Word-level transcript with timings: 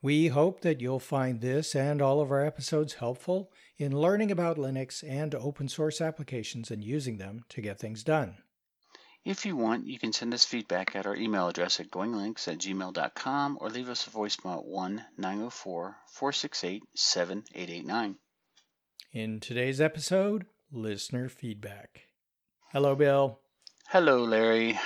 We 0.00 0.28
hope 0.28 0.60
that 0.60 0.80
you'll 0.80 1.00
find 1.00 1.40
this 1.40 1.74
and 1.74 2.00
all 2.00 2.20
of 2.20 2.30
our 2.30 2.44
episodes 2.44 2.94
helpful 2.94 3.50
in 3.78 3.92
learning 3.92 4.30
about 4.30 4.56
Linux 4.56 5.02
and 5.08 5.34
open 5.34 5.68
source 5.68 6.00
applications 6.00 6.70
and 6.70 6.84
using 6.84 7.18
them 7.18 7.44
to 7.48 7.60
get 7.60 7.80
things 7.80 8.04
done. 8.04 8.36
If 9.24 9.44
you 9.44 9.56
want, 9.56 9.86
you 9.86 9.98
can 9.98 10.12
send 10.12 10.32
us 10.32 10.44
feedback 10.44 10.94
at 10.94 11.04
our 11.04 11.16
email 11.16 11.48
address 11.48 11.80
at 11.80 11.90
goinglinux 11.90 12.46
at 12.46 12.58
gmail.com 12.58 13.58
or 13.60 13.68
leave 13.70 13.88
us 13.88 14.06
a 14.06 14.10
voicemail 14.10 14.58
at 14.58 14.64
1 14.64 15.04
904 15.18 15.96
468 16.06 16.82
7889. 16.94 18.16
In 19.12 19.40
today's 19.40 19.80
episode, 19.80 20.46
listener 20.70 21.28
feedback. 21.28 22.02
Hello, 22.72 22.94
Bill. 22.94 23.40
Hello, 23.88 24.22
Larry. 24.22 24.78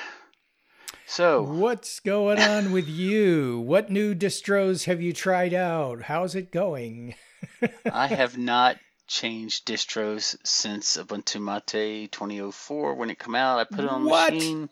So, 1.06 1.42
what's 1.42 2.00
going 2.00 2.38
on 2.40 2.72
with 2.72 2.88
you? 2.88 3.60
What 3.60 3.90
new 3.90 4.14
distros 4.14 4.84
have 4.84 5.02
you 5.02 5.12
tried 5.12 5.52
out? 5.52 6.02
How's 6.02 6.34
it 6.34 6.50
going? 6.50 7.14
I 7.92 8.06
have 8.06 8.38
not 8.38 8.78
changed 9.06 9.66
distros 9.66 10.36
since 10.42 10.96
Ubuntu 10.96 11.40
Mate 11.42 12.10
2004 12.10 12.94
when 12.94 13.10
it 13.10 13.18
came 13.18 13.34
out. 13.34 13.58
I 13.58 13.64
put 13.64 13.84
it 13.84 13.90
on 13.90 14.04
what? 14.04 14.32
machine. 14.32 14.70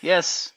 Yes. 0.00 0.52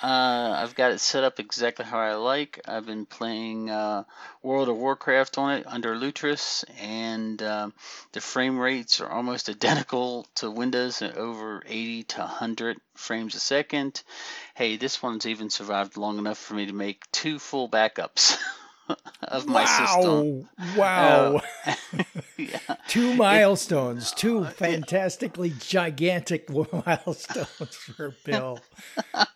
Uh, 0.00 0.54
I've 0.56 0.76
got 0.76 0.92
it 0.92 1.00
set 1.00 1.24
up 1.24 1.40
exactly 1.40 1.84
how 1.84 1.98
I 1.98 2.14
like. 2.14 2.60
I've 2.68 2.86
been 2.86 3.04
playing 3.04 3.68
uh, 3.68 4.04
World 4.42 4.68
of 4.68 4.76
Warcraft 4.76 5.38
on 5.38 5.58
it 5.58 5.66
under 5.66 5.96
Lutris, 5.96 6.64
and 6.80 7.42
uh, 7.42 7.70
the 8.12 8.20
frame 8.20 8.58
rates 8.58 9.00
are 9.00 9.10
almost 9.10 9.48
identical 9.48 10.26
to 10.36 10.50
Windows 10.50 11.02
at 11.02 11.16
over 11.16 11.62
80 11.66 12.04
to 12.04 12.20
100 12.20 12.80
frames 12.94 13.34
a 13.34 13.40
second. 13.40 14.02
Hey, 14.54 14.76
this 14.76 15.02
one's 15.02 15.26
even 15.26 15.50
survived 15.50 15.96
long 15.96 16.18
enough 16.18 16.38
for 16.38 16.54
me 16.54 16.66
to 16.66 16.72
make 16.72 17.10
two 17.10 17.40
full 17.40 17.68
backups. 17.68 18.38
of 19.22 19.46
my 19.46 19.64
wow. 19.64 19.86
system. 19.96 20.48
Wow. 20.76 21.42
Uh, 21.66 21.74
yeah. 22.36 22.58
Two 22.88 23.14
milestones, 23.14 24.12
two 24.12 24.44
fantastically 24.44 25.52
gigantic 25.58 26.48
milestones 26.50 27.74
for 27.74 28.14
Bill. 28.24 28.60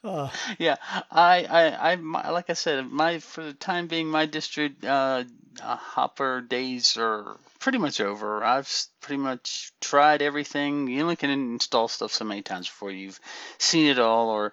Uh. 0.04 0.30
Yeah, 0.58 0.76
I, 1.10 1.44
I, 1.44 1.92
I, 1.92 2.30
like 2.30 2.50
I 2.50 2.54
said, 2.54 2.86
my 2.90 3.18
for 3.18 3.42
the 3.42 3.54
time 3.54 3.86
being, 3.86 4.08
my 4.08 4.26
distro 4.26 4.72
uh, 4.84 5.24
uh, 5.62 5.76
hopper 5.76 6.40
days 6.40 6.96
are 6.96 7.36
pretty 7.58 7.78
much 7.78 8.00
over. 8.00 8.42
I've 8.42 8.70
pretty 9.00 9.22
much 9.22 9.72
tried 9.80 10.22
everything. 10.22 10.88
You 10.88 11.02
only 11.02 11.16
can 11.16 11.30
install 11.30 11.88
stuff 11.88 12.12
so 12.12 12.24
many 12.24 12.42
times 12.42 12.68
before 12.68 12.90
you've 12.90 13.20
seen 13.58 13.86
it 13.86 13.98
all, 13.98 14.30
or 14.30 14.52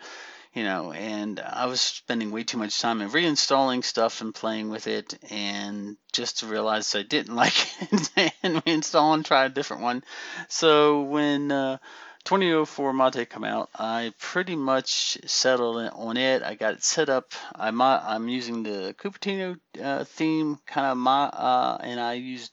you 0.59 0.65
know, 0.65 0.91
and 0.91 1.39
I 1.39 1.67
was 1.67 1.79
spending 1.79 2.31
way 2.31 2.43
too 2.43 2.57
much 2.57 2.81
time 2.81 2.99
in 2.99 3.09
reinstalling 3.09 3.81
stuff 3.81 4.19
and 4.19 4.35
playing 4.35 4.67
with 4.67 4.88
it, 4.88 5.17
and 5.31 5.95
just 6.11 6.39
to 6.39 6.47
realize 6.47 6.93
I 6.93 7.03
didn't 7.03 7.33
like 7.43 7.53
it 7.91 8.33
and 8.43 8.55
reinstall 8.65 9.13
and 9.13 9.23
try 9.23 9.45
a 9.45 9.49
different 9.49 9.83
one. 9.83 10.03
So 10.49 11.03
when 11.03 11.49
uh, 11.49 11.77
2004 12.25 12.92
Mate 12.92 13.30
come 13.30 13.45
out, 13.45 13.70
I 13.73 14.11
pretty 14.20 14.58
much 14.58 15.17
settled 15.25 15.77
on 15.93 16.17
it. 16.17 16.43
I 16.43 16.55
got 16.55 16.73
it 16.73 16.83
set 16.83 17.08
up. 17.08 17.31
I'm 17.55 17.80
I'm 17.81 18.27
using 18.27 18.64
the 18.64 18.93
Cupertino 18.99 19.58
uh, 19.81 20.03
theme, 20.03 20.59
kind 20.67 20.87
of 20.87 20.97
my, 20.97 21.27
uh, 21.27 21.77
and 21.80 22.02
I 22.02 22.15
used 22.15 22.52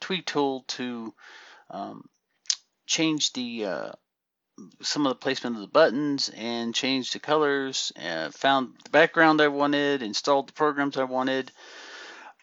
Tweak 0.00 0.26
Tool 0.26 0.64
to 0.66 1.14
um, 1.70 2.08
change 2.86 3.34
the 3.34 3.66
uh, 3.66 3.92
some 4.80 5.06
of 5.06 5.10
the 5.10 5.16
placement 5.16 5.56
of 5.56 5.62
the 5.62 5.68
buttons 5.68 6.30
and 6.34 6.74
changed 6.74 7.14
the 7.14 7.18
colors. 7.18 7.92
Uh, 8.02 8.30
found 8.30 8.74
the 8.84 8.90
background 8.90 9.40
I 9.40 9.48
wanted, 9.48 10.02
installed 10.02 10.48
the 10.48 10.52
programs 10.52 10.96
I 10.96 11.04
wanted. 11.04 11.52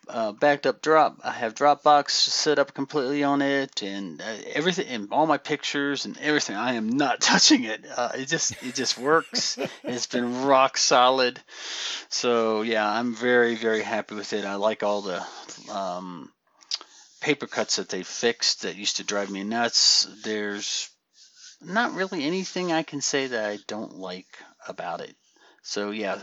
Uh, 0.07 0.33
backed 0.33 0.67
up 0.67 0.81
drop. 0.81 1.21
I 1.23 1.31
have 1.31 1.55
Dropbox 1.55 2.11
set 2.11 2.59
up 2.59 2.73
completely 2.73 3.23
on 3.23 3.41
it, 3.41 3.81
and 3.81 4.21
uh, 4.21 4.35
everything, 4.51 4.87
and 4.87 5.07
all 5.13 5.25
my 5.25 5.37
pictures 5.37 6.03
and 6.03 6.17
everything. 6.17 6.57
I 6.57 6.73
am 6.73 6.89
not 6.89 7.21
touching 7.21 7.63
it. 7.63 7.85
Uh, 7.95 8.11
it 8.15 8.27
just, 8.27 8.51
it 8.61 8.75
just 8.75 8.97
works. 8.97 9.57
it's 9.83 10.07
been 10.07 10.43
rock 10.43 10.77
solid. 10.77 11.39
So 12.09 12.63
yeah, 12.63 12.87
I'm 12.87 13.15
very, 13.15 13.55
very 13.55 13.81
happy 13.81 14.15
with 14.15 14.33
it. 14.33 14.43
I 14.43 14.55
like 14.55 14.83
all 14.83 15.01
the 15.01 15.25
um, 15.71 16.29
paper 17.21 17.47
cuts 17.47 17.77
that 17.77 17.87
they 17.87 18.03
fixed 18.03 18.63
that 18.63 18.75
used 18.75 18.97
to 18.97 19.05
drive 19.05 19.31
me 19.31 19.45
nuts. 19.45 20.05
There's 20.23 20.89
not 21.65 21.93
really 21.93 22.23
anything 22.23 22.71
I 22.71 22.83
can 22.83 23.01
say 23.01 23.27
that 23.27 23.49
I 23.49 23.59
don't 23.67 23.97
like 23.97 24.27
about 24.67 25.01
it. 25.01 25.15
So 25.61 25.91
yeah, 25.91 26.19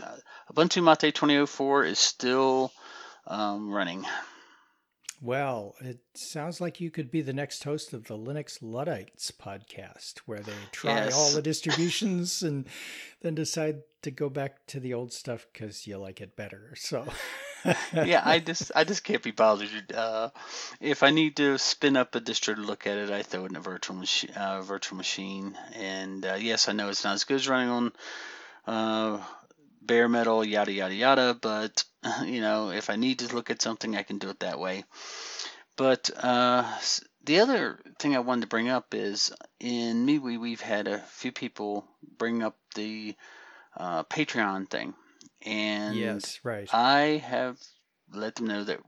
Ubuntu 0.53 0.83
Mate 0.83 1.13
2004 1.13 1.85
is 1.85 1.99
still 1.99 2.71
um, 3.27 3.71
running. 3.71 4.05
Well, 5.23 5.75
it 5.79 5.99
sounds 6.15 6.59
like 6.59 6.81
you 6.81 6.89
could 6.89 7.11
be 7.11 7.21
the 7.21 7.31
next 7.31 7.63
host 7.63 7.93
of 7.93 8.05
the 8.05 8.17
Linux 8.17 8.57
Luddites 8.59 9.31
podcast, 9.31 10.17
where 10.25 10.39
they 10.39 10.53
try 10.71 10.95
Yes. 10.95 11.13
all 11.15 11.31
the 11.31 11.41
distributions 11.51 12.41
and 12.41 12.67
then 13.21 13.35
decide 13.35 13.81
to 14.01 14.09
go 14.09 14.29
back 14.29 14.65
to 14.67 14.79
the 14.79 14.95
old 14.95 15.13
stuff 15.13 15.45
because 15.53 15.85
you 15.85 15.99
like 15.99 16.21
it 16.21 16.35
better. 16.35 16.73
So, 16.75 17.05
yeah, 17.93 18.23
I 18.25 18.39
just 18.45 18.71
I 18.75 18.83
just 18.83 19.03
can't 19.03 19.21
be 19.21 19.29
bothered. 19.29 19.91
Uh, 19.93 20.31
if 20.79 21.03
I 21.03 21.11
need 21.11 21.35
to 21.37 21.59
spin 21.59 21.95
up 21.97 22.15
a 22.15 22.19
distro 22.19 22.55
to 22.55 22.61
look 22.61 22.87
at 22.87 22.97
it, 22.97 23.11
I 23.11 23.21
throw 23.21 23.45
it 23.45 23.51
in 23.51 23.57
a 23.57 23.61
virtual 23.61 23.95
machine. 23.97 24.31
Uh, 24.31 24.63
virtual 24.63 24.97
machine, 24.97 25.55
and 25.75 26.25
uh, 26.25 26.33
yes, 26.39 26.67
I 26.67 26.71
know 26.71 26.89
it's 26.89 27.03
not 27.03 27.13
as 27.13 27.25
good 27.25 27.35
as 27.35 27.47
running 27.47 27.69
on 27.69 27.91
uh, 28.65 29.23
bare 29.83 30.09
metal, 30.09 30.43
yada 30.43 30.71
yada 30.71 30.95
yada. 30.95 31.37
But 31.39 31.83
you 32.25 32.41
know, 32.41 32.71
if 32.71 32.89
I 32.89 32.95
need 32.95 33.19
to 33.19 33.33
look 33.35 33.49
at 33.49 33.61
something, 33.61 33.95
I 33.95 34.03
can 34.03 34.17
do 34.17 34.29
it 34.29 34.39
that 34.39 34.59
way. 34.59 34.83
But 35.77 36.09
uh, 36.17 36.63
the 37.23 37.39
other 37.39 37.79
thing 37.99 38.15
I 38.15 38.19
wanted 38.19 38.41
to 38.41 38.47
bring 38.47 38.69
up 38.69 38.93
is 38.93 39.31
in 39.59 40.05
MeWe, 40.05 40.39
we've 40.39 40.61
had 40.61 40.87
a 40.87 40.99
few 40.99 41.31
people 41.31 41.87
bring 42.17 42.43
up 42.43 42.57
the 42.75 43.15
uh, 43.77 44.03
Patreon 44.03 44.69
thing, 44.69 44.93
and 45.43 45.95
yes, 45.97 46.39
right. 46.43 46.69
I 46.73 47.23
have 47.25 47.57
let 48.13 48.35
them 48.35 48.47
know 48.47 48.63
that 48.63 48.79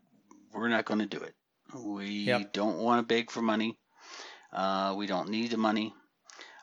we're 0.53 0.67
not 0.67 0.85
going 0.85 0.99
to 0.99 1.05
do 1.05 1.23
it. 1.23 1.35
We 1.73 2.25
Yep. 2.25 2.53
don't 2.53 2.77
want 2.77 2.99
to 2.99 3.13
beg 3.15 3.31
for 3.31 3.41
money. 3.41 3.77
Uh, 4.51 4.93
we 4.97 5.07
don't 5.07 5.29
need 5.29 5.51
the 5.51 5.57
money. 5.57 5.93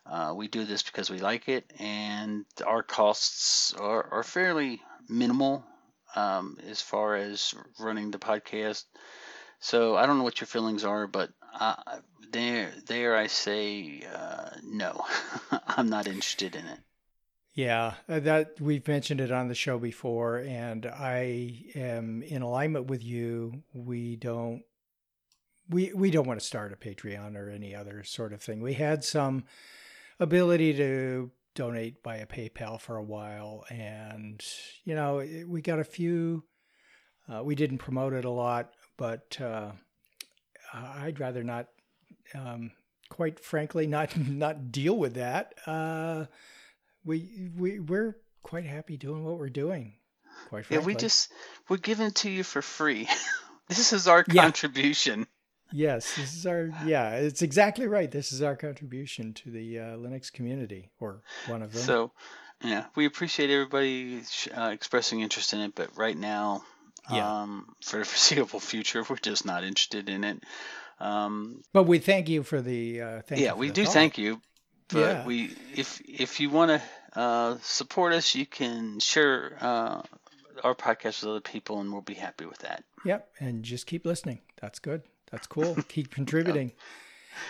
Uh, 0.07 0.35
we 0.37 0.49
do 0.49 0.65
this 0.65 0.83
because 0.83 1.11
we 1.11 1.19
like 1.19 1.49
it, 1.49 1.73
and 1.79 2.45
our 2.67 2.83
costs 2.83 3.75
are, 3.75 4.07
are 4.13 4.23
fairly 4.23 4.81
minimal 5.09 5.65
um, 6.17 6.59
as 6.67 6.81
far 6.81 7.17
as 7.17 7.55
running 7.79 8.11
the 8.11 8.19
podcast. 8.19 8.85
So 9.61 9.97
I 9.97 10.07
don't 10.07 10.19
know 10.19 10.25
what 10.25 10.41
your 10.41 10.47
feelings 10.47 10.85
are, 10.85 11.07
but 11.07 11.31
uh, 11.59 11.77
there, 12.33 12.73
there 12.87 13.17
I 13.17 13.27
say 13.27 14.03
uh, 14.13 14.51
no. 14.65 15.05
I'm 15.67 15.89
not 15.89 16.07
interested 16.07 16.57
in 16.57 16.67
it. 16.67 16.79
Yeah, 17.53 17.95
uh, 18.09 18.21
that 18.21 18.61
we've 18.61 18.87
mentioned 18.87 19.21
it 19.21 19.33
on 19.33 19.49
the 19.49 19.55
show 19.55 19.79
before, 19.79 20.39
and 20.39 20.87
I 20.87 21.65
am 21.75 22.23
in 22.23 22.43
alignment 22.43 22.87
with 22.87 23.03
you. 23.03 23.65
We 23.75 24.17
don't 24.17 24.63
we 25.69 25.93
we 25.93 26.11
don't 26.11 26.27
want 26.27 26.41
to 26.41 26.47
start 26.47 26.73
a 26.73 26.77
Patreon 26.77 27.37
or 27.37 27.51
any 27.51 27.75
other 27.75 28.05
sort 28.05 28.33
of 28.33 28.41
thing. 28.41 28.61
We 28.63 28.75
had 28.75 29.03
some 29.05 29.45
ability 30.21 30.75
to 30.75 31.31
donate 31.55 31.97
via 32.05 32.27
PayPal 32.27 32.81
for 32.81 32.97
a 32.97 33.03
while, 33.03 33.65
and 33.71 34.43
you 34.85 34.95
know 34.95 35.19
it- 35.19 35.49
we 35.49 35.61
got 35.63 35.79
a 35.81 35.85
few. 35.85 36.45
Uh, 37.29 37.43
we 37.45 37.55
didn't 37.55 37.79
promote 37.79 38.13
it 38.13 38.25
a 38.25 38.31
lot, 38.31 38.73
but 38.97 39.39
uh, 39.41 39.73
I'd 40.73 41.21
rather 41.21 41.45
not. 41.45 41.69
Um, 42.35 42.73
quite 43.09 43.41
frankly, 43.41 43.87
not 43.87 44.17
not 44.29 44.71
deal 44.73 44.97
with 44.97 45.15
that. 45.15 45.55
Uh, 45.67 46.27
we 47.05 47.51
we 47.57 47.81
we're 47.81 48.17
quite 48.43 48.65
happy 48.67 48.97
doing 48.97 49.25
what 49.25 49.39
we're 49.39 49.49
doing. 49.51 49.95
Quite 50.49 50.67
frankly, 50.67 50.77
Yeah, 50.83 50.87
we 50.87 50.95
just 50.95 51.33
we're 51.69 51.77
giving 51.77 52.07
it 52.07 52.15
to 52.17 52.31
you 52.31 52.43
for 52.45 52.63
free. 52.63 53.09
this 53.69 53.93
is 53.93 54.09
our 54.09 54.25
Yeah. 54.29 54.43
contribution. 54.43 55.27
Yes, 55.73 56.15
this 56.17 56.35
is 56.35 56.47
our 56.47 56.71
yeah. 56.85 57.17
It's 57.17 57.43
exactly 57.43 57.87
right. 57.87 58.11
This 58.11 58.33
is 58.33 58.43
our 58.43 58.57
contribution 58.57 59.33
to 59.35 59.51
the 59.51 59.79
uh, 59.79 59.83
Linux 59.97 60.33
community, 60.33 60.91
or 61.01 61.23
one 61.47 61.63
of 61.63 61.73
them. 61.73 61.83
So, 61.83 62.13
yeah, 62.63 62.87
we 62.95 63.07
appreciate 63.07 63.51
everybody 63.51 64.23
uh, 64.57 64.71
expressing 64.73 65.21
interest 65.21 65.53
in 65.53 65.61
it, 65.61 65.75
but 65.75 65.97
right 65.97 66.17
now, 66.17 66.63
Yeah. 67.11 67.43
Um, 67.43 67.75
for 67.83 67.99
the 67.99 68.05
foreseeable 68.13 68.61
future, 68.61 69.05
we're 69.09 69.17
just 69.17 69.45
not 69.45 69.65
interested 69.65 70.09
in 70.09 70.25
it. 70.25 70.43
Um, 71.01 71.63
but 71.73 71.85
we 71.85 71.99
thank 71.99 72.29
you 72.29 72.43
for 72.43 72.61
the 72.61 73.01
uh, 73.01 73.23
thank 73.23 73.41
yeah, 73.41 73.55
we 73.55 73.71
do 73.71 73.85
thought. 73.85 73.95
thank 73.95 74.19
you. 74.19 74.41
But 74.89 74.99
yeah. 74.99 75.27
we 75.27 75.57
if 75.75 76.01
if 76.07 76.41
you 76.41 76.51
want 76.51 76.71
to 76.71 77.19
uh, 77.19 77.57
support 77.63 78.13
us, 78.13 78.35
you 78.35 78.45
can 78.45 79.01
share 79.01 79.57
uh, 79.61 80.03
our 80.63 80.75
podcast 80.75 81.23
with 81.23 81.31
other 81.31 81.41
people, 81.41 81.81
and 81.81 81.93
we'll 81.93 82.03
be 82.03 82.15
happy 82.15 82.45
with 82.45 82.59
that. 82.59 82.85
Yep, 83.05 83.29
and 83.41 83.63
just 83.63 83.87
keep 83.87 84.05
listening. 84.05 84.41
That's 84.61 84.79
good. 84.79 85.03
That's 85.31 85.47
cool. 85.47 85.77
keep 85.89 86.11
contributing. 86.15 86.73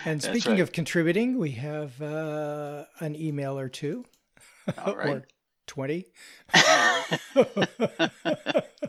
And 0.05 0.23
speaking 0.23 0.53
right. 0.53 0.61
of 0.61 0.73
contributing, 0.73 1.39
we 1.39 1.53
have 1.53 2.01
uh, 2.01 2.85
an 3.01 3.17
email 3.17 3.59
or 3.59 3.69
two, 3.69 4.05
or 4.87 5.25
twenty. 5.67 6.07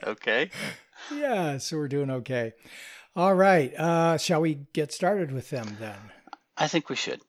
okay. 0.03 0.49
Yeah, 1.13 1.57
so 1.57 1.77
we're 1.77 1.87
doing 1.87 2.11
okay. 2.11 2.53
All 3.15 3.33
right. 3.33 3.73
Uh, 3.75 4.17
shall 4.17 4.41
we 4.41 4.59
get 4.73 4.91
started 4.91 5.31
with 5.31 5.49
them 5.49 5.77
then? 5.79 5.97
I 6.57 6.67
think 6.67 6.89
we 6.89 6.95
should. 6.95 7.21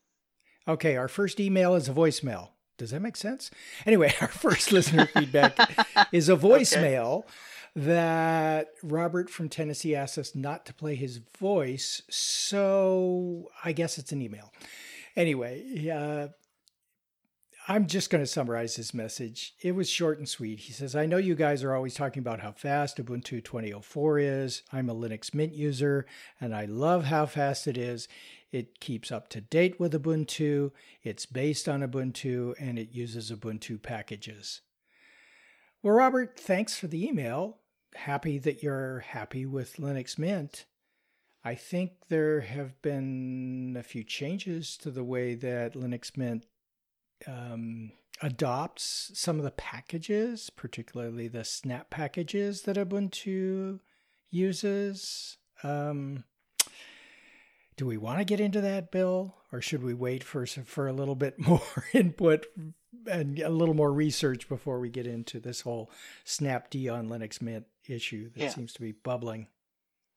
Okay. 0.69 0.97
Our 0.97 1.09
first 1.09 1.41
email 1.41 1.75
is 1.75 1.89
a 1.89 1.93
voicemail. 1.93 2.51
Does 2.79 2.91
that 2.91 3.01
make 3.01 3.17
sense? 3.17 3.51
Anyway, 3.87 4.15
our 4.21 4.29
first 4.29 4.73
listener 4.73 5.07
feedback 5.07 5.57
is 6.13 6.29
a 6.29 6.37
voicemail 6.37 7.21
okay. 7.21 7.29
That 7.75 8.69
Robert 8.83 9.31
from 9.31 9.49
Tennessee 9.49 9.95
asked 9.95 10.19
us 10.19 10.35
not 10.35 10.67
to 10.67 10.75
play 10.75 10.95
his 10.95 11.21
voice. 11.39 12.03
So 12.11 13.49
I 13.65 13.73
guess 13.73 13.99
it's 13.99 14.13
an 14.13 14.23
email. 14.23 14.53
Anyway, 15.17 15.89
uh, 15.91 16.29
I'm 17.69 17.87
just 17.87 18.11
going 18.11 18.23
to 18.23 18.27
summarize 18.27 18.77
his 18.77 18.93
message. 18.93 19.55
It 19.61 19.73
was 19.73 19.89
short 19.89 20.19
and 20.19 20.29
sweet. 20.29 20.61
He 20.61 20.73
says, 20.73 20.97
I 20.97 21.07
know 21.07 21.17
you 21.17 21.35
guys 21.35 21.63
are 21.63 21.75
always 21.75 21.95
talking 21.95 22.21
about 22.21 22.41
how 22.41 22.53
fast 22.53 22.99
Ubuntu 22.99 23.43
20.04 23.43 24.43
is. 24.45 24.63
I'm 24.73 24.91
a 24.91 24.95
Linux 24.95 25.33
Mint 25.33 25.55
user 25.55 26.07
and 26.41 26.55
I 26.55 26.65
love 26.65 27.05
how 27.05 27.25
fast 27.27 27.69
it 27.69 27.79
is. 27.79 28.09
It 28.51 28.81
keeps 28.81 29.13
up 29.13 29.29
to 29.29 29.41
date 29.41 29.81
with 29.81 29.95
Ubuntu, 29.95 30.73
it's 31.03 31.25
based 31.25 31.71
on 31.71 31.81
Ubuntu, 31.81 32.55
and 32.61 32.79
it 32.79 32.93
uses 32.93 33.31
Ubuntu 33.31 33.81
packages. 33.81 34.61
Well, 35.83 35.95
Robert, 35.95 36.39
thanks 36.39 36.77
for 36.77 36.87
the 36.87 37.07
email. 37.07 37.59
Happy 37.95 38.39
that 38.39 38.63
you're 38.63 39.01
happy 39.01 39.47
with 39.47 39.77
Linux 39.77 40.19
Mint. 40.19 40.67
I 41.45 41.55
think 41.55 41.93
there 42.09 42.41
have 42.41 42.81
been 42.83 43.77
a 43.79 43.83
few 43.83 44.05
changes 44.05 44.77
to 44.79 44.91
the 44.91 45.05
way 45.05 45.35
that 45.35 45.75
Linux 45.75 46.17
Mint 46.17 46.47
um, 47.27 47.93
adopts 48.23 49.11
some 49.15 49.39
of 49.39 49.45
the 49.45 49.51
packages, 49.51 50.51
particularly 50.51 51.29
the 51.29 51.45
snap 51.45 51.91
packages 51.91 52.63
that 52.63 52.77
Ubuntu 52.77 53.81
uses. 54.31 55.37
Um, 55.65 56.25
do 57.77 57.87
we 57.87 57.97
want 57.97 58.19
to 58.19 58.25
get 58.25 58.41
into 58.41 58.61
that, 58.61 58.93
Bill, 58.93 59.35
or 59.51 59.61
should 59.61 59.83
we 59.83 59.95
wait 59.95 60.23
for 60.23 60.47
for 60.47 60.87
a 60.87 60.93
little 60.93 61.17
bit 61.17 61.39
more 61.47 61.61
input 61.93 62.47
and 63.11 63.39
a 63.41 63.49
little 63.49 63.75
more 63.75 63.93
research 63.93 64.49
before 64.49 64.79
we 64.79 64.91
get 64.91 65.07
into 65.07 65.41
this 65.41 65.63
whole 65.63 65.91
Snapd 66.25 66.93
on 66.93 67.09
Linux 67.09 67.43
Mint 67.43 67.67
issue 67.89 68.31
that 68.31 68.41
yeah. 68.41 68.49
seems 68.51 68.73
to 68.75 68.81
be 68.81 68.93
bubbling? 68.93 69.49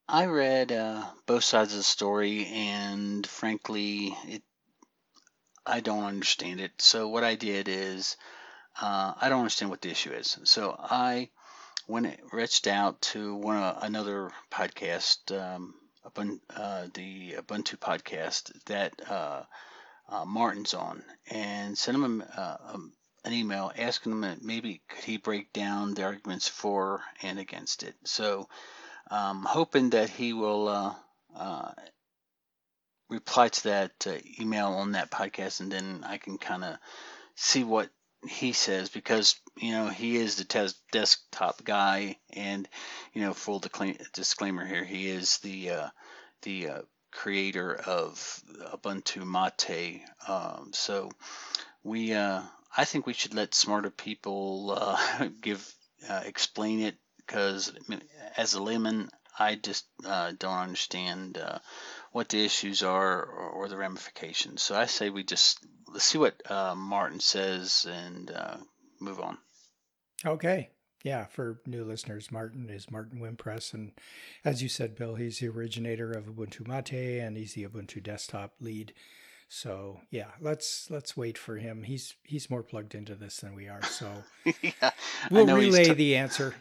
I 0.08 0.26
read 0.26 0.72
uh, 0.72 1.04
both 1.26 1.44
sides 1.44 1.72
of 1.72 1.78
the 1.78 1.84
story, 1.84 2.46
and 2.46 3.26
frankly, 3.26 4.16
it 4.28 4.44
I 5.66 5.80
don't 5.80 6.04
understand 6.04 6.62
it. 6.62 6.80
So 6.80 7.08
what 7.08 7.24
I 7.24 7.36
did 7.36 7.68
is 7.68 8.18
uh, 8.80 9.14
I 9.20 9.30
don't 9.30 9.40
understand 9.40 9.72
what 9.72 9.82
the 9.82 9.90
issue 9.90 10.12
is. 10.12 10.38
So 10.44 10.76
I 10.78 11.30
went 11.88 12.06
and 12.06 12.18
reached 12.32 12.68
out 12.68 13.02
to 13.02 13.36
one 13.36 13.58
uh, 13.58 13.80
another 13.82 14.32
podcast, 14.52 15.32
um, 15.36 15.74
uh, 16.06 16.88
the 16.94 17.34
Ubuntu 17.34 17.78
podcast 17.78 18.52
that 18.66 18.94
uh, 19.10 19.44
uh, 20.10 20.26
Martin's 20.26 20.74
on, 20.76 21.04
and 21.32 21.76
sent 21.76 21.96
him 21.96 22.22
a, 22.22 22.60
um, 22.74 22.94
an 23.26 23.34
email 23.34 23.72
asking 23.78 24.24
him 24.24 24.40
maybe 24.42 24.82
could 24.88 25.04
he 25.04 25.18
break 25.18 25.52
down 25.52 25.94
the 25.94 26.04
arguments 26.04 26.48
for 26.48 27.02
and 27.22 27.40
against 27.40 27.84
it. 27.84 27.96
So 28.06 28.48
um, 29.12 29.44
hoping 29.44 29.90
that 29.92 30.10
he 30.10 30.34
will 30.34 30.96
uh, 31.36 31.72
reply 33.10 33.50
to 33.50 33.64
that 33.64 34.08
uh, 34.08 34.16
email 34.40 34.68
on 34.68 34.94
that 34.94 35.12
podcast, 35.12 35.60
and 35.60 35.72
then 35.72 36.04
I 36.08 36.18
can 36.18 36.38
kind 36.38 36.64
of 36.64 36.78
see 37.36 37.64
what 37.64 37.90
he 38.28 38.54
says 38.54 38.90
because 38.90 39.36
you 39.58 39.72
know 39.72 39.88
he 39.88 40.16
is 40.16 40.36
the 40.36 40.46
tes- 40.46 40.80
desktop 40.92 41.64
guy, 41.64 42.18
and 42.34 42.68
you 43.14 43.22
know 43.22 43.34
full 43.34 43.62
disclaimer 44.14 44.66
here, 44.66 44.84
he 44.84 45.08
is 45.08 45.38
the 45.40 45.72
uh, 45.72 45.90
the 46.42 46.70
uh, 46.70 46.82
creator 47.12 47.74
of 47.76 48.42
Ubuntu 48.74 49.26
Mate. 49.26 50.02
Um, 50.28 50.72
so 50.74 51.10
we, 51.84 52.14
uh, 52.14 52.42
I 52.78 52.86
think 52.86 53.06
we 53.06 53.14
should 53.14 53.34
let 53.34 53.54
smarter 53.54 53.90
people 53.90 54.76
uh, 54.78 55.30
give 55.42 55.74
uh, 56.10 56.22
explain 56.26 56.82
it 56.82 56.96
because 57.18 57.74
as 58.38 58.54
a 58.54 58.62
layman, 58.62 59.10
I 59.40 59.56
just 59.56 59.86
don't 60.02 60.44
understand 60.44 61.38
what 62.16 62.30
the 62.30 62.46
issues 62.46 62.82
are 62.82 63.24
or, 63.24 63.50
or, 63.50 63.68
the 63.68 63.76
ramifications. 63.76 64.64
So 64.64 64.74
I 64.74 64.86
say 64.86 65.10
we 65.10 65.24
just 65.26 65.60
let's 65.92 66.06
see 66.06 66.18
what 66.18 66.42
uh, 66.50 66.74
Martin 66.74 67.20
says 67.20 67.86
and 67.90 68.32
uh, 68.32 68.56
move 69.02 69.20
on. 69.20 69.38
Okay. 70.26 70.70
Yeah, 71.04 71.26
for 71.26 71.60
new 71.66 71.84
listeners, 71.84 72.32
Martin 72.32 72.70
is 72.70 72.90
Martin 72.90 73.20
Wimpress, 73.20 73.74
and 73.74 73.92
as 74.44 74.64
you 74.64 74.70
said, 74.70 74.96
Bill, 74.96 75.16
he's 75.16 75.40
the 75.40 75.50
originator 75.50 76.12
of 76.12 76.26
Ubuntu 76.26 76.68
Mate, 76.68 77.20
and 77.20 77.38
he's 77.38 77.54
the 77.54 77.68
Ubuntu 77.68 78.02
desktop 78.02 78.54
lead. 78.60 78.94
So 79.48 80.02
yeah, 80.12 80.32
let's 80.42 80.90
let's 80.90 81.16
wait 81.16 81.38
for 81.38 81.58
him. 81.58 81.84
He's 81.84 82.16
he's 82.24 82.50
more 82.50 82.64
plugged 82.64 82.96
into 82.96 83.16
this 83.16 83.38
than 83.38 83.56
we 83.56 83.68
are, 83.68 83.84
so 83.84 84.08
yeah, 84.62 84.92
we'll 85.32 85.48
relay 85.48 85.86
t- 85.86 85.94
the 85.94 86.18
answer. 86.18 86.56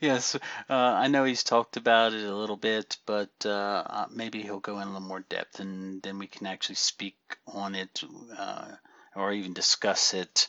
Yes, 0.00 0.36
uh, 0.36 0.40
I 0.70 1.08
know 1.08 1.24
he's 1.24 1.42
talked 1.42 1.76
about 1.76 2.12
it 2.12 2.24
a 2.24 2.34
little 2.34 2.56
bit, 2.56 2.96
but 3.06 3.32
uh, 3.44 3.82
uh, 3.86 4.06
maybe 4.10 4.40
he'll 4.42 4.60
go 4.60 4.78
in 4.78 4.86
a 4.86 4.92
little 4.92 5.08
more 5.08 5.24
depth, 5.28 5.58
and 5.58 6.00
then 6.02 6.18
we 6.18 6.28
can 6.28 6.46
actually 6.46 6.76
speak 6.76 7.16
on 7.46 7.74
it 7.74 8.02
uh, 8.38 8.68
or 9.16 9.32
even 9.32 9.52
discuss 9.52 10.14
it 10.14 10.48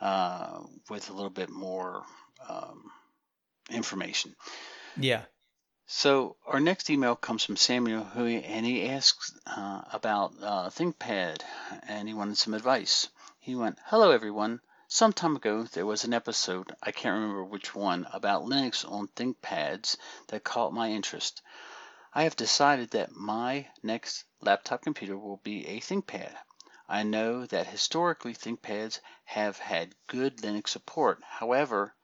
uh, 0.00 0.60
with 0.88 1.10
a 1.10 1.12
little 1.12 1.30
bit 1.30 1.50
more 1.50 2.04
um, 2.48 2.90
information. 3.70 4.34
Yeah. 4.96 5.22
So 5.86 6.36
our 6.46 6.60
next 6.60 6.88
email 6.88 7.14
comes 7.14 7.44
from 7.44 7.58
Samuel, 7.58 8.04
who 8.04 8.26
and 8.26 8.64
he 8.64 8.88
asks 8.88 9.38
uh, 9.46 9.82
about 9.92 10.34
ThinkPad, 10.40 11.42
and 11.82 12.08
he 12.08 12.14
wanted 12.14 12.38
some 12.38 12.54
advice. 12.54 13.08
He 13.38 13.54
went, 13.54 13.78
"Hello, 13.84 14.10
everyone." 14.10 14.62
Some 14.88 15.12
time 15.12 15.36
ago 15.36 15.64
there 15.64 15.84
was 15.84 16.04
an 16.04 16.14
episode, 16.14 16.74
I 16.82 16.90
can't 16.90 17.14
remember 17.14 17.44
which 17.44 17.74
one, 17.74 18.06
about 18.12 18.44
Linux 18.44 18.90
on 18.90 19.08
ThinkPads 19.08 19.98
that 20.28 20.44
caught 20.44 20.72
my 20.72 20.90
interest. 20.90 21.42
I 22.14 22.22
have 22.22 22.36
decided 22.36 22.92
that 22.92 23.12
my 23.12 23.68
next 23.82 24.24
laptop 24.40 24.82
computer 24.82 25.18
will 25.18 25.38
be 25.44 25.66
a 25.66 25.80
ThinkPad. 25.80 26.34
I 26.88 27.02
know 27.02 27.44
that 27.46 27.66
historically 27.66 28.34
ThinkPads 28.34 29.00
have 29.24 29.58
had 29.58 29.94
good 30.06 30.38
Linux 30.38 30.68
support. 30.68 31.22
However, 31.24 31.94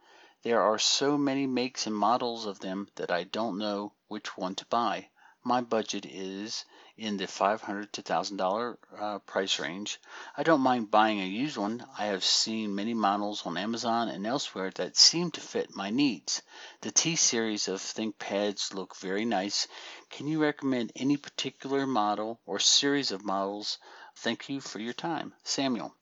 there 0.43 0.63
are 0.63 0.79
so 0.79 1.19
many 1.19 1.47
makes 1.47 1.87
and 1.87 1.95
models 1.95 2.47
of 2.47 2.61
them 2.61 2.89
that 2.95 3.11
I 3.11 3.25
don't 3.25 3.59
know 3.59 3.93
which 4.09 4.39
one 4.39 4.55
to 4.55 4.65
buy. 4.67 5.11
My 5.43 5.61
budget 5.61 6.07
is 6.07 6.65
in 6.97 7.17
the 7.17 7.27
500 7.27 7.93
to 7.95 8.03
$1,000 8.03 8.77
uh, 8.99 9.19
price 9.21 9.59
range. 9.59 10.01
I 10.37 10.43
don't 10.43 10.61
mind 10.61 10.91
buying 10.91 11.21
a 11.21 11.27
used 11.27 11.57
one. 11.57 11.87
I 11.99 12.07
have 12.07 12.25
seen 12.25 12.75
many 12.75 12.95
models 12.95 13.47
on 13.47 13.57
Amazon 13.57 14.09
and 14.09 14.27
elsewhere 14.27 14.71
that 14.77 14.97
seem 14.97 15.31
to 15.33 15.41
fit 15.41 15.77
my 15.77 15.91
needs. 15.91 16.43
The 16.81 16.91
T 16.91 17.17
series 17.17 17.69
of 17.69 17.81
ThinkPads 17.81 18.75
look 18.75 18.97
very 18.97 19.25
nice. 19.25 19.67
Can 20.11 20.27
you 20.27 20.43
recommend 20.43 20.93
any 20.95 21.17
particular 21.17 21.87
model 21.87 22.41
or 22.47 22.59
series 22.59 23.11
of 23.11 23.25
models? 23.25 23.79
Thank 24.17 24.49
you 24.49 24.61
for 24.61 24.79
your 24.79 24.95
time. 24.95 25.35
Samuel. 25.43 25.95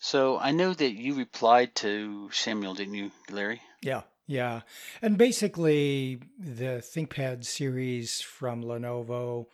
So 0.00 0.38
I 0.38 0.50
know 0.50 0.74
that 0.74 0.92
you 0.92 1.14
replied 1.14 1.74
to 1.76 2.30
Samuel, 2.32 2.74
didn't 2.74 2.94
you, 2.94 3.10
Larry? 3.30 3.62
Yeah. 3.80 4.02
Yeah. 4.26 4.62
And 5.02 5.18
basically, 5.18 6.20
the 6.38 6.82
ThinkPad 6.82 7.44
series 7.44 8.20
from 8.20 8.62
Lenovo 8.62 9.46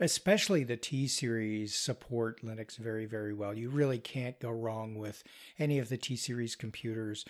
especially 0.00 0.64
the 0.64 0.76
T 0.76 1.06
series 1.06 1.74
support 1.74 2.42
Linux 2.42 2.76
very, 2.76 3.06
very 3.06 3.32
well. 3.32 3.54
You 3.54 3.70
really 3.70 3.98
can't 3.98 4.38
go 4.40 4.50
wrong 4.50 4.96
with 4.96 5.22
any 5.58 5.78
of 5.78 5.88
the 5.88 5.96
T 5.96 6.16
series 6.16 6.54
computers. 6.54 7.24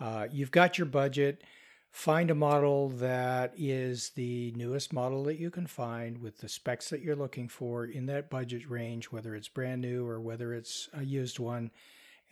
Uh, 0.00 0.26
you've 0.30 0.50
got 0.50 0.78
your 0.78 0.86
budget. 0.86 1.42
Find 1.90 2.30
a 2.30 2.34
model 2.34 2.88
that 2.88 3.52
is 3.56 4.10
the 4.10 4.52
newest 4.56 4.94
model 4.94 5.24
that 5.24 5.38
you 5.38 5.50
can 5.50 5.66
find 5.66 6.18
with 6.22 6.38
the 6.38 6.48
specs 6.48 6.88
that 6.88 7.02
you're 7.02 7.16
looking 7.16 7.48
for 7.48 7.84
in 7.84 8.06
that 8.06 8.30
budget 8.30 8.68
range, 8.68 9.06
whether 9.06 9.34
it's 9.34 9.48
brand 9.48 9.82
new 9.82 10.06
or 10.06 10.18
whether 10.18 10.54
it's 10.54 10.88
a 10.94 11.04
used 11.04 11.38
one, 11.38 11.70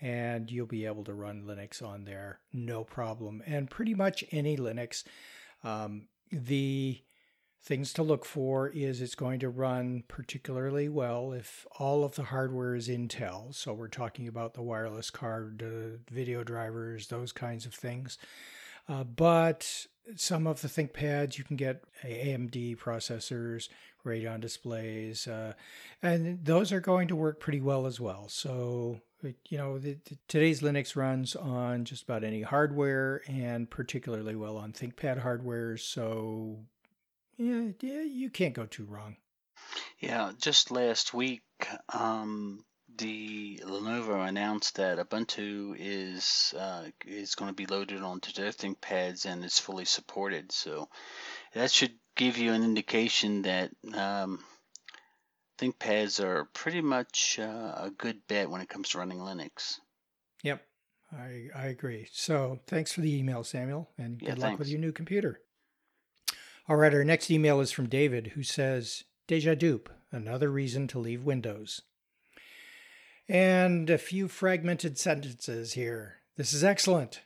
and 0.00 0.50
you'll 0.50 0.66
be 0.66 0.86
able 0.86 1.04
to 1.04 1.14
run 1.14 1.42
Linux 1.42 1.82
on 1.82 2.04
there 2.04 2.40
no 2.52 2.84
problem. 2.84 3.42
And 3.46 3.70
pretty 3.70 3.94
much 3.94 4.24
any 4.30 4.56
Linux 4.56 5.04
Um, 5.62 6.08
the 6.30 7.02
things 7.62 7.92
to 7.92 8.02
look 8.02 8.24
for 8.24 8.68
is 8.68 9.02
it's 9.02 9.14
going 9.14 9.40
to 9.40 9.50
run 9.50 10.02
particularly 10.08 10.88
well 10.88 11.32
if 11.32 11.66
all 11.78 12.04
of 12.04 12.14
the 12.14 12.24
hardware 12.24 12.74
is 12.74 12.88
Intel. 12.88 13.54
So 13.54 13.74
we're 13.74 13.88
talking 13.88 14.26
about 14.26 14.54
the 14.54 14.62
wireless 14.62 15.10
card, 15.10 15.62
uh, 15.62 15.98
video 16.10 16.42
drivers, 16.42 17.08
those 17.08 17.32
kinds 17.32 17.66
of 17.66 17.74
things. 17.74 18.16
Uh, 18.88 19.04
but 19.04 19.86
some 20.16 20.46
of 20.46 20.62
the 20.62 20.68
ThinkPads 20.68 21.36
you 21.36 21.44
can 21.44 21.56
get 21.56 21.84
AMD 22.02 22.78
processors, 22.78 23.68
Radeon 24.04 24.40
displays, 24.40 25.28
uh, 25.28 25.52
and 26.02 26.42
those 26.42 26.72
are 26.72 26.80
going 26.80 27.08
to 27.08 27.16
work 27.16 27.38
pretty 27.38 27.60
well 27.60 27.86
as 27.86 28.00
well. 28.00 28.28
So 28.28 29.02
you 29.48 29.58
know, 29.58 29.78
the, 29.78 29.98
the, 30.04 30.16
today's 30.28 30.60
Linux 30.60 30.96
runs 30.96 31.36
on 31.36 31.84
just 31.84 32.02
about 32.04 32.24
any 32.24 32.42
hardware 32.42 33.22
and 33.28 33.68
particularly 33.68 34.36
well 34.36 34.56
on 34.56 34.72
ThinkPad 34.72 35.18
hardware. 35.18 35.76
So 35.76 36.60
yeah, 37.36 37.68
yeah, 37.80 38.02
you 38.02 38.30
can't 38.30 38.54
go 38.54 38.66
too 38.66 38.84
wrong. 38.84 39.16
Yeah, 39.98 40.32
just 40.38 40.70
last 40.70 41.14
week, 41.14 41.42
um, 41.92 42.64
the 42.96 43.62
Lenovo 43.64 44.26
announced 44.26 44.76
that 44.76 44.98
Ubuntu 44.98 45.74
is 45.78 46.54
uh, 46.58 46.84
is 47.06 47.34
going 47.34 47.48
to 47.50 47.54
be 47.54 47.66
loaded 47.66 48.02
onto 48.02 48.32
their 48.32 48.50
ThinkPads 48.50 49.26
and 49.26 49.44
it's 49.44 49.58
fully 49.58 49.84
supported. 49.84 50.52
So 50.52 50.88
that 51.54 51.70
should 51.70 51.94
give 52.16 52.36
you 52.36 52.52
an 52.52 52.62
indication 52.62 53.42
that 53.42 53.70
um, 53.94 54.44
ThinkPads 55.60 56.24
are 56.24 56.46
pretty 56.54 56.80
much 56.80 57.38
uh, 57.38 57.74
a 57.76 57.92
good 57.96 58.26
bet 58.26 58.48
when 58.48 58.62
it 58.62 58.68
comes 58.68 58.88
to 58.90 58.98
running 58.98 59.18
Linux. 59.18 59.78
Yep, 60.42 60.62
I 61.12 61.48
I 61.54 61.66
agree. 61.66 62.08
So 62.12 62.60
thanks 62.66 62.92
for 62.92 63.02
the 63.02 63.14
email, 63.14 63.44
Samuel, 63.44 63.90
and 63.98 64.18
good 64.18 64.38
luck 64.38 64.58
with 64.58 64.68
your 64.68 64.80
new 64.80 64.92
computer. 64.92 65.40
All 66.68 66.76
right, 66.76 66.94
our 66.94 67.04
next 67.04 67.30
email 67.30 67.60
is 67.60 67.72
from 67.72 67.88
David, 67.88 68.28
who 68.28 68.42
says, 68.42 69.04
Deja 69.26 69.54
Dup, 69.54 69.88
another 70.12 70.50
reason 70.50 70.86
to 70.88 70.98
leave 70.98 71.24
Windows. 71.24 71.82
And 73.28 73.90
a 73.90 73.98
few 73.98 74.28
fragmented 74.28 74.96
sentences 74.96 75.72
here. 75.72 76.16
This 76.36 76.52
is 76.52 76.64
excellent. 76.64 77.22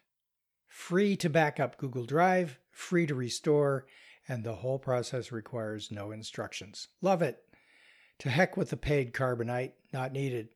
Free 0.67 1.17
to 1.19 1.29
back 1.29 1.61
up 1.61 1.77
Google 1.77 2.05
Drive, 2.05 2.59
free 2.73 3.07
to 3.07 3.15
restore, 3.15 3.87
and 4.27 4.45
the 4.45 4.57
whole 4.57 4.79
process 4.79 5.31
requires 5.31 5.91
no 5.91 6.11
instructions. 6.11 6.89
Love 7.01 7.23
it. 7.23 7.39
To 8.21 8.31
heck 8.31 8.57
with 8.57 8.71
the 8.71 8.77
paid 8.77 9.13
Carbonite, 9.13 9.73
not 9.93 10.13
needed. 10.13 10.49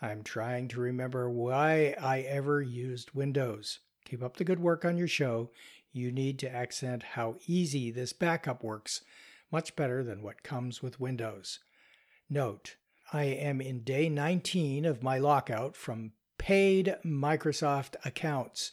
I'm 0.00 0.22
trying 0.22 0.68
to 0.68 0.80
remember 0.80 1.30
why 1.30 1.94
I 2.00 2.20
ever 2.20 2.60
used 2.60 3.12
Windows. 3.12 3.78
Keep 4.04 4.22
up 4.22 4.36
the 4.36 4.44
good 4.44 4.58
work 4.60 4.84
on 4.84 4.96
your 4.96 5.08
show 5.08 5.50
you 5.92 6.10
need 6.10 6.38
to 6.38 6.52
accent 6.52 7.02
how 7.02 7.36
easy 7.46 7.90
this 7.90 8.12
backup 8.12 8.64
works, 8.64 9.02
much 9.50 9.76
better 9.76 10.02
than 10.02 10.22
what 10.22 10.42
comes 10.42 10.82
with 10.82 11.00
Windows. 11.00 11.58
Note, 12.30 12.76
I 13.12 13.24
am 13.24 13.60
in 13.60 13.84
day 13.84 14.08
19 14.08 14.86
of 14.86 15.02
my 15.02 15.18
lockout 15.18 15.76
from 15.76 16.12
paid 16.38 16.96
Microsoft 17.04 17.94
accounts 18.06 18.72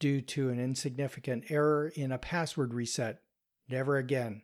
due 0.00 0.20
to 0.20 0.50
an 0.50 0.58
insignificant 0.58 1.44
error 1.48 1.92
in 1.94 2.10
a 2.10 2.18
password 2.18 2.74
reset. 2.74 3.20
Never 3.68 3.96
again. 3.96 4.42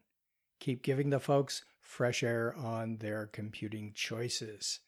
Keep 0.60 0.82
giving 0.82 1.10
the 1.10 1.18
folks 1.18 1.64
fresh 1.84 2.22
air 2.22 2.54
on 2.56 2.96
their 2.96 3.26
computing 3.26 3.92
choices. 3.94 4.80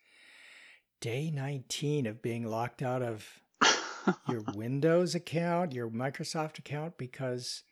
Day 1.01 1.31
19 1.31 2.07
of 2.07 2.23
being 2.23 2.47
locked 2.47 2.83
out 2.83 3.03
of 3.03 3.29
your 4.29 4.43
Windows 4.55 5.15
account, 5.15 5.73
your 5.73 5.89
Microsoft 5.91 6.59
account, 6.59 6.97
because 6.97 7.63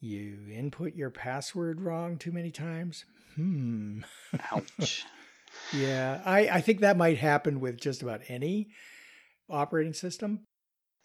you 0.00 0.38
input 0.50 0.94
your 0.94 1.10
password 1.10 1.80
wrong 1.80 2.16
too 2.16 2.32
many 2.32 2.50
times? 2.50 3.04
Hmm. 3.36 4.00
Ouch. 4.50 5.04
yeah, 5.72 6.22
I, 6.24 6.48
I 6.48 6.60
think 6.62 6.80
that 6.80 6.96
might 6.96 7.18
happen 7.18 7.60
with 7.60 7.78
just 7.78 8.02
about 8.02 8.22
any 8.28 8.70
operating 9.48 9.92
system. 9.92 10.46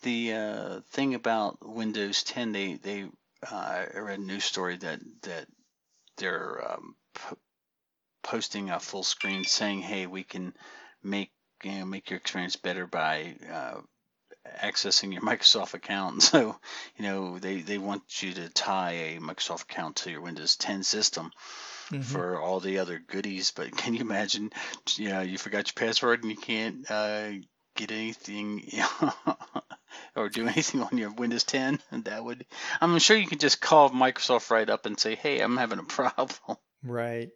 The 0.01 0.33
uh, 0.33 0.79
thing 0.91 1.15
about 1.15 1.57
Windows 1.61 2.23
10, 2.23 2.51
they 2.51 2.73
they 2.75 3.05
uh, 3.49 3.85
I 3.93 3.99
read 3.99 4.19
a 4.19 4.21
news 4.21 4.45
story 4.45 4.77
that 4.77 4.99
that 5.23 5.47
they're 6.17 6.71
um, 6.71 6.95
po- 7.15 7.37
posting 8.23 8.69
a 8.69 8.79
full 8.79 9.03
screen 9.03 9.43
saying, 9.43 9.81
"Hey, 9.81 10.07
we 10.07 10.23
can 10.23 10.53
make 11.03 11.31
you 11.63 11.71
know, 11.71 11.85
make 11.85 12.09
your 12.09 12.17
experience 12.17 12.55
better 12.55 12.85
by 12.85 13.35
uh, 13.51 13.81
accessing 14.63 15.13
your 15.13 15.21
Microsoft 15.23 15.73
account. 15.73 16.23
So, 16.23 16.57
you 16.97 17.03
know, 17.03 17.39
they, 17.39 17.61
they 17.61 17.77
want 17.77 18.21
you 18.21 18.33
to 18.33 18.49
tie 18.49 18.91
a 18.91 19.19
Microsoft 19.19 19.63
account 19.63 19.97
to 19.97 20.11
your 20.11 20.21
Windows 20.21 20.55
10 20.57 20.83
system 20.83 21.31
mm-hmm. 21.89 22.01
for 22.01 22.39
all 22.39 22.59
the 22.59 22.79
other 22.79 22.99
goodies. 22.99 23.51
But 23.51 23.75
can 23.75 23.93
you 23.93 24.01
imagine, 24.01 24.51
you 24.95 25.09
know, 25.09 25.21
you 25.21 25.37
forgot 25.37 25.67
your 25.67 25.87
password 25.87 26.21
and 26.21 26.31
you 26.31 26.37
can't 26.37 26.89
uh, 26.89 27.31
get 27.75 27.91
anything 27.91 28.61
you 28.65 28.83
know, 29.01 29.37
or 30.15 30.29
do 30.29 30.47
anything 30.47 30.81
on 30.81 30.97
your 30.97 31.11
Windows 31.11 31.43
10? 31.43 31.79
And 31.91 32.05
that 32.05 32.23
would, 32.23 32.45
I'm 32.81 32.97
sure 32.99 33.17
you 33.17 33.27
can 33.27 33.39
just 33.39 33.61
call 33.61 33.89
Microsoft 33.89 34.51
right 34.51 34.69
up 34.69 34.85
and 34.85 34.99
say, 34.99 35.15
hey, 35.15 35.39
I'm 35.39 35.57
having 35.57 35.79
a 35.79 35.83
problem. 35.83 36.57
Right 36.85 37.29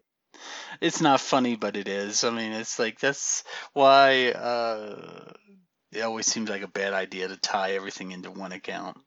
it's 0.82 1.01
not 1.01 1.20
funny, 1.20 1.56
but 1.56 1.75
it 1.75 1.88
is. 1.88 2.24
I 2.24 2.29
mean, 2.29 2.51
it's 2.51 2.79
like 2.79 3.00
that's 3.00 3.44
why 3.74 4.32
uh, 4.32 5.32
it 5.91 6.01
always 6.01 6.27
seems 6.27 6.50
like 6.50 6.62
a 6.62 6.68
bad 6.68 6.94
idea 6.94 7.27
to 7.27 7.38
tie 7.38 7.74
everything 7.74 8.12
into 8.12 8.32
one 8.32 8.51
account. 8.51 8.98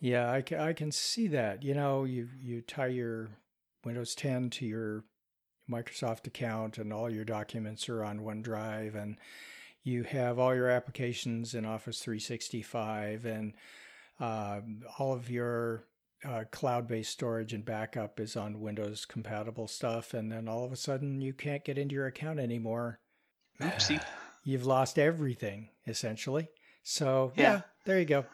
Yeah, 0.00 0.30
I, 0.30 0.44
I 0.58 0.72
can 0.72 0.90
see 0.90 1.28
that. 1.28 1.62
You 1.62 1.74
know, 1.74 2.04
you 2.04 2.28
you 2.40 2.60
tie 2.60 2.88
your 2.88 3.30
Windows 3.84 4.14
10 4.14 4.50
to 4.50 4.66
your 4.66 5.04
Microsoft 5.70 6.26
account, 6.26 6.78
and 6.78 6.92
all 6.92 7.10
your 7.10 7.24
documents 7.24 7.88
are 7.88 8.04
on 8.04 8.20
OneDrive, 8.20 8.94
and 8.94 9.16
you 9.84 10.02
have 10.02 10.38
all 10.38 10.54
your 10.54 10.68
applications 10.68 11.54
in 11.54 11.64
Office 11.64 12.00
365, 12.00 13.24
and 13.24 13.54
uh, 14.20 14.60
all 14.98 15.12
of 15.12 15.30
your 15.30 15.86
uh, 16.24 16.44
cloud-based 16.50 17.10
storage 17.10 17.52
and 17.52 17.64
backup 17.64 18.20
is 18.20 18.36
on 18.36 18.60
Windows 18.60 19.04
compatible 19.04 19.68
stuff, 19.68 20.14
and 20.14 20.30
then 20.30 20.48
all 20.48 20.64
of 20.64 20.72
a 20.72 20.76
sudden 20.76 21.20
you 21.20 21.32
can't 21.32 21.64
get 21.64 21.78
into 21.78 21.94
your 21.94 22.06
account 22.06 22.38
anymore. 22.38 23.00
Oopsie 23.60 24.02
you've 24.44 24.66
lost 24.66 24.98
everything 24.98 25.68
essentially. 25.86 26.48
So 26.82 27.32
yeah, 27.36 27.42
yeah 27.42 27.60
there 27.84 27.98
you 27.98 28.04
go. 28.04 28.24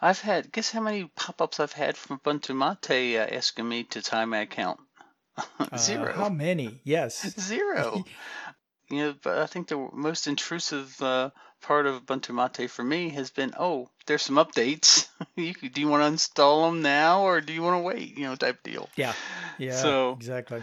I've 0.00 0.20
had 0.20 0.52
guess 0.52 0.70
how 0.70 0.80
many 0.80 1.10
pop-ups 1.16 1.60
I've 1.60 1.72
had 1.72 1.96
from 1.96 2.18
Ubuntu 2.18 2.56
Mate 2.56 3.16
uh, 3.16 3.34
asking 3.34 3.68
me 3.68 3.84
to 3.84 4.02
tie 4.02 4.24
my 4.24 4.40
account. 4.40 4.80
Zero. 5.76 6.12
Uh, 6.12 6.16
how 6.16 6.28
many? 6.28 6.80
Yes. 6.84 7.34
Zero. 7.40 8.04
you 8.90 8.98
know, 8.98 9.14
but 9.22 9.38
I 9.38 9.46
think 9.46 9.68
the 9.68 9.88
most 9.92 10.26
intrusive 10.26 11.00
uh, 11.00 11.30
part 11.60 11.86
of 11.86 12.04
Ubuntu 12.04 12.34
Mate 12.34 12.70
for 12.70 12.82
me 12.82 13.10
has 13.10 13.30
been, 13.30 13.52
oh, 13.58 13.88
there's 14.06 14.22
some 14.22 14.36
updates. 14.36 15.08
you, 15.36 15.52
do 15.54 15.80
you 15.80 15.88
want 15.88 16.02
to 16.02 16.06
install 16.08 16.66
them 16.70 16.82
now 16.82 17.22
or 17.22 17.40
do 17.40 17.52
you 17.52 17.62
want 17.62 17.76
to 17.76 17.82
wait? 17.82 18.16
You 18.16 18.24
know, 18.24 18.34
type 18.34 18.62
deal. 18.62 18.88
Yeah. 18.96 19.12
Yeah. 19.58 19.76
So 19.76 20.12
exactly. 20.12 20.62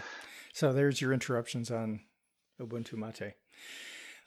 So 0.52 0.72
there's 0.72 1.00
your 1.00 1.12
interruptions 1.12 1.70
on 1.70 2.00
Ubuntu 2.60 2.94
Mate. 2.94 3.34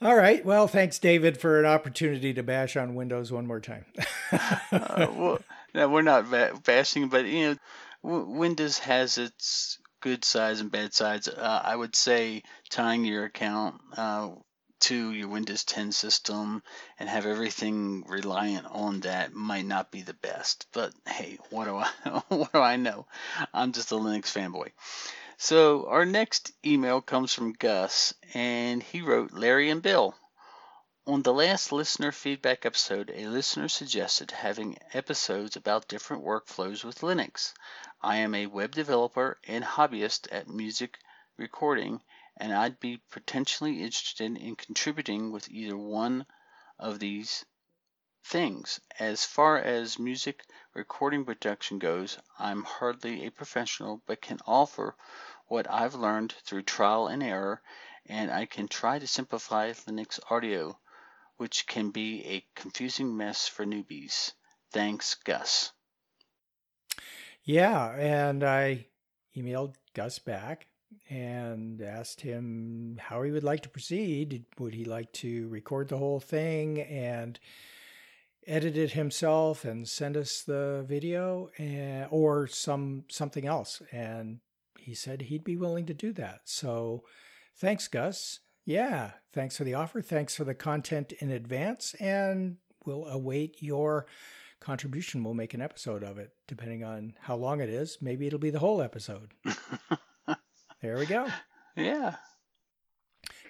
All 0.01 0.16
right. 0.16 0.44
Well, 0.44 0.68
thanks, 0.68 0.98
David, 0.98 1.38
for 1.38 1.60
an 1.60 1.66
opportunity 1.66 2.34
to 2.34 2.42
bash 2.42 2.75
on 2.75 2.96
Windows 2.96 3.32
one 3.32 3.46
more 3.46 3.60
time. 3.60 3.86
uh, 4.32 4.58
well, 4.72 5.40
no, 5.75 5.90
we're 5.90 6.01
not 6.01 6.25
bashing, 6.63 7.10
but 7.10 7.25
you 7.25 7.50
know, 7.50 7.56
w- 8.04 8.40
Windows 8.40 8.80
has 8.80 9.20
its 9.20 9.78
good 10.01 10.25
sides 10.25 10.60
and 10.60 10.72
bad 10.72 10.94
sides. 10.94 11.28
Uh, 11.28 11.62
I 11.63 11.75
would 11.75 11.96
say 11.96 12.42
tying 12.72 13.06
your 13.06 13.25
account 13.25 13.75
uh, 13.96 14.30
to 14.82 15.12
your 15.12 15.28
Windows 15.28 15.64
10 15.64 15.92
system 15.92 16.64
and 17.00 17.08
have 17.08 17.26
everything 17.26 18.04
reliant 18.08 18.66
on 18.68 19.02
that 19.02 19.34
might 19.34 19.66
not 19.66 19.92
be 19.92 20.02
the 20.02 20.14
best. 20.14 20.68
But 20.72 20.94
hey, 21.08 21.38
what 21.50 21.66
do 21.66 21.78
I 21.78 22.22
what 22.28 22.52
do 22.52 22.60
I 22.60 22.76
know? 22.76 23.06
I'm 23.54 23.72
just 23.72 23.92
a 23.92 23.96
Linux 23.96 24.26
fanboy. 24.26 24.72
So 25.38 25.88
our 25.88 26.06
next 26.06 26.52
email 26.64 27.02
comes 27.02 27.34
from 27.34 27.54
Gus, 27.54 28.14
and 28.34 28.84
he 28.84 29.02
wrote 29.02 29.34
Larry 29.34 29.72
and 29.72 29.82
Bill. 29.82 30.16
On 31.08 31.24
the 31.24 31.34
last 31.34 31.72
listener 31.72 32.12
feedback 32.12 32.64
episode, 32.64 33.10
a 33.10 33.28
listener 33.28 33.68
suggested 33.68 34.30
having 34.30 34.78
episodes 34.94 35.56
about 35.56 35.88
different 35.88 36.24
workflows 36.24 36.84
with 36.84 37.02
Linux. 37.02 37.54
I 38.04 38.18
am 38.18 38.36
a 38.36 38.46
web 38.46 38.76
developer 38.76 39.40
and 39.48 39.64
hobbyist 39.64 40.28
at 40.32 40.48
music 40.48 41.00
recording, 41.38 42.02
and 42.42 42.52
I'd 42.52 42.80
be 42.80 43.00
potentially 43.12 43.84
interested 43.84 44.36
in 44.36 44.56
contributing 44.56 45.32
with 45.32 45.48
either 45.50 45.78
one 45.78 46.26
of 46.80 46.98
these 46.98 47.46
things. 48.26 48.80
As 48.98 49.24
far 49.24 49.60
as 49.60 50.00
music 50.00 50.44
recording 50.74 51.24
production 51.24 51.78
goes, 51.78 52.18
I'm 52.40 52.64
hardly 52.64 53.28
a 53.28 53.32
professional 53.32 54.02
but 54.08 54.24
can 54.24 54.40
offer 54.48 54.96
what 55.46 55.70
I've 55.70 55.94
learned 55.94 56.34
through 56.44 56.64
trial 56.64 57.08
and 57.08 57.22
error, 57.22 57.62
and 58.08 58.32
I 58.32 58.48
can 58.48 58.68
try 58.68 58.98
to 58.98 59.06
simplify 59.06 59.72
Linux 59.74 60.20
audio, 60.32 60.80
which 61.38 61.68
can 61.68 61.92
be 61.92 62.26
a 62.26 62.48
confusing 62.56 63.16
mess 63.16 63.48
for 63.48 63.68
newbies. 63.68 64.34
Thanks, 64.72 65.14
Gus. 65.14 65.74
Yeah, 67.44 67.92
and 67.92 68.44
I 68.44 68.88
emailed 69.36 69.76
Gus 69.94 70.18
back 70.18 70.71
and 71.10 71.82
asked 71.82 72.22
him 72.22 72.98
how 73.00 73.22
he 73.22 73.32
would 73.32 73.44
like 73.44 73.62
to 73.62 73.70
proceed. 73.70 74.46
Would 74.60 74.74
he 74.74 74.86
like 74.86 75.12
to 75.14 75.48
record 75.50 75.90
the 75.90 75.98
whole 75.98 76.20
thing 76.20 76.82
and 76.82 77.40
edit 78.48 78.78
it 78.78 78.92
himself 78.92 79.66
and 79.66 79.88
send 79.88 80.18
us 80.18 80.42
the 80.42 80.86
video 80.88 81.50
and, 81.58 82.08
or 82.12 82.48
some 82.48 83.06
something 83.10 83.46
else? 83.46 83.82
And 83.92 84.40
he 84.80 84.94
said 84.94 85.24
he'd 85.24 85.44
be 85.44 85.58
willing 85.58 85.86
to 85.88 85.94
do 85.94 86.14
that. 86.14 86.42
So 86.46 87.04
thanks, 87.58 87.88
Gus. 87.88 88.40
Yeah, 88.66 89.12
thanks 89.34 89.58
for 89.58 89.64
the 89.64 89.74
offer. 89.74 90.02
Thanks 90.02 90.36
for 90.36 90.44
the 90.44 90.56
content 90.56 91.14
in 91.20 91.32
advance. 91.32 91.94
And 92.00 92.58
we'll 92.86 93.06
await 93.06 93.62
your 93.62 94.06
contribution. 94.60 95.24
We'll 95.24 95.34
make 95.34 95.54
an 95.54 95.62
episode 95.62 96.04
of 96.04 96.18
it, 96.18 96.32
depending 96.48 96.84
on 96.84 97.16
how 97.20 97.36
long 97.36 97.60
it 97.60 97.70
is. 97.70 97.98
Maybe 98.02 98.28
it'll 98.28 98.40
be 98.40 98.52
the 98.52 98.60
whole 98.60 98.82
episode. 98.82 99.34
there 100.82 100.98
we 100.98 101.06
go. 101.06 101.28
Yeah. 101.76 102.16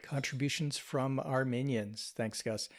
Contributions 0.04 0.78
from 0.78 1.20
our 1.20 1.46
minions. 1.46 2.14
Thanks, 2.16 2.42
Gus. 2.42 2.70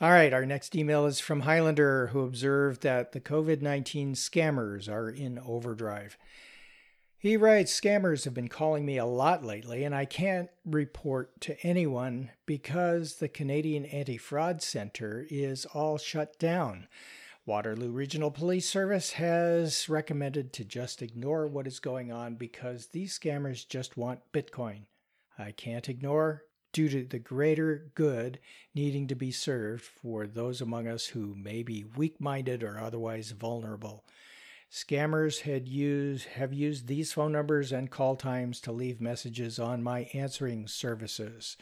All 0.00 0.10
right, 0.10 0.34
our 0.34 0.44
next 0.44 0.76
email 0.76 1.06
is 1.06 1.20
from 1.20 1.40
Highlander, 1.40 2.08
who 2.08 2.20
observed 2.20 2.82
that 2.82 3.12
the 3.12 3.20
COVID 3.20 3.62
19 3.62 4.14
scammers 4.14 4.90
are 4.90 5.08
in 5.08 5.38
overdrive. 5.38 6.18
He 7.18 7.36
writes 7.36 7.80
Scammers 7.80 8.24
have 8.24 8.34
been 8.34 8.48
calling 8.48 8.84
me 8.84 8.98
a 8.98 9.06
lot 9.06 9.42
lately, 9.42 9.84
and 9.84 9.94
I 9.94 10.04
can't 10.04 10.50
report 10.66 11.40
to 11.40 11.58
anyone 11.66 12.30
because 12.44 13.16
the 13.16 13.28
Canadian 13.28 13.86
Anti 13.86 14.18
Fraud 14.18 14.60
Center 14.60 15.26
is 15.30 15.64
all 15.66 15.96
shut 15.96 16.38
down. 16.38 16.88
Waterloo 17.46 17.92
Regional 17.92 18.32
Police 18.32 18.68
Service 18.68 19.12
has 19.12 19.88
recommended 19.88 20.52
to 20.54 20.64
just 20.64 21.00
ignore 21.00 21.46
what 21.46 21.68
is 21.68 21.78
going 21.78 22.10
on 22.10 22.34
because 22.34 22.88
these 22.88 23.16
scammers 23.16 23.66
just 23.68 23.96
want 23.96 24.32
Bitcoin. 24.32 24.86
I 25.38 25.52
can't 25.52 25.88
ignore 25.88 26.42
due 26.72 26.88
to 26.88 27.04
the 27.04 27.20
greater 27.20 27.92
good 27.94 28.40
needing 28.74 29.06
to 29.06 29.14
be 29.14 29.30
served 29.30 29.84
for 29.84 30.26
those 30.26 30.60
among 30.60 30.88
us 30.88 31.06
who 31.06 31.36
may 31.36 31.62
be 31.62 31.84
weak 31.96 32.20
minded 32.20 32.64
or 32.64 32.80
otherwise 32.80 33.30
vulnerable. 33.30 34.04
Scammers 34.68 35.42
had 35.42 35.68
used 35.68 36.26
have 36.26 36.52
used 36.52 36.88
these 36.88 37.12
phone 37.12 37.30
numbers 37.30 37.70
and 37.70 37.92
call 37.92 38.16
times 38.16 38.60
to 38.62 38.72
leave 38.72 39.00
messages 39.00 39.60
on 39.60 39.84
my 39.84 40.10
answering 40.12 40.66
services. 40.66 41.56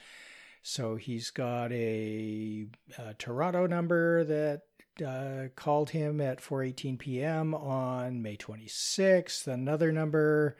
So 0.63 0.97
he's 0.97 1.29
got 1.29 1.73
a, 1.73 2.69
a 2.97 3.13
Toronto 3.19 3.67
number 3.67 4.25
that 4.25 4.63
uh, 5.03 5.49
called 5.57 5.91
him 5.91 6.21
at 6.21 6.41
4:18 6.41 6.99
p.m. 6.99 7.55
on 7.55 8.23
May 8.23 8.37
26th. 8.37 9.47
Another 9.47 9.93
number 9.93 10.57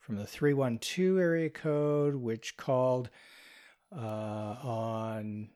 from 0.00 0.16
the 0.16 0.26
312 0.26 1.18
area 1.18 1.50
code, 1.50 2.16
which 2.16 2.56
called 2.56 3.10
uh, 3.94 4.56
on 4.62 5.50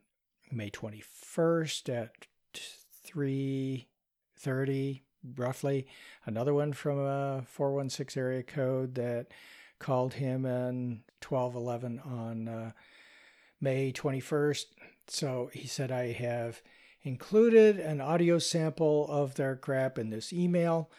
May 0.50 0.70
21st 0.70 1.88
at 1.88 2.26
3:30 3.06 5.02
roughly. 5.36 5.86
Another 6.24 6.54
one 6.54 6.72
from 6.72 6.98
a 6.98 7.44
416 7.46 8.20
area 8.20 8.42
code 8.42 8.94
that 8.96 9.28
called 9.78 10.14
him 10.14 10.44
in 10.44 11.02
1211 11.26 12.00
on 12.00 12.48
uh, 12.48 12.72
May 13.60 13.92
21st. 13.92 14.64
So 15.08 15.50
he 15.52 15.66
said, 15.66 15.90
I 15.90 16.12
have 16.12 16.62
included 17.04 17.78
an 17.78 18.00
audio 18.00 18.38
sample 18.38 19.06
of 19.08 19.34
their 19.34 19.56
crap 19.56 19.98
in 19.98 20.10
this 20.10 20.32
email. 20.32 20.90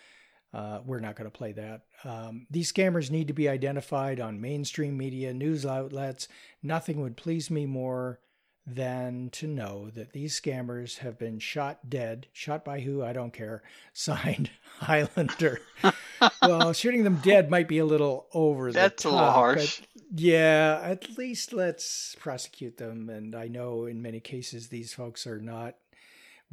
Uh, 0.53 0.81
we're 0.85 0.99
not 0.99 1.15
going 1.15 1.29
to 1.29 1.35
play 1.35 1.51
that. 1.53 1.81
Um, 2.03 2.45
these 2.51 2.71
scammers 2.71 3.09
need 3.09 3.27
to 3.27 3.33
be 3.33 3.49
identified 3.49 4.19
on 4.19 4.39
mainstream 4.41 4.97
media, 4.97 5.33
news 5.33 5.65
outlets. 5.65 6.27
Nothing 6.61 7.01
would 7.01 7.17
please 7.17 7.49
me 7.49 7.65
more 7.65 8.19
than 8.65 9.29
to 9.31 9.47
know 9.47 9.89
that 9.89 10.13
these 10.13 10.39
scammers 10.39 10.99
have 10.99 11.17
been 11.17 11.39
shot 11.39 11.89
dead. 11.89 12.27
Shot 12.31 12.63
by 12.63 12.81
who? 12.81 13.03
I 13.03 13.13
don't 13.13 13.33
care. 13.33 13.63
Signed 13.93 14.51
Highlander. 14.79 15.59
well, 16.41 16.71
shooting 16.71 17.03
them 17.03 17.17
dead 17.17 17.49
might 17.49 17.67
be 17.67 17.79
a 17.79 17.85
little 17.85 18.27
over 18.33 18.71
That's 18.71 19.03
the 19.03 19.09
top. 19.09 19.15
That's 19.19 19.23
a 19.23 19.25
little 19.27 19.33
harsh. 19.33 19.81
yeah, 20.15 20.81
at 20.83 21.17
least 21.17 21.51
let's 21.51 22.15
prosecute 22.19 22.77
them. 22.77 23.09
And 23.09 23.35
I 23.35 23.47
know 23.47 23.85
in 23.85 24.01
many 24.01 24.19
cases 24.19 24.67
these 24.67 24.93
folks 24.93 25.25
are 25.27 25.39
not 25.39 25.75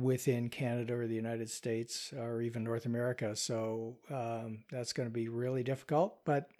within 0.00 0.48
Canada 0.48 0.94
or 0.94 1.06
the 1.06 1.14
United 1.14 1.50
States 1.50 2.12
or 2.16 2.40
even 2.40 2.64
North 2.64 2.86
America. 2.86 3.36
So 3.36 3.96
um, 4.10 4.64
that's 4.70 4.92
going 4.92 5.08
to 5.08 5.12
be 5.12 5.28
really 5.28 5.62
difficult. 5.62 6.24
But 6.24 6.50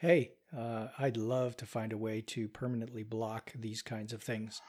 hey, 0.00 0.32
uh, 0.56 0.88
I'd 0.98 1.16
love 1.16 1.56
to 1.58 1.66
find 1.66 1.92
a 1.92 1.98
way 1.98 2.20
to 2.28 2.48
permanently 2.48 3.02
block 3.02 3.52
these 3.54 3.82
kinds 3.82 4.12
of 4.12 4.22
things. 4.22 4.60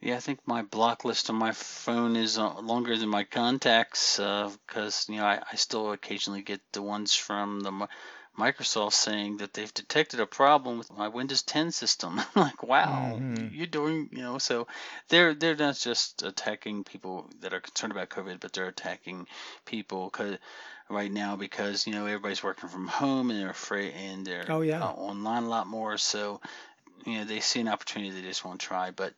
Yeah, 0.00 0.16
I 0.16 0.20
think 0.20 0.40
my 0.44 0.62
block 0.62 1.04
list 1.04 1.30
on 1.30 1.36
my 1.36 1.52
phone 1.52 2.16
is 2.16 2.36
uh, 2.36 2.60
longer 2.60 2.96
than 2.96 3.08
my 3.08 3.24
contacts 3.24 4.16
because 4.16 5.06
uh, 5.08 5.12
you 5.12 5.18
know 5.18 5.24
I, 5.24 5.40
I 5.50 5.56
still 5.56 5.92
occasionally 5.92 6.42
get 6.42 6.60
the 6.72 6.82
ones 6.82 7.14
from 7.14 7.60
the 7.60 7.88
Microsoft 8.38 8.94
saying 8.94 9.38
that 9.38 9.52
they've 9.52 9.72
detected 9.72 10.20
a 10.20 10.26
problem 10.26 10.78
with 10.78 10.92
my 10.92 11.08
Windows 11.08 11.42
10 11.42 11.70
system. 11.70 12.20
like, 12.34 12.62
wow, 12.62 13.12
mm-hmm. 13.16 13.54
you're 13.54 13.66
doing, 13.66 14.08
you 14.12 14.22
know, 14.22 14.38
so 14.38 14.66
they're 15.08 15.34
they're 15.34 15.56
not 15.56 15.76
just 15.76 16.22
attacking 16.22 16.84
people 16.84 17.30
that 17.40 17.54
are 17.54 17.60
concerned 17.60 17.92
about 17.92 18.10
COVID, 18.10 18.40
but 18.40 18.52
they're 18.52 18.68
attacking 18.68 19.26
people 19.64 20.10
cause, 20.10 20.38
right 20.90 21.12
now 21.12 21.36
because 21.36 21.86
you 21.86 21.92
know 21.92 22.06
everybody's 22.06 22.42
working 22.42 22.68
from 22.68 22.86
home 22.86 23.30
and 23.30 23.40
they're 23.40 23.50
afraid 23.50 23.94
and 23.94 24.26
they're 24.26 24.44
oh, 24.48 24.60
yeah. 24.60 24.82
uh, 24.82 24.90
online 24.90 25.44
a 25.44 25.48
lot 25.48 25.66
more. 25.66 25.96
So 25.96 26.40
you 27.06 27.18
know 27.18 27.24
they 27.24 27.40
see 27.40 27.60
an 27.60 27.68
opportunity 27.68 28.10
they 28.10 28.26
just 28.26 28.44
won't 28.44 28.60
try. 28.60 28.90
But 28.90 29.14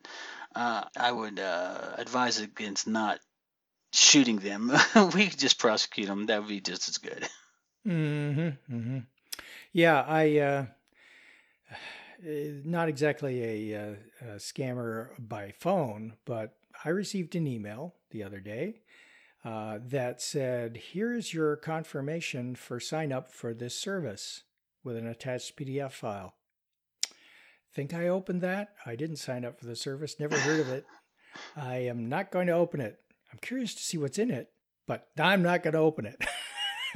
uh, 0.55 0.85
I 0.97 1.11
would 1.11 1.39
uh, 1.39 1.93
advise 1.97 2.39
against 2.41 2.87
not 2.87 3.19
shooting 3.93 4.39
them. 4.39 4.73
we 5.15 5.29
could 5.29 5.39
just 5.39 5.59
prosecute 5.59 6.07
them. 6.07 6.27
That 6.27 6.41
would 6.41 6.49
be 6.49 6.61
just 6.61 6.89
as 6.89 6.99
good. 6.99 7.29
Mm-hmm, 7.87 8.75
mm-hmm. 8.75 8.99
Yeah, 9.73 10.03
I 10.03 10.39
uh, 10.39 10.67
not 12.65 12.89
exactly 12.89 13.73
a, 13.73 13.81
uh, 13.81 13.95
a, 14.23 14.37
scammer 14.37 15.11
by 15.19 15.53
phone, 15.59 16.15
but 16.25 16.57
I 16.85 16.89
received 16.89 17.37
an 17.37 17.47
email 17.47 17.95
the 18.11 18.25
other 18.25 18.41
day 18.41 18.81
uh, 19.45 19.79
that 19.87 20.21
said, 20.21 20.81
"Here's 20.93 21.33
your 21.33 21.57
confirmation 21.57 22.57
for 22.57 22.81
sign 22.81 23.13
up 23.13 23.31
for 23.31 23.55
this 23.55 23.79
service," 23.79 24.43
with 24.83 24.97
an 24.97 25.07
attached 25.07 25.57
PDF 25.57 25.93
file. 25.93 26.35
Think 27.73 27.93
I 27.95 28.09
opened 28.09 28.41
that? 28.41 28.71
I 28.87 28.97
didn't 28.97 29.17
sign 29.17 29.45
up 29.45 29.61
for 29.61 29.67
the 29.67 29.77
service. 29.77 30.19
Never 30.19 30.39
heard 30.39 30.61
of 30.61 30.71
it. 30.71 30.87
I 31.57 31.77
am 31.77 32.09
not 32.09 32.31
going 32.31 32.47
to 32.47 32.55
open 32.55 32.81
it. 32.81 32.99
I'm 33.31 33.39
curious 33.43 33.75
to 33.75 33.83
see 33.83 33.99
what's 33.99 34.19
in 34.19 34.31
it, 34.31 34.51
but 34.87 35.09
I'm 35.19 35.43
not 35.43 35.63
going 35.63 35.75
to 35.75 35.81
open 35.81 36.07
it. 36.07 36.25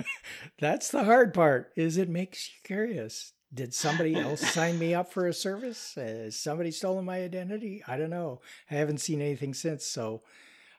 That's 0.59 0.91
the 0.91 1.05
hard 1.05 1.35
part. 1.35 1.73
Is 1.77 1.97
it 1.97 2.09
makes 2.09 2.49
you 2.49 2.55
curious. 2.65 3.33
Did 3.53 3.75
somebody 3.75 4.15
else 4.15 4.41
sign 4.41 4.79
me 4.79 4.95
up 4.95 5.13
for 5.13 5.27
a 5.27 5.33
service? 5.35 5.95
Has 5.97 6.37
somebody 6.37 6.71
stolen 6.71 7.05
my 7.05 7.23
identity? 7.23 7.83
I 7.87 7.97
don't 7.97 8.11
know. 8.11 8.41
I 8.71 8.75
haven't 8.75 8.99
seen 9.01 9.21
anything 9.21 9.55
since, 9.55 9.85
so 9.85 10.23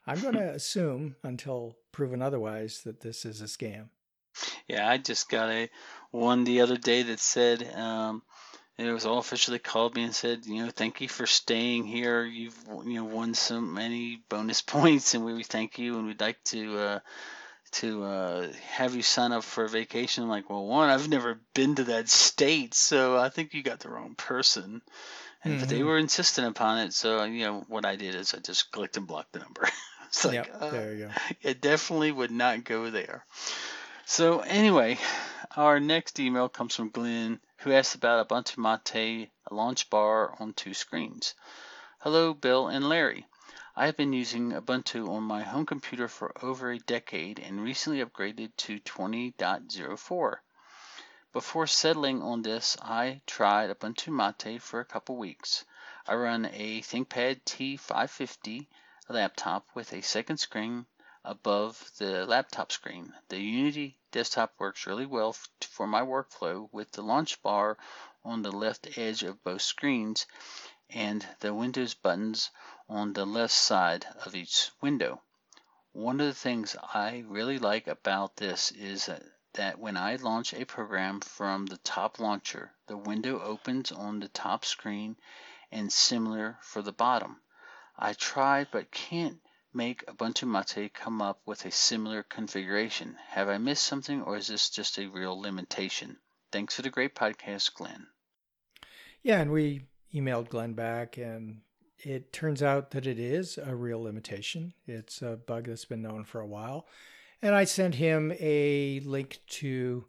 I'm 0.07 0.21
going 0.21 0.33
to 0.35 0.51
assume 0.51 1.15
until 1.23 1.77
proven 1.91 2.21
otherwise 2.21 2.81
that 2.85 3.01
this 3.01 3.25
is 3.25 3.41
a 3.41 3.45
scam. 3.45 3.89
Yeah, 4.67 4.87
I 4.87 4.97
just 4.97 5.29
got 5.29 5.49
a 5.49 5.69
one 6.11 6.45
the 6.45 6.61
other 6.61 6.77
day 6.77 7.03
that 7.03 7.19
said 7.19 7.69
um, 7.75 8.21
it 8.77 8.91
was 8.91 9.05
all 9.05 9.19
officially 9.19 9.59
called 9.59 9.95
me 9.95 10.03
and 10.03 10.15
said, 10.15 10.45
you 10.45 10.63
know, 10.63 10.71
thank 10.71 11.01
you 11.01 11.09
for 11.09 11.27
staying 11.27 11.85
here. 11.85 12.23
You've 12.23 12.57
you 12.85 12.95
know 12.95 13.03
won 13.03 13.33
so 13.33 13.61
many 13.61 14.23
bonus 14.29 14.61
points, 14.61 15.13
and 15.13 15.25
we 15.25 15.43
thank 15.43 15.77
you, 15.77 15.97
and 15.97 16.07
we'd 16.07 16.21
like 16.21 16.43
to. 16.45 16.77
Uh, 16.77 16.99
to 17.71 18.03
uh, 18.03 18.47
have 18.71 18.95
you 18.95 19.01
sign 19.01 19.31
up 19.31 19.43
for 19.43 19.63
a 19.63 19.69
vacation. 19.69 20.23
I'm 20.23 20.29
like, 20.29 20.49
well, 20.49 20.65
one, 20.65 20.89
I've 20.89 21.07
never 21.07 21.39
been 21.53 21.75
to 21.75 21.85
that 21.85 22.09
state, 22.09 22.73
so 22.73 23.17
I 23.17 23.29
think 23.29 23.53
you 23.53 23.63
got 23.63 23.79
the 23.79 23.89
wrong 23.89 24.15
person. 24.15 24.81
And, 25.43 25.53
mm-hmm. 25.53 25.59
But 25.59 25.69
they 25.69 25.77
mm-hmm. 25.77 25.87
were 25.87 25.97
insistent 25.97 26.47
upon 26.47 26.79
it, 26.79 26.93
so 26.93 27.23
you 27.23 27.45
know 27.45 27.65
what 27.67 27.85
I 27.85 27.95
did 27.95 28.15
is 28.15 28.33
I 28.33 28.39
just 28.39 28.71
clicked 28.71 28.97
and 28.97 29.07
blocked 29.07 29.33
the 29.33 29.39
number. 29.39 29.67
it's 30.07 30.25
like, 30.25 30.35
yep, 30.35 30.55
uh, 30.59 30.69
there 30.69 30.93
you 30.93 31.05
go. 31.05 31.11
It 31.41 31.61
definitely 31.61 32.11
would 32.11 32.31
not 32.31 32.63
go 32.63 32.89
there. 32.89 33.25
So 34.05 34.39
anyway, 34.39 34.99
our 35.55 35.79
next 35.79 36.19
email 36.19 36.49
comes 36.49 36.75
from 36.75 36.89
Glenn, 36.89 37.39
who 37.59 37.71
asked 37.71 37.95
about 37.95 38.27
Ubuntu 38.27 38.57
Mate, 38.57 39.29
launch 39.49 39.89
bar 39.89 40.35
on 40.39 40.53
two 40.53 40.73
screens. 40.73 41.33
Hello, 41.99 42.33
Bill 42.33 42.67
and 42.67 42.89
Larry. 42.89 43.25
I 43.73 43.85
have 43.85 43.95
been 43.95 44.11
using 44.11 44.51
Ubuntu 44.51 45.07
on 45.07 45.23
my 45.23 45.43
home 45.43 45.65
computer 45.65 46.09
for 46.09 46.33
over 46.43 46.71
a 46.71 46.77
decade 46.77 47.39
and 47.39 47.63
recently 47.63 48.03
upgraded 48.03 48.51
to 48.57 48.81
20.04. 48.81 50.35
Before 51.31 51.67
settling 51.67 52.21
on 52.21 52.41
this, 52.41 52.75
I 52.81 53.21
tried 53.25 53.69
Ubuntu 53.69 54.11
Mate 54.11 54.61
for 54.61 54.81
a 54.81 54.85
couple 54.85 55.15
weeks. 55.15 55.63
I 56.05 56.15
run 56.15 56.49
a 56.51 56.81
ThinkPad 56.81 57.43
T550 57.45 58.67
laptop 59.07 59.69
with 59.73 59.93
a 59.93 60.01
second 60.01 60.39
screen, 60.39 60.85
above 61.23 61.91
the 61.97 62.25
laptop 62.25 62.73
screen. 62.73 63.13
The 63.29 63.39
Unity 63.39 63.97
desktop 64.11 64.53
works 64.59 64.85
really 64.85 65.05
well 65.05 65.33
for 65.61 65.87
my 65.87 66.01
workflow 66.01 66.67
with 66.73 66.91
the 66.91 67.03
launch 67.03 67.41
bar 67.41 67.77
on 68.25 68.41
the 68.41 68.51
left 68.51 68.97
edge 68.97 69.23
of 69.23 69.41
both 69.45 69.61
screens 69.61 70.25
and 70.89 71.25
the 71.39 71.53
Windows 71.53 71.93
buttons 71.93 72.49
on 72.91 73.13
the 73.13 73.25
left 73.25 73.53
side 73.53 74.05
of 74.25 74.35
each 74.35 74.69
window. 74.81 75.21
One 75.93 76.19
of 76.19 76.27
the 76.27 76.33
things 76.33 76.75
I 76.93 77.23
really 77.25 77.57
like 77.57 77.87
about 77.87 78.35
this 78.35 78.69
is 78.71 79.09
that 79.53 79.79
when 79.79 79.95
I 79.95 80.17
launch 80.17 80.53
a 80.53 80.65
program 80.65 81.21
from 81.21 81.67
the 81.67 81.77
top 81.77 82.19
launcher, 82.19 82.73
the 82.87 82.97
window 82.97 83.41
opens 83.41 83.93
on 83.93 84.19
the 84.19 84.27
top 84.27 84.65
screen 84.65 85.15
and 85.71 85.91
similar 85.91 86.57
for 86.61 86.81
the 86.81 86.91
bottom. 86.91 87.39
I 87.97 88.11
tried 88.11 88.67
but 88.71 88.91
can't 88.91 89.39
make 89.73 90.05
Ubuntu 90.07 90.45
Mate 90.45 90.93
come 90.93 91.21
up 91.21 91.39
with 91.45 91.65
a 91.65 91.71
similar 91.71 92.23
configuration. 92.23 93.17
Have 93.29 93.47
I 93.47 93.57
missed 93.57 93.85
something 93.85 94.21
or 94.21 94.35
is 94.35 94.47
this 94.47 94.69
just 94.69 94.97
a 94.97 95.07
real 95.07 95.39
limitation? 95.39 96.17
Thanks 96.51 96.75
for 96.75 96.81
the 96.81 96.89
great 96.89 97.15
podcast, 97.15 97.73
Glenn. 97.73 98.07
Yeah, 99.23 99.39
and 99.39 99.51
we 99.51 99.85
emailed 100.13 100.49
Glenn 100.49 100.73
back 100.73 101.17
and 101.17 101.61
it 102.03 102.33
turns 102.33 102.61
out 102.61 102.91
that 102.91 103.07
it 103.07 103.19
is 103.19 103.57
a 103.57 103.75
real 103.75 104.03
limitation. 104.03 104.73
It's 104.87 105.21
a 105.21 105.37
bug 105.37 105.67
that's 105.67 105.85
been 105.85 106.01
known 106.01 106.23
for 106.23 106.41
a 106.41 106.47
while. 106.47 106.87
And 107.41 107.55
I 107.55 107.63
sent 107.63 107.95
him 107.95 108.33
a 108.39 108.99
link 109.01 109.39
to 109.47 110.05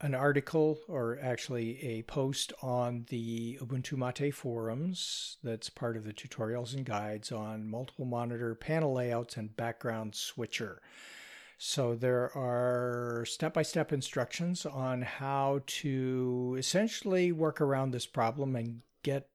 an 0.00 0.14
article 0.14 0.78
or 0.88 1.18
actually 1.22 1.82
a 1.82 2.02
post 2.02 2.52
on 2.62 3.06
the 3.08 3.58
Ubuntu 3.62 3.96
Mate 3.96 4.34
forums 4.34 5.38
that's 5.42 5.70
part 5.70 5.96
of 5.96 6.04
the 6.04 6.12
tutorials 6.12 6.74
and 6.74 6.84
guides 6.84 7.32
on 7.32 7.68
multiple 7.68 8.04
monitor 8.04 8.54
panel 8.54 8.92
layouts 8.94 9.36
and 9.36 9.56
background 9.56 10.14
switcher. 10.14 10.82
So 11.58 11.94
there 11.94 12.30
are 12.36 13.24
step 13.26 13.54
by 13.54 13.62
step 13.62 13.90
instructions 13.90 14.66
on 14.66 15.00
how 15.00 15.62
to 15.66 16.56
essentially 16.58 17.32
work 17.32 17.62
around 17.62 17.92
this 17.92 18.04
problem 18.04 18.54
and 18.56 18.82
get 19.02 19.30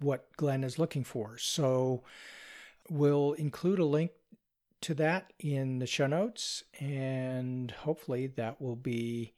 what 0.00 0.36
Glenn 0.36 0.64
is 0.64 0.78
looking 0.78 1.04
for. 1.04 1.38
So 1.38 2.02
we'll 2.88 3.32
include 3.34 3.78
a 3.78 3.84
link 3.84 4.10
to 4.82 4.94
that 4.94 5.32
in 5.38 5.78
the 5.78 5.86
show 5.86 6.06
notes, 6.06 6.64
and 6.80 7.70
hopefully 7.70 8.26
that 8.26 8.60
will 8.60 8.76
be 8.76 9.34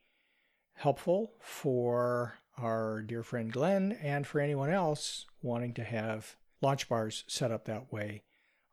helpful 0.74 1.32
for 1.40 2.38
our 2.56 3.02
dear 3.02 3.22
friend 3.22 3.52
Glenn 3.52 3.92
and 3.92 4.26
for 4.26 4.40
anyone 4.40 4.70
else 4.70 5.26
wanting 5.42 5.74
to 5.74 5.84
have 5.84 6.36
launch 6.60 6.88
bars 6.88 7.24
set 7.26 7.50
up 7.50 7.66
that 7.66 7.92
way 7.92 8.22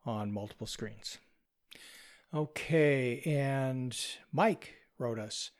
on 0.06 0.32
multiple 0.32 0.68
screens. 0.68 1.18
Okay, 2.34 3.22
and 3.26 3.98
Mike 4.32 4.76
wrote 4.98 5.20
us 5.20 5.52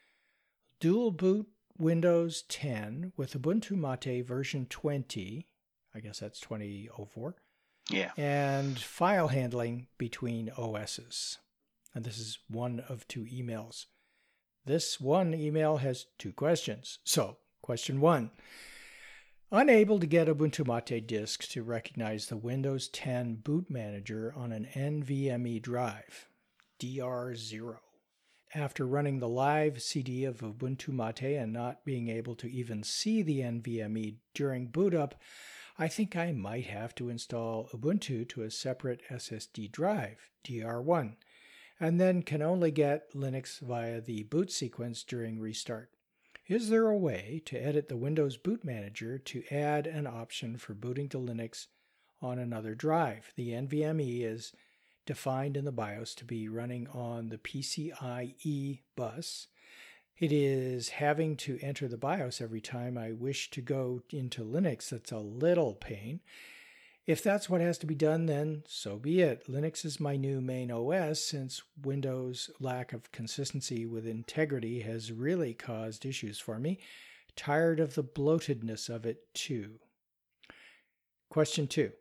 dual 0.80 1.12
boot 1.12 1.48
Windows 1.78 2.44
10 2.44 3.12
with 3.18 3.34
Ubuntu 3.34 3.72
Mate 3.72 4.26
version 4.26 4.66
20. 4.70 5.48
I 5.94 6.00
guess 6.00 6.20
that's 6.20 6.40
2004. 6.40 7.36
Yeah. 7.90 8.12
And 8.18 8.80
file 8.80 9.30
handling 9.30 9.88
between 9.98 10.52
OSs. 10.58 11.40
And 11.94 12.06
this 12.06 12.18
is 12.18 12.40
one 12.50 12.84
of 12.88 13.08
two 13.08 13.26
emails. 13.26 13.86
This 14.66 15.00
one 15.00 15.34
email 15.34 15.78
has 15.78 16.06
two 16.18 16.32
questions. 16.32 17.00
So, 17.04 17.38
question 17.62 18.00
one 18.00 18.32
Unable 19.52 20.00
to 20.00 20.08
get 20.08 20.30
Ubuntu 20.30 20.66
Mate 20.66 21.06
disk 21.06 21.50
to 21.50 21.62
recognize 21.62 22.28
the 22.28 22.38
Windows 22.38 22.88
10 22.88 23.36
boot 23.36 23.70
manager 23.70 24.34
on 24.34 24.54
an 24.54 24.66
NVMe 24.74 25.62
drive, 25.62 26.30
DR0. 26.80 27.78
After 28.56 28.88
running 28.88 29.20
the 29.20 29.28
live 29.28 29.82
CD 29.82 30.24
of 30.24 30.38
Ubuntu 30.38 30.90
Mate 30.90 31.38
and 31.38 31.52
not 31.52 31.84
being 31.84 32.08
able 32.08 32.36
to 32.36 32.50
even 32.50 32.84
see 32.84 33.22
the 33.22 33.40
NVMe 33.40 34.16
during 34.34 34.68
boot 34.68 34.94
up, 34.94 35.16
I 35.78 35.88
think 35.88 36.16
I 36.16 36.32
might 36.32 36.68
have 36.68 36.94
to 36.96 37.10
install 37.10 37.70
Ubuntu 37.74 38.28
to 38.30 38.44
a 38.44 38.52
separate 38.52 39.02
SSD 39.10 39.72
drive, 39.72 40.30
DR1 40.44 41.16
and 41.82 42.00
then 42.00 42.22
can 42.22 42.44
only 42.44 42.70
get 42.70 43.12
Linux 43.14 43.60
via 43.60 44.00
the 44.00 44.22
boot 44.24 44.52
sequence 44.52 45.04
during 45.04 45.40
restart. 45.40 45.90
Is 46.48 46.70
there 46.70 46.88
a 46.88 46.98
way 46.98 47.42
to 47.46 47.58
edit 47.58 47.90
the 47.90 47.98
Windows 47.98 48.38
Boot 48.38 48.64
Manager 48.64 49.18
to 49.18 49.44
add 49.50 49.88
an 49.88 50.06
option 50.06 50.58
for 50.58 50.76
booting 50.76 51.10
to 51.10 51.18
Linux 51.18 51.66
on 52.22 52.38
another 52.38 52.76
drive? 52.76 53.34
The 53.36 53.50
NVMe 53.50 54.24
is 54.24 54.54
defined 55.08 55.58
in 55.58 55.66
the 55.66 55.72
BIOS 55.72 56.14
to 56.16 56.26
be 56.26 56.48
running 56.48 56.88
on 56.90 57.30
the 57.30 57.40
PCIe 57.40 58.82
bus. 58.96 59.48
It 60.22 60.32
is 60.32 60.90
having 60.90 61.36
to 61.38 61.58
enter 61.64 61.88
the 61.88 61.98
BIOS 61.98 62.42
every 62.42 62.62
time 62.62 62.96
I 62.96 63.12
wish 63.12 63.50
to 63.50 63.60
go 63.60 64.04
into 64.12 64.44
Linux 64.44 64.90
that's 64.90 65.12
a 65.12 65.18
little 65.18 65.74
pain. 65.74 66.20
If 67.08 67.24
that's 67.24 67.50
what 67.50 67.60
has 67.60 67.80
to 67.80 67.88
be 67.88 67.96
done, 67.96 68.28
then 68.28 68.62
so 68.68 68.98
be 68.98 69.22
it. 69.22 69.48
Linux 69.48 69.84
is 69.84 70.00
my 70.00 70.18
new 70.18 70.40
main 70.40 70.72
OS 70.72 71.20
since 71.20 71.64
Windows' 71.82 72.52
lack 72.60 72.94
of 72.94 73.12
consistency 73.12 73.88
with 73.88 74.06
integrity 74.06 74.82
has 74.82 75.12
really 75.12 75.56
caused 75.56 76.06
issues 76.06 76.38
for 76.38 76.60
me. 76.60 76.78
Tired 77.36 77.80
of 77.80 77.96
the 77.96 78.04
bloatedness 78.04 78.90
of 78.90 79.08
it, 79.08 79.34
too. 79.34 79.80
Question 81.30 81.66
two 81.66 81.94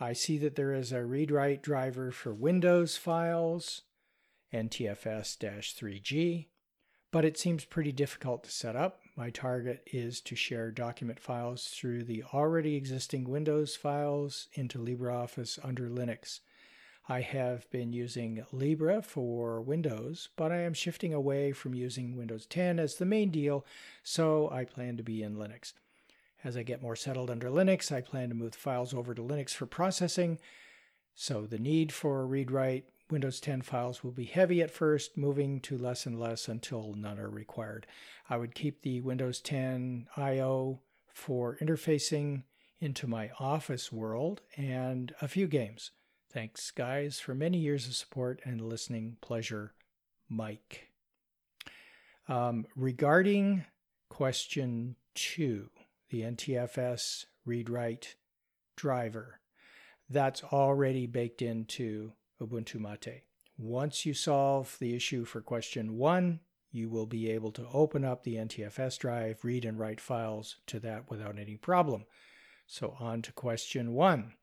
I 0.00 0.14
see 0.14 0.38
that 0.38 0.56
there 0.56 0.72
is 0.72 0.90
a 0.90 1.04
read 1.04 1.30
write 1.30 1.62
driver 1.62 2.12
for 2.12 2.32
Windows 2.32 2.96
files, 2.96 3.82
NTFS 4.54 5.36
3G, 5.36 6.46
but 7.10 7.24
it 7.24 7.38
seems 7.38 7.64
pretty 7.64 7.92
difficult 7.92 8.44
to 8.44 8.50
set 8.50 8.76
up. 8.76 9.00
My 9.16 9.30
target 9.30 9.82
is 9.92 10.20
to 10.22 10.36
share 10.36 10.70
document 10.70 11.18
files 11.18 11.68
through 11.68 12.04
the 12.04 12.22
already 12.34 12.76
existing 12.76 13.28
Windows 13.28 13.76
files 13.76 14.48
into 14.52 14.78
LibreOffice 14.78 15.58
under 15.64 15.88
Linux. 15.88 16.40
I 17.08 17.22
have 17.22 17.70
been 17.70 17.94
using 17.94 18.44
Libre 18.52 19.00
for 19.00 19.62
Windows, 19.62 20.28
but 20.36 20.52
I 20.52 20.58
am 20.58 20.74
shifting 20.74 21.14
away 21.14 21.52
from 21.52 21.74
using 21.74 22.16
Windows 22.16 22.44
10 22.44 22.78
as 22.78 22.96
the 22.96 23.06
main 23.06 23.30
deal, 23.30 23.64
so 24.02 24.50
I 24.50 24.64
plan 24.64 24.98
to 24.98 25.02
be 25.02 25.22
in 25.22 25.36
Linux. 25.36 25.72
As 26.44 26.54
I 26.54 26.62
get 26.62 26.82
more 26.82 26.96
settled 26.96 27.30
under 27.30 27.48
Linux, 27.48 27.90
I 27.90 28.02
plan 28.02 28.28
to 28.28 28.34
move 28.34 28.52
the 28.52 28.58
files 28.58 28.92
over 28.92 29.14
to 29.14 29.22
Linux 29.22 29.54
for 29.54 29.64
processing, 29.64 30.38
so 31.14 31.46
the 31.46 31.58
need 31.58 31.92
for 31.92 32.26
read 32.26 32.50
write 32.50 32.84
Windows 33.10 33.40
10 33.40 33.62
files 33.62 34.04
will 34.04 34.12
be 34.12 34.24
heavy 34.24 34.60
at 34.60 34.70
first, 34.70 35.16
moving 35.16 35.60
to 35.60 35.78
less 35.78 36.04
and 36.04 36.18
less 36.18 36.48
until 36.48 36.94
none 36.94 37.18
are 37.18 37.30
required. 37.30 37.86
I 38.28 38.36
would 38.36 38.54
keep 38.54 38.82
the 38.82 39.00
Windows 39.00 39.40
10 39.40 40.08
I/O 40.16 40.80
for 41.12 41.56
interfacing 41.56 42.44
into 42.80 43.06
my 43.06 43.30
office 43.40 43.90
world 43.90 44.42
and 44.56 45.14
a 45.20 45.28
few 45.28 45.46
games. 45.46 45.90
Thanks, 46.30 46.70
guys, 46.70 47.18
for 47.18 47.34
many 47.34 47.58
years 47.58 47.86
of 47.86 47.94
support 47.94 48.40
and 48.44 48.60
listening 48.60 49.16
pleasure, 49.20 49.72
Mike. 50.28 50.90
Um, 52.28 52.66
regarding 52.76 53.64
question 54.10 54.96
two, 55.14 55.70
the 56.10 56.22
NTFS 56.22 57.24
read 57.46 57.70
write 57.70 58.16
driver, 58.76 59.40
that's 60.10 60.44
already 60.44 61.06
baked 61.06 61.40
into 61.40 62.12
Ubuntu 62.40 62.80
Mate. 62.80 63.22
Once 63.56 64.06
you 64.06 64.14
solve 64.14 64.76
the 64.78 64.94
issue 64.94 65.24
for 65.24 65.40
question 65.40 65.96
one, 65.96 66.40
you 66.70 66.88
will 66.88 67.06
be 67.06 67.30
able 67.30 67.50
to 67.52 67.66
open 67.72 68.04
up 68.04 68.22
the 68.22 68.36
NTFS 68.36 68.98
drive, 68.98 69.44
read 69.44 69.64
and 69.64 69.78
write 69.78 70.00
files 70.00 70.56
to 70.66 70.78
that 70.80 71.10
without 71.10 71.38
any 71.38 71.56
problem. 71.56 72.04
So, 72.66 72.94
on 73.00 73.22
to 73.22 73.32
question 73.32 73.94
one. 73.94 74.34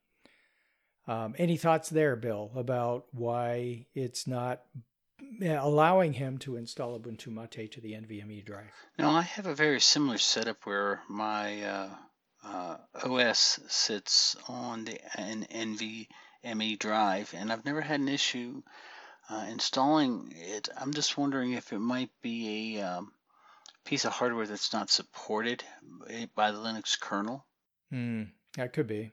Um, 1.07 1.35
any 1.37 1.55
thoughts 1.55 1.89
there, 1.89 2.15
Bill, 2.15 2.51
about 2.55 3.05
why 3.11 3.85
it's 3.93 4.25
not 4.25 4.63
allowing 5.41 6.13
him 6.13 6.37
to 6.39 6.55
install 6.55 6.99
Ubuntu 6.99 7.27
Mate 7.27 7.71
to 7.71 7.81
the 7.81 7.93
NVMe 7.93 8.43
drive? 8.43 8.71
No, 8.97 9.09
I 9.11 9.21
have 9.21 9.45
a 9.45 9.55
very 9.55 9.79
similar 9.79 10.17
setup 10.17 10.65
where 10.65 11.01
my 11.07 11.63
uh, 11.63 11.89
uh, 12.43 12.77
OS 13.03 13.59
sits 13.67 14.35
on 14.47 14.85
the 14.85 14.99
an 15.19 15.45
NVMe 16.45 16.77
drive, 16.77 17.33
and 17.35 17.51
I've 17.51 17.65
never 17.65 17.81
had 17.81 17.99
an 17.99 18.07
issue 18.07 18.61
uh, 19.29 19.45
installing 19.49 20.33
it, 20.35 20.69
I'm 20.79 20.93
just 20.93 21.17
wondering 21.17 21.53
if 21.53 21.73
it 21.73 21.79
might 21.79 22.11
be 22.21 22.77
a 22.77 22.83
um, 22.83 23.11
piece 23.85 24.05
of 24.05 24.11
hardware 24.11 24.45
that's 24.45 24.73
not 24.73 24.89
supported 24.89 25.63
by 26.35 26.51
the 26.51 26.57
Linux 26.57 26.99
kernel. 26.99 27.45
Hmm, 27.89 28.23
that 28.55 28.73
could 28.73 28.87
be. 28.87 29.11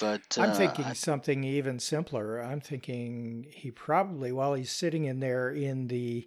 But 0.00 0.36
uh, 0.38 0.42
I'm 0.42 0.54
thinking 0.54 0.86
I, 0.86 0.92
something 0.94 1.44
even 1.44 1.78
simpler. 1.78 2.40
I'm 2.40 2.60
thinking 2.60 3.46
he 3.50 3.70
probably, 3.70 4.32
while 4.32 4.54
he's 4.54 4.72
sitting 4.72 5.04
in 5.04 5.20
there 5.20 5.50
in 5.50 5.86
the 5.86 6.26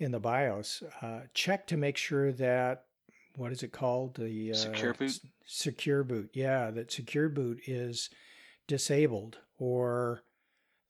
in 0.00 0.10
the 0.10 0.18
BIOS, 0.18 0.82
uh, 1.02 1.20
check 1.34 1.68
to 1.68 1.76
make 1.76 1.96
sure 1.96 2.32
that 2.32 2.86
what 3.36 3.52
is 3.52 3.62
it 3.62 3.70
called 3.70 4.16
the 4.16 4.50
uh, 4.50 4.54
secure 4.54 4.92
boot. 4.92 5.20
Secure 5.46 6.02
boot, 6.02 6.30
yeah, 6.32 6.70
that 6.72 6.90
secure 6.90 7.28
boot 7.28 7.60
is 7.66 8.10
disabled 8.66 9.38
or 9.58 10.22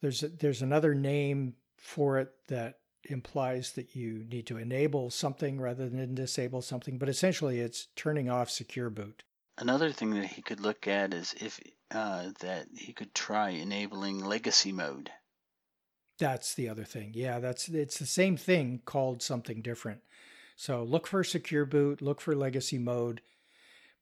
There's 0.00 0.22
a, 0.22 0.28
there's 0.28 0.62
another 0.62 0.94
name 0.94 1.54
for 1.76 2.18
it 2.18 2.32
that 2.48 2.78
implies 3.04 3.72
that 3.72 3.94
you 3.94 4.24
need 4.30 4.46
to 4.46 4.58
enable 4.58 5.10
something 5.10 5.60
rather 5.60 5.88
than 5.88 6.14
disable 6.14 6.62
something, 6.62 6.98
but 6.98 7.08
essentially 7.08 7.60
it's 7.60 7.88
turning 7.96 8.30
off 8.30 8.48
secure 8.48 8.90
boot. 8.90 9.22
Another 9.58 9.92
thing 9.92 10.14
that 10.14 10.26
he 10.26 10.42
could 10.42 10.60
look 10.60 10.88
at 10.88 11.14
is 11.14 11.34
if 11.40 11.60
uh, 11.90 12.30
that 12.40 12.66
he 12.76 12.92
could 12.92 13.14
try 13.14 13.50
enabling 13.50 14.24
legacy 14.24 14.72
mode. 14.72 15.10
That's 16.18 16.54
the 16.54 16.68
other 16.68 16.84
thing. 16.84 17.12
Yeah, 17.14 17.40
that's 17.40 17.68
it's 17.68 17.98
the 17.98 18.06
same 18.06 18.36
thing 18.36 18.80
called 18.84 19.22
something 19.22 19.62
different. 19.62 20.00
So 20.56 20.82
look 20.82 21.06
for 21.06 21.22
secure 21.24 21.66
boot, 21.66 22.00
look 22.00 22.20
for 22.20 22.34
legacy 22.34 22.78
mode. 22.78 23.20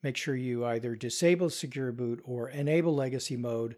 Make 0.02 0.16
sure 0.16 0.34
you 0.34 0.64
either 0.64 0.96
disable 0.96 1.50
secure 1.50 1.92
boot 1.92 2.20
or 2.24 2.48
enable 2.48 2.94
legacy 2.94 3.36
mode. 3.36 3.76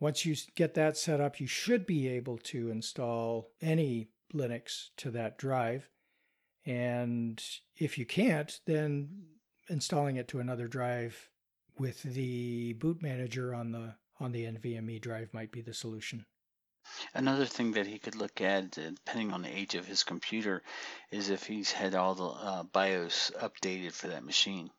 Once 0.00 0.26
you 0.26 0.34
get 0.54 0.74
that 0.74 0.96
set 0.96 1.20
up, 1.20 1.40
you 1.40 1.46
should 1.46 1.86
be 1.86 2.08
able 2.08 2.38
to 2.38 2.70
install 2.70 3.50
any 3.60 4.08
Linux 4.34 4.88
to 4.96 5.10
that 5.12 5.38
drive. 5.38 5.88
And 6.64 7.42
if 7.76 7.96
you 7.96 8.04
can't, 8.04 8.58
then 8.66 9.08
installing 9.68 10.16
it 10.16 10.28
to 10.28 10.40
another 10.40 10.68
drive 10.68 11.30
with 11.78 12.02
the 12.02 12.72
boot 12.74 13.02
manager 13.02 13.54
on 13.54 13.72
the 13.72 13.94
on 14.18 14.32
the 14.32 14.44
NVMe 14.44 15.00
drive 15.00 15.32
might 15.34 15.52
be 15.52 15.60
the 15.60 15.74
solution. 15.74 16.24
Another 17.14 17.44
thing 17.44 17.72
that 17.72 17.86
he 17.86 17.98
could 17.98 18.14
look 18.14 18.40
at, 18.40 18.78
uh, 18.78 18.90
depending 18.90 19.32
on 19.32 19.42
the 19.42 19.54
age 19.54 19.74
of 19.74 19.86
his 19.86 20.04
computer, 20.04 20.62
is 21.10 21.28
if 21.28 21.44
he's 21.44 21.72
had 21.72 21.94
all 21.94 22.14
the 22.14 22.24
uh, 22.24 22.62
BIOS 22.62 23.32
updated 23.40 23.92
for 23.92 24.08
that 24.08 24.24
machine. 24.24 24.70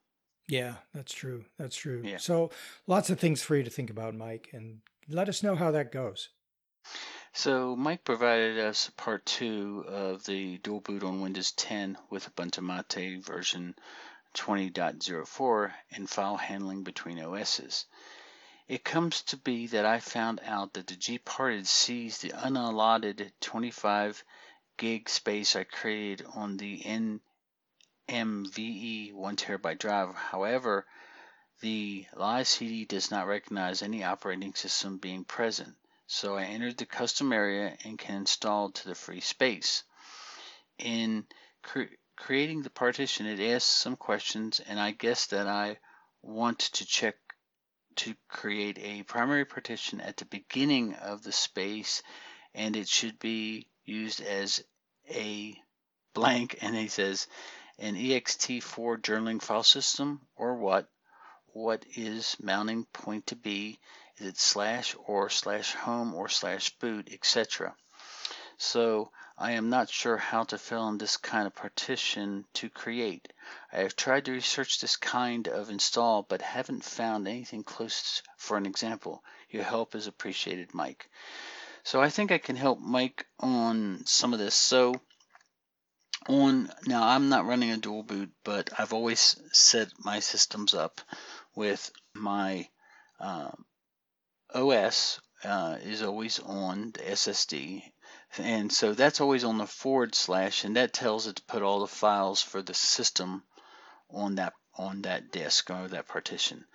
Yeah, 0.47 0.75
that's 0.93 1.13
true. 1.13 1.45
That's 1.57 1.75
true. 1.75 2.01
Yeah. 2.05 2.17
So 2.17 2.51
lots 2.87 3.09
of 3.09 3.19
things 3.19 3.41
for 3.41 3.55
you 3.55 3.63
to 3.63 3.69
think 3.69 3.89
about, 3.89 4.15
Mike, 4.15 4.49
and 4.53 4.79
let 5.09 5.27
us 5.27 5.43
know 5.43 5.55
how 5.55 5.71
that 5.71 5.91
goes. 5.91 6.29
So 7.33 7.75
Mike 7.75 8.05
provided 8.05 8.57
us 8.57 8.89
part 8.95 9.25
two 9.25 9.83
of 9.87 10.25
the 10.25 10.57
dual 10.59 10.79
boot 10.79 11.03
on 11.03 11.21
Windows 11.21 11.51
10 11.51 11.97
with 12.09 12.33
Ubuntu 12.33 12.61
Mate 12.63 13.21
version 13.23 13.75
20.04 14.33 15.73
and 15.91 16.09
file 16.09 16.37
handling 16.37 16.83
between 16.83 17.19
OSs. 17.19 17.85
It 18.67 18.83
comes 18.83 19.21
to 19.23 19.37
be 19.37 19.67
that 19.67 19.85
I 19.85 19.99
found 19.99 20.39
out 20.43 20.73
that 20.73 20.87
the 20.87 20.95
gparted 20.95 21.67
sees 21.67 22.19
the 22.19 22.31
unallotted 22.31 23.31
25 23.41 24.23
gig 24.77 25.09
space 25.09 25.55
I 25.55 25.63
created 25.63 26.25
on 26.33 26.57
the 26.57 26.85
NMVE 28.09 29.13
1 29.13 29.35
terabyte 29.35 29.79
drive. 29.79 30.15
However, 30.15 30.85
the 31.59 32.05
live 32.15 32.47
CD 32.47 32.85
does 32.85 33.11
not 33.11 33.27
recognize 33.27 33.81
any 33.81 34.03
operating 34.03 34.53
system 34.53 34.97
being 34.97 35.25
present, 35.25 35.75
so 36.05 36.37
I 36.37 36.43
entered 36.43 36.77
the 36.77 36.85
custom 36.85 37.33
area 37.33 37.75
and 37.83 37.99
can 37.99 38.15
install 38.15 38.71
to 38.71 38.87
the 38.87 38.95
free 38.95 39.19
space. 39.19 39.83
In 40.77 41.25
cre- 41.63 41.95
creating 42.15 42.61
the 42.61 42.69
partition, 42.69 43.25
it 43.25 43.39
asks 43.39 43.69
some 43.69 43.95
questions, 43.95 44.59
and 44.59 44.79
I 44.79 44.91
guess 44.91 45.27
that 45.27 45.47
I 45.47 45.79
want 46.21 46.59
to 46.59 46.85
check 46.85 47.15
to 47.95 48.15
create 48.27 48.77
a 48.77 49.03
primary 49.03 49.45
partition 49.45 49.99
at 49.99 50.17
the 50.17 50.25
beginning 50.25 50.93
of 50.93 51.23
the 51.23 51.31
space, 51.31 52.03
and 52.53 52.75
it 52.75 52.87
should 52.87 53.19
be 53.19 53.67
used 53.83 54.21
as 54.21 54.63
a 55.09 55.59
blank, 56.13 56.57
and 56.61 56.75
he 56.75 56.87
says 56.87 57.27
an 57.79 57.95
ext4 57.95 59.01
journaling 59.01 59.41
file 59.41 59.63
system 59.63 60.21
or 60.35 60.55
what 60.55 60.87
what 61.53 61.85
is 61.95 62.35
mounting 62.39 62.85
point 62.85 63.27
to 63.27 63.35
be 63.35 63.79
is 64.17 64.27
it 64.27 64.37
slash 64.37 64.95
or 65.05 65.29
slash 65.29 65.73
home 65.73 66.13
or 66.13 66.29
slash 66.29 66.69
boot 66.79 67.09
etc 67.11 67.75
so 68.57 69.11
I 69.39 69.51
am 69.51 69.69
not 69.69 69.91
sure 69.91 70.17
how 70.17 70.45
to 70.45 70.57
fill 70.57 70.89
in 70.89 70.97
this 70.97 71.15
kind 71.15 71.45
of 71.45 71.53
partition 71.53 72.45
to 72.53 72.71
create. 72.71 73.31
I 73.71 73.81
have 73.81 73.95
tried 73.95 74.25
to 74.25 74.31
research 74.31 74.79
this 74.79 74.95
kind 74.95 75.47
of 75.47 75.69
install 75.69 76.23
but 76.23 76.41
haven't 76.41 76.83
found 76.83 77.27
anything 77.27 77.63
close 77.63 78.23
for 78.37 78.57
an 78.57 78.65
example. 78.65 79.23
Your 79.51 79.63
help 79.63 79.93
is 79.93 80.07
appreciated, 80.07 80.73
Mike. 80.73 81.07
So 81.83 82.01
I 82.01 82.09
think 82.09 82.31
I 82.31 82.39
can 82.39 82.55
help 82.55 82.79
Mike 82.79 83.27
on 83.39 84.03
some 84.07 84.33
of 84.33 84.39
this. 84.39 84.55
So 84.55 84.95
on 86.27 86.71
now 86.85 87.07
I'm 87.07 87.29
not 87.29 87.45
running 87.45 87.71
a 87.71 87.77
dual 87.77 88.03
boot, 88.03 88.31
but 88.43 88.69
I've 88.77 88.93
always 88.93 89.39
set 89.51 89.89
my 89.99 90.19
systems 90.19 90.73
up 90.73 91.01
with 91.55 91.91
my 92.13 92.69
um, 93.19 93.65
OS 94.53 95.19
uh, 95.43 95.77
is 95.81 96.01
always 96.01 96.39
on 96.39 96.91
the 96.91 96.99
SSD 96.99 97.83
and 98.37 98.73
so 98.73 98.93
that's 98.93 99.21
always 99.21 99.45
on 99.45 99.57
the 99.57 99.65
forward 99.65 100.13
slash, 100.13 100.65
and 100.65 100.75
that 100.75 100.91
tells 100.91 101.27
it 101.27 101.37
to 101.37 101.43
put 101.43 101.63
all 101.63 101.79
the 101.79 101.87
files 101.87 102.41
for 102.41 102.61
the 102.61 102.73
system 102.73 103.43
on 104.09 104.35
that 104.35 104.53
on 104.75 105.01
that 105.03 105.31
disk 105.31 105.69
or 105.69 105.87
that 105.87 106.07
partition. 106.07 106.65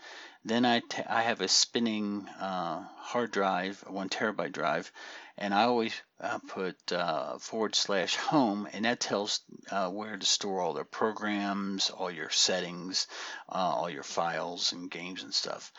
Then 0.45 0.65
I, 0.65 0.83
I 1.07 1.23
have 1.23 1.41
a 1.41 1.49
spinning 1.49 2.27
uh, 2.41 2.85
hard 2.97 3.31
drive, 3.31 3.85
a 3.87 3.93
one 3.93 4.09
terabyte 4.09 4.53
drive, 4.53 4.91
and 5.39 5.55
I 5.55 5.65
always 5.65 5.95
uh, 6.21 6.39
put 6.49 6.93
uh, 6.93 7.39
forward 7.39 7.75
slash 7.75 8.17
home, 8.17 8.69
and 8.73 8.85
that 8.85 9.01
tells 9.01 9.41
uh, 9.71 9.89
where 9.91 10.17
to 10.17 10.27
store 10.27 10.61
all 10.61 10.75
their 10.75 10.85
programs, 10.85 11.91
all 11.91 12.11
your 12.11 12.31
settings, 12.31 13.07
uh, 13.49 13.55
all 13.55 13.91
your 13.91 14.03
files 14.03 14.73
and 14.73 14.91
games 14.91 15.23
and 15.23 15.35
stuff. 15.35 15.73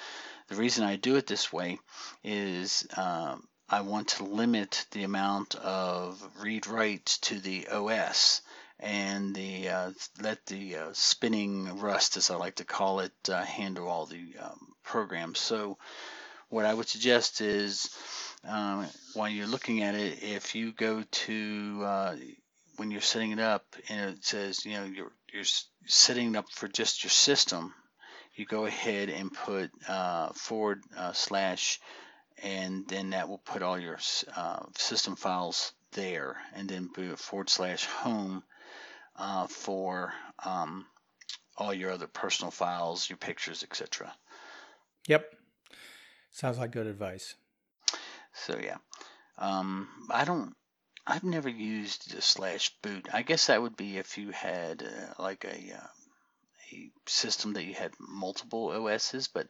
The 0.48 0.56
reason 0.56 0.84
I 0.84 0.96
do 0.96 1.16
it 1.16 1.28
this 1.28 1.54
way 1.54 1.80
is 2.24 2.88
um, 2.98 3.48
I 3.70 3.82
want 3.82 4.10
to 4.10 4.24
limit 4.26 4.86
the 4.92 5.04
amount 5.04 5.56
of 5.56 6.22
read 6.40 6.68
writes 6.68 7.18
to 7.20 7.40
the 7.40 7.68
OS 7.68 8.42
and 8.80 9.34
the 9.34 9.70
uh, 9.70 9.92
let 10.22 10.46
the 10.48 10.76
uh, 10.76 10.90
spinning 10.94 11.80
rust, 11.80 12.18
as 12.18 12.30
I 12.30 12.36
like 12.36 12.56
to 12.56 12.66
call 12.66 13.00
it, 13.00 13.14
handle 13.28 13.88
all 13.88 14.06
the 14.06 14.36
um, 14.42 14.74
programs. 14.84 15.40
So 15.40 15.78
what 16.54 16.66
I 16.66 16.74
would 16.74 16.88
suggest 16.88 17.42
is 17.42 17.90
um, 18.48 18.86
while 19.16 19.28
you're 19.28 19.48
looking 19.48 19.82
at 19.82 19.96
it, 19.96 20.22
if 20.22 20.54
you 20.54 20.72
go 20.72 21.04
to 21.10 21.82
uh, 21.84 22.16
when 22.78 22.92
you're 22.92 23.02
setting 23.02 23.32
it 23.32 23.40
up 23.40 23.66
and 23.90 24.12
it 24.12 24.24
says 24.24 24.64
you 24.64 24.74
know 24.74 24.84
you're 24.84 25.12
you're 25.34 25.46
setting 25.88 26.36
it 26.36 26.38
up 26.38 26.46
for 26.52 26.68
just 26.68 27.04
your 27.04 27.10
system, 27.10 27.74
you 28.36 28.46
go 28.46 28.66
ahead 28.66 29.10
and 29.10 29.34
put 29.34 29.72
uh, 29.90 30.30
forward 30.34 30.84
uh, 30.96 31.12
slash 31.14 31.80
and 32.44 32.88
then 32.88 33.12
that 33.12 33.28
will 33.28 33.40
put 33.40 33.64
all 33.64 33.80
your 33.80 33.98
uh, 34.36 34.60
system 34.78 35.16
files 35.16 35.74
there 35.94 36.38
and 36.56 36.70
then 36.70 36.90
forward 37.16 37.50
slash 37.50 37.86
home 37.86 38.44
uh, 39.16 39.48
for 39.48 40.14
um, 40.46 40.86
all 41.58 41.74
your 41.74 41.92
other 41.92 42.08
personal 42.08 42.52
files, 42.52 43.10
your 43.10 43.18
pictures, 43.18 43.64
etc. 43.64 44.14
Yep. 45.08 45.34
Sounds 46.34 46.58
like 46.58 46.72
good 46.72 46.88
advice. 46.88 47.36
So 48.34 48.60
yeah, 48.62 48.78
um, 49.38 49.88
I 50.10 50.26
don't. 50.26 50.56
I've 51.06 51.24
never 51.24 51.50
used 51.50 52.16
a 52.16 52.22
slash 52.22 52.74
boot. 52.82 53.08
I 53.14 53.22
guess 53.22 53.48
that 53.48 53.62
would 53.62 53.78
be 53.78 53.98
if 53.98 54.18
you 54.18 54.32
had 54.32 54.82
uh, 54.84 55.22
like 55.22 55.46
a 55.46 55.76
uh, 55.76 55.88
a 56.72 56.92
system 57.06 57.54
that 57.54 57.66
you 57.66 57.76
had 57.76 57.92
multiple 58.00 58.70
OSs. 58.70 59.28
But 59.28 59.48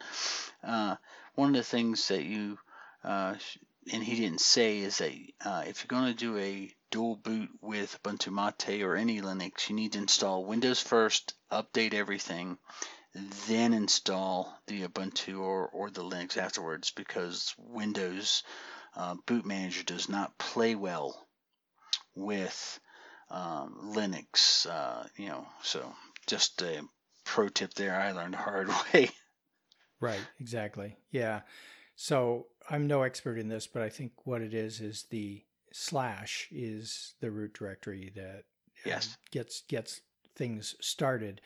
uh, 0.61 0.97
one 1.35 1.49
of 1.49 1.55
the 1.55 1.63
things 1.63 2.09
that 2.09 2.23
you 2.23 2.59
uh, 3.03 3.35
and 3.91 4.03
he 4.03 4.15
didn't 4.15 4.41
say 4.41 4.79
is 4.79 4.97
that 4.97 5.13
uh, 5.45 5.63
if 5.65 5.83
you're 5.83 5.99
going 5.99 6.11
to 6.11 6.17
do 6.17 6.37
a 6.37 6.69
dual 6.91 7.15
boot 7.15 7.49
with 7.61 7.97
Ubuntu 8.03 8.31
Mate 8.31 8.83
or 8.83 8.95
any 8.95 9.21
Linux, 9.21 9.69
you 9.69 9.75
need 9.75 9.93
to 9.93 9.99
install 9.99 10.45
Windows 10.45 10.81
first, 10.81 11.33
update 11.51 11.93
everything, 11.93 12.57
then 13.47 13.73
install 13.73 14.57
the 14.67 14.81
Ubuntu 14.87 15.41
or, 15.41 15.67
or 15.67 15.89
the 15.89 16.03
Linux 16.03 16.37
afterwards 16.37 16.91
because 16.91 17.53
Windows 17.57 18.43
uh, 18.95 19.15
Boot 19.25 19.45
Manager 19.45 19.83
does 19.83 20.09
not 20.09 20.37
play 20.37 20.75
well 20.75 21.27
with 22.15 22.79
um, 23.29 23.93
Linux. 23.95 24.67
Uh, 24.67 25.07
you 25.17 25.27
know, 25.27 25.45
so 25.61 25.93
just 26.27 26.61
a 26.61 26.81
pro 27.23 27.49
tip 27.49 27.73
there. 27.73 27.95
I 27.95 28.11
learned 28.11 28.33
the 28.33 28.37
hard 28.37 28.69
way. 28.93 29.09
Right. 29.99 30.21
Exactly. 30.39 30.97
Yeah. 31.11 31.41
So 31.95 32.47
I'm 32.69 32.87
no 32.87 33.03
expert 33.03 33.37
in 33.37 33.47
this, 33.47 33.67
but 33.67 33.83
I 33.83 33.89
think 33.89 34.11
what 34.25 34.41
it 34.41 34.53
is 34.53 34.81
is 34.81 35.05
the 35.09 35.43
slash 35.71 36.47
is 36.51 37.15
the 37.19 37.31
root 37.31 37.53
directory 37.53 38.11
that 38.15 38.43
um, 38.85 38.91
yes. 38.91 39.17
gets 39.31 39.61
gets 39.61 40.01
things 40.35 40.75
started. 40.81 41.41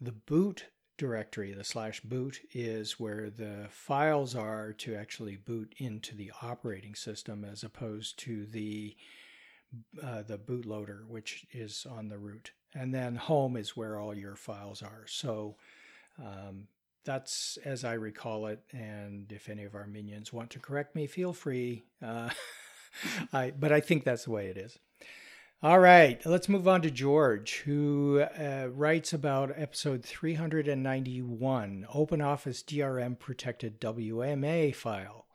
The 0.00 0.12
boot 0.12 0.66
directory, 1.00 1.54
the 1.54 1.64
slash 1.64 2.00
boot, 2.02 2.40
is 2.52 3.00
where 3.00 3.30
the 3.30 3.66
files 3.70 4.36
are 4.36 4.74
to 4.74 4.94
actually 4.94 5.34
boot 5.34 5.74
into 5.78 6.14
the 6.14 6.30
operating 6.42 6.94
system, 6.94 7.42
as 7.42 7.64
opposed 7.64 8.18
to 8.18 8.44
the 8.44 8.94
uh, 10.02 10.22
the 10.22 10.36
bootloader, 10.36 11.06
which 11.06 11.46
is 11.52 11.86
on 11.90 12.10
the 12.10 12.18
root. 12.18 12.50
And 12.74 12.92
then 12.94 13.16
home 13.16 13.56
is 13.56 13.76
where 13.76 13.98
all 13.98 14.14
your 14.14 14.36
files 14.36 14.82
are. 14.82 15.06
So 15.06 15.56
um, 16.18 16.66
that's 17.04 17.56
as 17.64 17.82
I 17.82 17.94
recall 17.94 18.46
it. 18.46 18.60
And 18.72 19.32
if 19.32 19.48
any 19.48 19.64
of 19.64 19.74
our 19.74 19.86
minions 19.86 20.34
want 20.34 20.50
to 20.50 20.58
correct 20.58 20.94
me, 20.94 21.06
feel 21.06 21.32
free. 21.32 21.84
Uh, 22.04 22.28
I, 23.32 23.52
but 23.58 23.72
I 23.72 23.80
think 23.80 24.04
that's 24.04 24.24
the 24.24 24.32
way 24.32 24.48
it 24.48 24.58
is. 24.58 24.78
All 25.62 25.78
right, 25.78 26.24
let's 26.24 26.48
move 26.48 26.66
on 26.66 26.80
to 26.80 26.90
George, 26.90 27.64
who 27.66 28.22
uh, 28.22 28.68
writes 28.72 29.12
about 29.12 29.52
episode 29.54 30.02
391 30.02 31.86
OpenOffice 31.94 32.64
DRM 32.64 33.18
protected 33.18 33.78
WMA 33.78 34.74
file. 34.74 35.26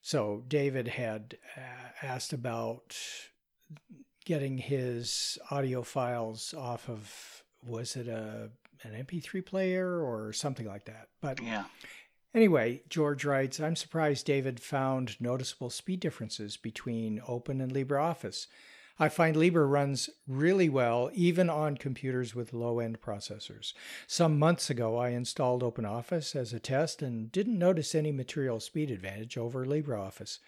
So, 0.00 0.42
David 0.48 0.88
had 0.88 1.38
uh, 1.56 1.60
asked 2.04 2.32
about 2.32 2.98
getting 4.24 4.58
his 4.58 5.38
audio 5.52 5.82
files 5.82 6.52
off 6.52 6.88
of, 6.88 7.44
was 7.64 7.94
it 7.94 8.08
a 8.08 8.50
an 8.82 9.06
MP3 9.06 9.46
player 9.46 10.00
or 10.00 10.32
something 10.32 10.66
like 10.66 10.86
that? 10.86 11.10
But 11.20 11.40
yeah. 11.40 11.66
Anyway, 12.34 12.82
George 12.88 13.24
writes, 13.24 13.60
I'm 13.60 13.76
surprised 13.76 14.26
David 14.26 14.58
found 14.58 15.20
noticeable 15.20 15.70
speed 15.70 16.00
differences 16.00 16.56
between 16.56 17.22
Open 17.28 17.60
and 17.60 17.72
LibreOffice. 17.72 18.48
I 18.98 19.08
find 19.08 19.36
Libre 19.36 19.66
runs 19.66 20.10
really 20.26 20.68
well 20.68 21.10
even 21.14 21.48
on 21.48 21.76
computers 21.76 22.34
with 22.34 22.52
low 22.52 22.78
end 22.78 23.00
processors. 23.00 23.72
Some 24.06 24.38
months 24.38 24.70
ago, 24.70 24.96
I 24.96 25.10
installed 25.10 25.62
OpenOffice 25.62 26.36
as 26.36 26.52
a 26.52 26.60
test 26.60 27.02
and 27.02 27.32
didn't 27.32 27.58
notice 27.58 27.94
any 27.94 28.12
material 28.12 28.60
speed 28.60 28.90
advantage 28.90 29.36
over 29.36 29.64
LibreOffice. 29.64 30.38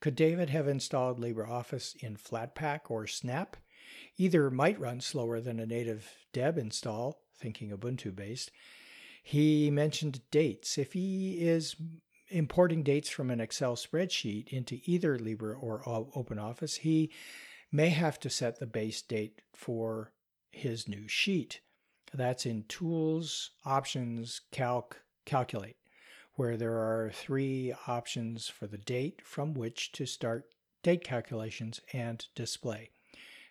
Could 0.00 0.14
David 0.14 0.50
have 0.50 0.68
installed 0.68 1.20
LibreOffice 1.20 1.96
in 2.02 2.16
Flatpak 2.16 2.90
or 2.90 3.06
Snap? 3.06 3.56
Either 4.18 4.50
might 4.50 4.78
run 4.78 5.00
slower 5.00 5.40
than 5.40 5.58
a 5.58 5.66
native 5.66 6.26
deb 6.32 6.58
install, 6.58 7.22
thinking 7.38 7.70
Ubuntu 7.70 8.14
based. 8.14 8.50
He 9.22 9.70
mentioned 9.70 10.20
dates. 10.30 10.76
If 10.76 10.92
he 10.92 11.38
is 11.40 11.76
importing 12.28 12.82
dates 12.82 13.08
from 13.08 13.30
an 13.30 13.40
Excel 13.40 13.76
spreadsheet 13.76 14.48
into 14.48 14.80
either 14.84 15.18
Libre 15.18 15.56
or 15.58 15.82
OpenOffice, 15.82 16.78
he 16.78 17.10
may 17.72 17.88
have 17.90 18.18
to 18.20 18.30
set 18.30 18.58
the 18.58 18.66
base 18.66 19.02
date 19.02 19.42
for 19.52 20.12
his 20.50 20.88
new 20.88 21.08
sheet. 21.08 21.60
That's 22.14 22.46
in 22.46 22.64
Tools, 22.68 23.50
Options, 23.64 24.40
Calc, 24.50 25.02
Calculate, 25.24 25.76
where 26.34 26.56
there 26.56 26.76
are 26.76 27.10
three 27.12 27.74
options 27.86 28.48
for 28.48 28.66
the 28.66 28.78
date 28.78 29.20
from 29.24 29.54
which 29.54 29.92
to 29.92 30.06
start 30.06 30.46
date 30.82 31.02
calculations 31.02 31.80
and 31.92 32.24
display. 32.34 32.90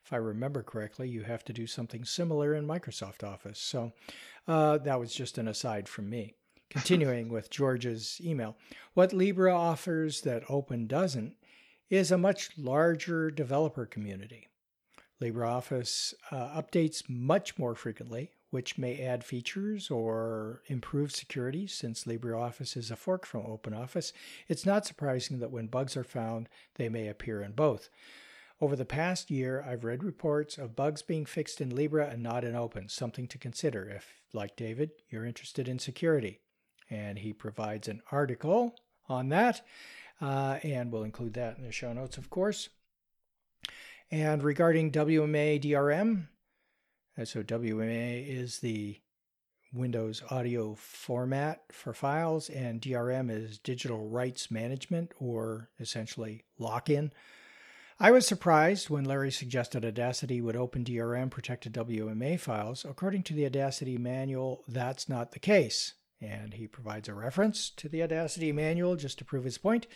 If 0.05 0.13
I 0.13 0.17
remember 0.17 0.61
correctly, 0.61 1.09
you 1.09 1.23
have 1.23 1.43
to 1.45 1.53
do 1.53 1.65
something 1.65 2.05
similar 2.05 2.53
in 2.53 2.67
Microsoft 2.67 3.23
Office. 3.23 3.59
So 3.59 3.91
uh, 4.47 4.77
that 4.79 4.99
was 4.99 5.13
just 5.13 5.37
an 5.37 5.47
aside 5.47 5.89
from 5.89 6.09
me. 6.09 6.35
Continuing 6.69 7.29
with 7.29 7.49
George's 7.49 8.19
email, 8.23 8.57
what 8.93 9.13
Libre 9.13 9.55
offers 9.55 10.21
that 10.21 10.43
Open 10.49 10.87
doesn't 10.87 11.35
is 11.89 12.11
a 12.11 12.17
much 12.17 12.49
larger 12.57 13.29
developer 13.29 13.85
community. 13.85 14.47
LibreOffice 15.21 16.13
uh, 16.31 16.61
updates 16.61 17.03
much 17.07 17.57
more 17.57 17.75
frequently, 17.75 18.31
which 18.49 18.77
may 18.77 19.01
add 19.01 19.23
features 19.23 19.89
or 19.89 20.61
improve 20.67 21.11
security 21.11 21.67
since 21.67 22.03
LibreOffice 22.03 22.75
is 22.75 22.91
a 22.91 22.95
fork 22.95 23.25
from 23.25 23.43
OpenOffice. 23.43 24.11
It's 24.47 24.65
not 24.65 24.85
surprising 24.85 25.39
that 25.39 25.51
when 25.51 25.67
bugs 25.67 25.95
are 25.95 26.03
found, 26.03 26.49
they 26.75 26.89
may 26.89 27.07
appear 27.07 27.41
in 27.41 27.53
both. 27.53 27.89
Over 28.61 28.75
the 28.75 28.85
past 28.85 29.29
year, 29.29 29.63
I've 29.67 29.83
read 29.83 30.03
reports 30.03 30.57
of 30.57 30.75
bugs 30.75 31.01
being 31.01 31.25
fixed 31.25 31.59
in 31.59 31.75
Libre 31.75 32.07
and 32.07 32.23
not 32.23 32.45
in 32.45 32.55
Open, 32.55 32.87
something 32.87 33.27
to 33.27 33.37
consider 33.37 33.89
if, 33.89 34.21
like 34.33 34.55
David, 34.55 34.91
you're 35.09 35.25
interested 35.25 35.67
in 35.67 35.79
security. 35.79 36.39
And 36.89 37.19
he 37.19 37.33
provides 37.33 37.87
an 37.87 38.01
article 38.11 38.75
on 39.09 39.29
that 39.29 39.61
uh, 40.21 40.59
and 40.63 40.91
we'll 40.91 41.03
include 41.03 41.33
that 41.33 41.57
in 41.57 41.63
the 41.63 41.71
show 41.71 41.93
notes, 41.93 42.17
of 42.17 42.29
course. 42.29 42.69
And 44.11 44.43
regarding 44.43 44.91
WMA 44.91 45.61
DRM, 45.61 46.27
uh, 47.17 47.25
so 47.25 47.43
WMA 47.43 48.27
is 48.27 48.59
the 48.59 48.99
Windows 49.73 50.23
audio 50.29 50.75
format 50.75 51.63
for 51.71 51.93
files, 51.93 52.49
and 52.49 52.81
DRM 52.81 53.29
is 53.29 53.59
digital 53.59 54.07
rights 54.07 54.49
management 54.49 55.11
or 55.19 55.69
essentially 55.79 56.43
lock 56.57 56.89
in. 56.89 57.11
I 57.99 58.11
was 58.11 58.27
surprised 58.27 58.89
when 58.89 59.05
Larry 59.05 59.31
suggested 59.31 59.85
Audacity 59.85 60.41
would 60.41 60.55
open 60.55 60.83
DRM 60.83 61.29
protected 61.29 61.73
WMA 61.73 62.39
files. 62.39 62.85
According 62.85 63.23
to 63.23 63.33
the 63.33 63.45
Audacity 63.45 63.97
manual, 63.97 64.63
that's 64.67 65.07
not 65.07 65.31
the 65.31 65.39
case 65.39 65.93
and 66.25 66.53
he 66.53 66.67
provides 66.67 67.07
a 67.07 67.13
reference 67.13 67.69
to 67.71 67.87
the 67.87 68.03
Audacity 68.03 68.51
manual 68.51 68.95
just 68.95 69.17
to 69.19 69.25
prove 69.25 69.43
his 69.43 69.57
point. 69.57 69.87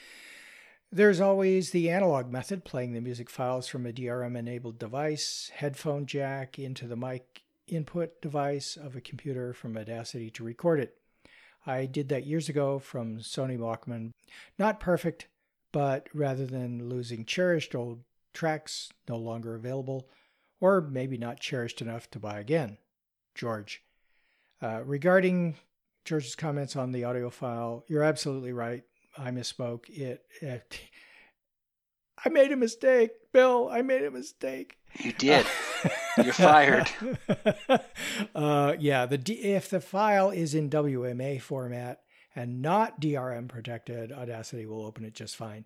There's 0.91 1.21
always 1.21 1.71
the 1.71 1.89
analog 1.89 2.31
method, 2.31 2.65
playing 2.65 2.93
the 2.93 3.01
music 3.01 3.29
files 3.29 3.67
from 3.67 3.85
a 3.85 3.93
DRM 3.93 4.35
enabled 4.35 4.79
device, 4.79 5.51
headphone 5.53 6.05
jack 6.05 6.57
into 6.57 6.87
the 6.87 6.95
mic 6.95 7.43
input 7.67 8.21
device 8.21 8.75
of 8.75 8.95
a 8.95 9.01
computer 9.01 9.53
from 9.53 9.77
Audacity 9.77 10.31
to 10.31 10.43
record 10.43 10.79
it. 10.79 10.97
I 11.65 11.85
did 11.85 12.09
that 12.09 12.25
years 12.25 12.49
ago 12.49 12.79
from 12.79 13.19
Sony 13.19 13.57
Walkman. 13.57 14.13
Not 14.57 14.79
perfect, 14.79 15.27
but 15.71 16.07
rather 16.13 16.45
than 16.45 16.89
losing 16.89 17.25
cherished 17.25 17.75
old 17.75 17.99
tracks 18.33 18.91
no 19.07 19.17
longer 19.17 19.55
available, 19.55 20.09
or 20.59 20.81
maybe 20.81 21.17
not 21.17 21.39
cherished 21.39 21.81
enough 21.81 22.09
to 22.11 22.19
buy 22.19 22.39
again. 22.39 22.77
George. 23.35 23.83
Uh, 24.61 24.81
regarding 24.83 25.55
George's 26.05 26.35
comments 26.35 26.75
on 26.75 26.91
the 26.91 27.03
audio 27.03 27.29
file, 27.29 27.83
you're 27.87 28.03
absolutely 28.03 28.53
right. 28.53 28.83
I 29.17 29.31
misspoke. 29.31 29.89
It, 29.89 30.23
it 30.41 30.81
I 32.25 32.29
made 32.29 32.51
a 32.51 32.57
mistake, 32.57 33.11
Bill. 33.31 33.69
I 33.71 33.81
made 33.81 34.03
a 34.03 34.11
mistake. 34.11 34.77
You 34.97 35.13
did. 35.13 35.45
You're 36.17 36.33
fired. 36.33 36.89
uh, 38.35 38.75
yeah, 38.79 39.05
the 39.05 39.17
D, 39.17 39.33
if 39.33 39.69
the 39.69 39.79
file 39.79 40.29
is 40.29 40.53
in 40.53 40.69
WMA 40.69 41.41
format 41.41 42.01
and 42.35 42.61
not 42.61 42.99
DRM 42.99 43.47
protected, 43.47 44.11
Audacity 44.11 44.65
will 44.65 44.85
open 44.85 45.05
it 45.05 45.13
just 45.13 45.35
fine. 45.35 45.65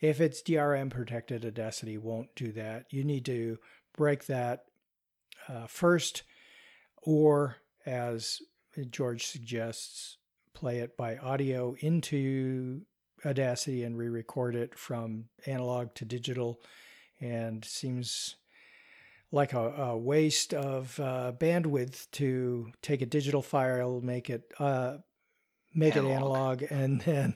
If 0.00 0.20
it's 0.20 0.42
DRM 0.42 0.90
protected, 0.90 1.44
Audacity 1.44 1.96
won't 1.96 2.34
do 2.34 2.52
that. 2.52 2.86
You 2.90 3.04
need 3.04 3.24
to 3.26 3.58
break 3.96 4.26
that 4.26 4.64
uh, 5.48 5.66
first, 5.66 6.22
or 7.02 7.56
as 7.86 8.40
George 8.90 9.26
suggests 9.26 10.18
play 10.54 10.78
it 10.78 10.96
by 10.96 11.16
audio 11.16 11.74
into 11.80 12.82
Audacity 13.26 13.84
and 13.84 13.96
re 13.96 14.08
record 14.08 14.54
it 14.54 14.78
from 14.78 15.24
analog 15.46 15.94
to 15.94 16.04
digital, 16.04 16.60
and 17.20 17.64
seems 17.64 18.36
like 19.32 19.54
a, 19.54 19.58
a 19.58 19.96
waste 19.96 20.52
of 20.52 20.98
uh, 21.00 21.32
bandwidth 21.38 22.10
to 22.12 22.70
take 22.82 23.00
a 23.00 23.06
digital 23.06 23.40
file, 23.40 24.00
make 24.02 24.28
it 24.28 24.52
uh, 24.58 24.98
make 25.74 25.96
analog. 25.96 26.10
it 26.10 26.16
analog, 26.16 26.62
and 26.70 27.00
then 27.06 27.34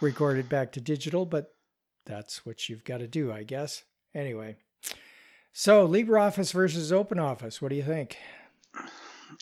record 0.00 0.38
it 0.38 0.48
back 0.48 0.72
to 0.72 0.80
digital. 0.80 1.26
But 1.26 1.54
that's 2.06 2.46
what 2.46 2.70
you've 2.70 2.84
got 2.84 2.98
to 2.98 3.06
do, 3.06 3.30
I 3.30 3.42
guess. 3.42 3.84
Anyway, 4.14 4.56
so 5.52 5.86
LibreOffice 5.86 6.54
versus 6.54 6.90
OpenOffice. 6.90 7.60
What 7.60 7.68
do 7.68 7.76
you 7.76 7.84
think? 7.84 8.16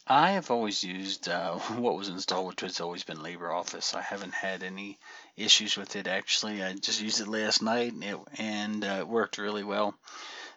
I 0.06 0.32
have 0.32 0.50
always 0.50 0.82
used 0.82 1.28
uh, 1.28 1.58
what 1.58 1.96
was 1.96 2.08
installed, 2.08 2.48
which 2.48 2.60
has 2.60 2.80
always 2.80 3.04
been 3.04 3.18
LibreOffice. 3.18 3.94
I 3.94 4.02
haven't 4.02 4.34
had 4.34 4.62
any 4.62 4.98
issues 5.36 5.76
with 5.76 5.96
it 5.96 6.06
actually. 6.06 6.62
I 6.62 6.74
just 6.74 7.00
used 7.00 7.20
it 7.20 7.28
last 7.28 7.62
night 7.62 7.92
and 7.92 8.04
it, 8.04 8.18
and, 8.38 8.84
uh, 8.84 8.98
it 9.00 9.08
worked 9.08 9.38
really 9.38 9.64
well. 9.64 9.94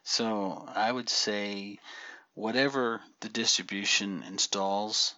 So 0.04 0.68
I 0.74 0.92
would 0.92 1.10
say 1.10 1.78
whatever 2.34 3.02
the 3.20 3.30
distribution 3.30 4.24
installs, 4.24 5.14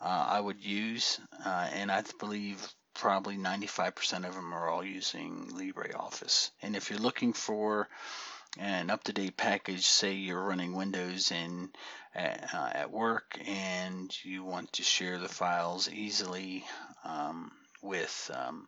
uh, 0.00 0.26
I 0.28 0.38
would 0.38 0.64
use, 0.64 1.18
uh, 1.44 1.68
and 1.72 1.90
I 1.90 2.04
believe 2.20 2.64
probably 2.94 3.36
95% 3.36 4.26
of 4.26 4.34
them 4.34 4.52
are 4.52 4.68
all 4.68 4.84
using 4.84 5.50
LibreOffice. 5.52 6.50
And 6.62 6.76
if 6.76 6.90
you're 6.90 6.98
looking 6.98 7.32
for 7.32 7.88
an 8.56 8.90
up-to-date 8.90 9.36
package, 9.36 9.86
say 9.86 10.14
you're 10.14 10.42
running 10.42 10.72
Windows 10.72 11.30
in 11.30 11.70
at, 12.14 12.54
uh, 12.54 12.70
at 12.72 12.90
work 12.90 13.38
and 13.46 14.16
you 14.24 14.44
want 14.44 14.72
to 14.74 14.82
share 14.82 15.18
the 15.18 15.28
files 15.28 15.88
easily 15.90 16.64
um, 17.04 17.52
with 17.82 18.30
um, 18.34 18.66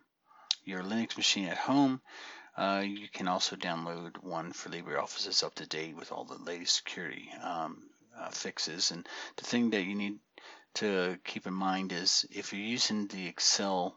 your 0.64 0.82
Linux 0.82 1.16
machine 1.16 1.46
at 1.46 1.56
home, 1.56 2.00
uh, 2.56 2.82
you 2.84 3.08
can 3.08 3.28
also 3.28 3.56
download 3.56 4.22
one 4.22 4.52
for 4.52 4.68
LibreOffice 4.68 5.24
that's 5.24 5.42
up 5.42 5.54
to 5.54 5.66
date 5.66 5.96
with 5.96 6.12
all 6.12 6.24
the 6.24 6.42
latest 6.44 6.76
security 6.76 7.30
um, 7.42 7.82
uh, 8.18 8.28
fixes. 8.30 8.90
And 8.90 9.08
the 9.36 9.44
thing 9.44 9.70
that 9.70 9.84
you 9.84 9.94
need 9.94 10.18
to 10.74 11.18
keep 11.24 11.46
in 11.46 11.54
mind 11.54 11.92
is 11.92 12.26
if 12.30 12.52
you're 12.52 12.62
using 12.62 13.06
the 13.06 13.26
Excel 13.26 13.96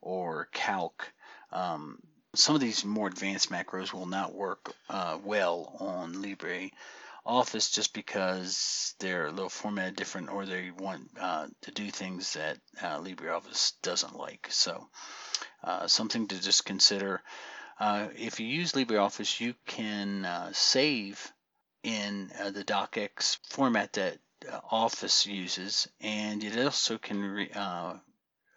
or 0.00 0.48
Calc, 0.52 1.12
um, 1.52 1.98
some 2.34 2.54
of 2.54 2.60
these 2.60 2.84
more 2.84 3.08
advanced 3.08 3.50
macros 3.50 3.92
will 3.92 4.06
not 4.06 4.34
work 4.34 4.72
uh, 4.88 5.18
well 5.24 5.76
on 5.80 6.22
Libre 6.22 6.70
Office 7.26 7.70
just 7.70 7.92
because 7.92 8.94
they're 9.00 9.26
a 9.26 9.32
little 9.32 9.48
formatted 9.48 9.96
different 9.96 10.30
or 10.30 10.46
they 10.46 10.70
want 10.70 11.10
uh, 11.18 11.48
to 11.62 11.70
do 11.72 11.90
things 11.90 12.34
that 12.34 12.58
uh, 12.80 12.98
LibreOffice 12.98 13.72
doesn't 13.82 14.16
like. 14.16 14.46
So, 14.50 14.88
uh, 15.64 15.86
something 15.88 16.28
to 16.28 16.40
just 16.40 16.64
consider. 16.64 17.20
Uh, 17.78 18.08
if 18.16 18.38
you 18.40 18.46
use 18.46 18.72
LibreOffice, 18.72 19.40
you 19.40 19.54
can 19.66 20.24
uh, 20.24 20.50
save 20.52 21.32
in 21.82 22.30
the 22.52 22.64
docx 22.64 23.38
format 23.48 23.94
that 23.94 24.18
Office 24.70 25.26
uses, 25.26 25.88
and 26.00 26.44
it 26.44 26.58
also 26.58 26.96
can 26.96 27.20
re- 27.20 27.50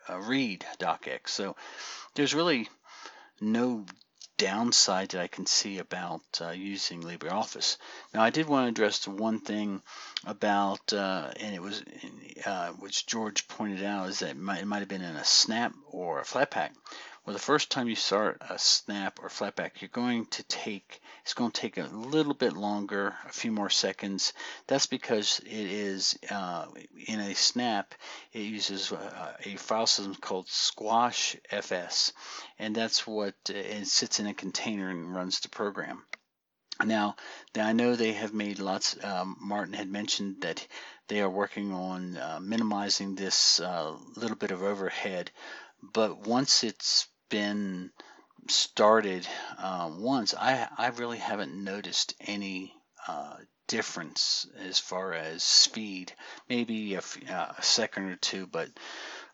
read 0.10 0.66
docx. 0.80 1.30
So, 1.30 1.56
there's 2.16 2.36
really 2.36 2.70
no 3.52 3.86
downside 4.38 5.10
that 5.10 5.22
I 5.22 5.28
can 5.28 5.46
see 5.46 5.78
about 5.78 6.22
uh, 6.42 6.50
using 6.50 7.02
LibreOffice. 7.04 7.78
Now, 8.14 8.24
I 8.24 8.30
did 8.30 8.48
want 8.48 8.66
to 8.66 8.70
address 8.70 9.00
the 9.00 9.12
one 9.12 9.40
thing 9.40 9.82
about, 10.26 10.92
uh, 10.92 11.32
and 11.40 11.54
it 11.54 11.62
was, 11.62 11.84
uh, 12.46 12.70
which 12.80 13.06
George 13.06 13.48
pointed 13.48 13.84
out, 13.84 14.10
is 14.10 14.20
that 14.20 14.32
it 14.32 14.38
might, 14.38 14.62
it 14.62 14.66
might 14.66 14.80
have 14.80 14.88
been 14.88 15.02
in 15.02 15.16
a 15.16 15.24
snap 15.24 15.74
or 15.88 16.20
a 16.20 16.24
Flatpak. 16.24 16.72
Well, 17.26 17.34
the 17.34 17.40
first 17.40 17.72
time 17.72 17.88
you 17.88 17.96
start 17.96 18.42
a 18.50 18.60
snap 18.60 19.18
or 19.24 19.30
Flatpak, 19.30 19.80
you're 19.80 19.88
going 19.88 20.26
to 20.26 20.44
take, 20.44 21.00
it's 21.22 21.34
going 21.34 21.52
to 21.52 21.62
take 21.62 21.78
a 21.78 21.84
little 21.84 22.34
bit 22.34 22.52
longer, 22.52 23.16
a 23.26 23.32
few 23.32 23.50
more 23.54 23.70
seconds. 23.70 24.34
That's 24.68 24.88
because 24.88 25.40
it 25.40 25.48
is 25.48 26.20
uh, 26.30 26.66
in 27.08 27.22
a 27.22 27.34
snap, 27.34 27.96
it 28.34 28.40
uses 28.40 28.92
uh, 28.92 29.38
a 29.46 29.56
file 29.56 29.88
system 29.88 30.16
called 30.16 30.50
Squash 30.50 31.38
FS, 31.50 32.12
and 32.60 32.76
that's 32.76 33.08
what 33.08 33.36
uh, 33.50 33.54
it 33.54 33.88
sits 33.88 34.20
in 34.20 34.28
a 34.28 34.34
container 34.34 34.90
and 34.90 35.16
runs 35.16 35.40
the 35.40 35.48
program. 35.48 36.04
Now, 36.84 37.16
I 37.56 37.72
know 37.72 37.96
they 37.96 38.14
have 38.14 38.34
made 38.34 38.60
lots. 38.60 39.02
Um, 39.02 39.38
Martin 39.40 39.76
had 39.76 39.88
mentioned 39.88 40.42
that 40.42 40.68
they 41.08 41.22
are 41.22 41.30
working 41.30 41.72
on 41.72 42.18
uh, 42.18 42.40
minimizing 42.42 43.16
this 43.16 43.62
uh, 43.62 43.96
little 44.18 44.36
bit 44.36 44.52
of 44.52 44.62
overhead, 44.62 45.32
but 45.82 46.28
once 46.28 46.66
it's 46.66 47.08
been 47.34 47.90
started 48.48 49.28
uh, 49.58 49.90
once, 49.92 50.36
I 50.36 50.68
I 50.78 50.90
really 50.90 51.18
haven't 51.18 51.64
noticed 51.64 52.14
any 52.20 52.76
uh, 53.08 53.38
difference 53.68 54.46
as 54.60 54.78
far 54.78 55.14
as 55.14 55.44
speed. 55.44 56.14
Maybe 56.48 56.94
a, 56.94 57.00
uh, 57.00 57.54
a, 57.58 57.64
second 57.64 58.04
or 58.04 58.18
two, 58.18 58.46
but 58.46 58.70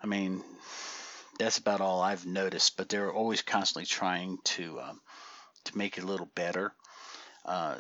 I 0.02 0.08
mean 0.08 0.42
that's 1.40 1.58
about 1.58 1.82
all 1.82 2.02
I've 2.02 2.26
noticed. 2.26 2.78
But 2.78 2.88
they're 2.88 3.12
always 3.12 3.42
constantly 3.42 3.86
trying 3.86 4.38
to 4.56 4.80
um, 4.80 5.02
to 5.66 5.78
make 5.78 5.98
it 5.98 6.06
a 6.06 6.08
little 6.08 6.32
better. 6.34 6.72
Uh, 7.44 7.76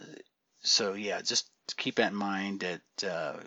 so 0.63 0.95
yeah, 0.95 1.21
just 1.21 1.49
keep 1.77 1.95
that 1.95 2.11
in 2.11 2.17
mind 2.17 2.59
that 2.59 3.09
uh, 3.09 3.39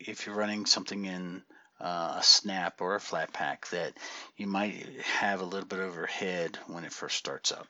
if 0.00 0.24
you're 0.24 0.36
running 0.36 0.64
something 0.64 1.04
in 1.04 1.42
uh, 1.80 2.16
a 2.18 2.22
snap 2.22 2.80
or 2.80 2.96
a 2.96 3.00
Flatpak 3.00 3.68
that 3.70 3.94
you 4.36 4.46
might 4.46 4.86
have 5.00 5.40
a 5.40 5.44
little 5.44 5.68
bit 5.68 5.80
overhead 5.80 6.58
when 6.66 6.84
it 6.84 6.92
first 6.92 7.16
starts 7.16 7.52
up, 7.52 7.66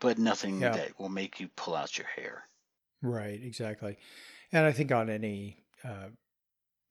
but 0.00 0.18
nothing 0.18 0.60
yeah. 0.60 0.70
that 0.70 0.98
will 0.98 1.08
make 1.08 1.40
you 1.40 1.48
pull 1.56 1.74
out 1.74 1.98
your 1.98 2.06
hair. 2.06 2.44
Right, 3.02 3.40
exactly. 3.42 3.96
And 4.52 4.66
I 4.66 4.72
think 4.72 4.92
on 4.92 5.10
any 5.10 5.64
uh, 5.84 6.08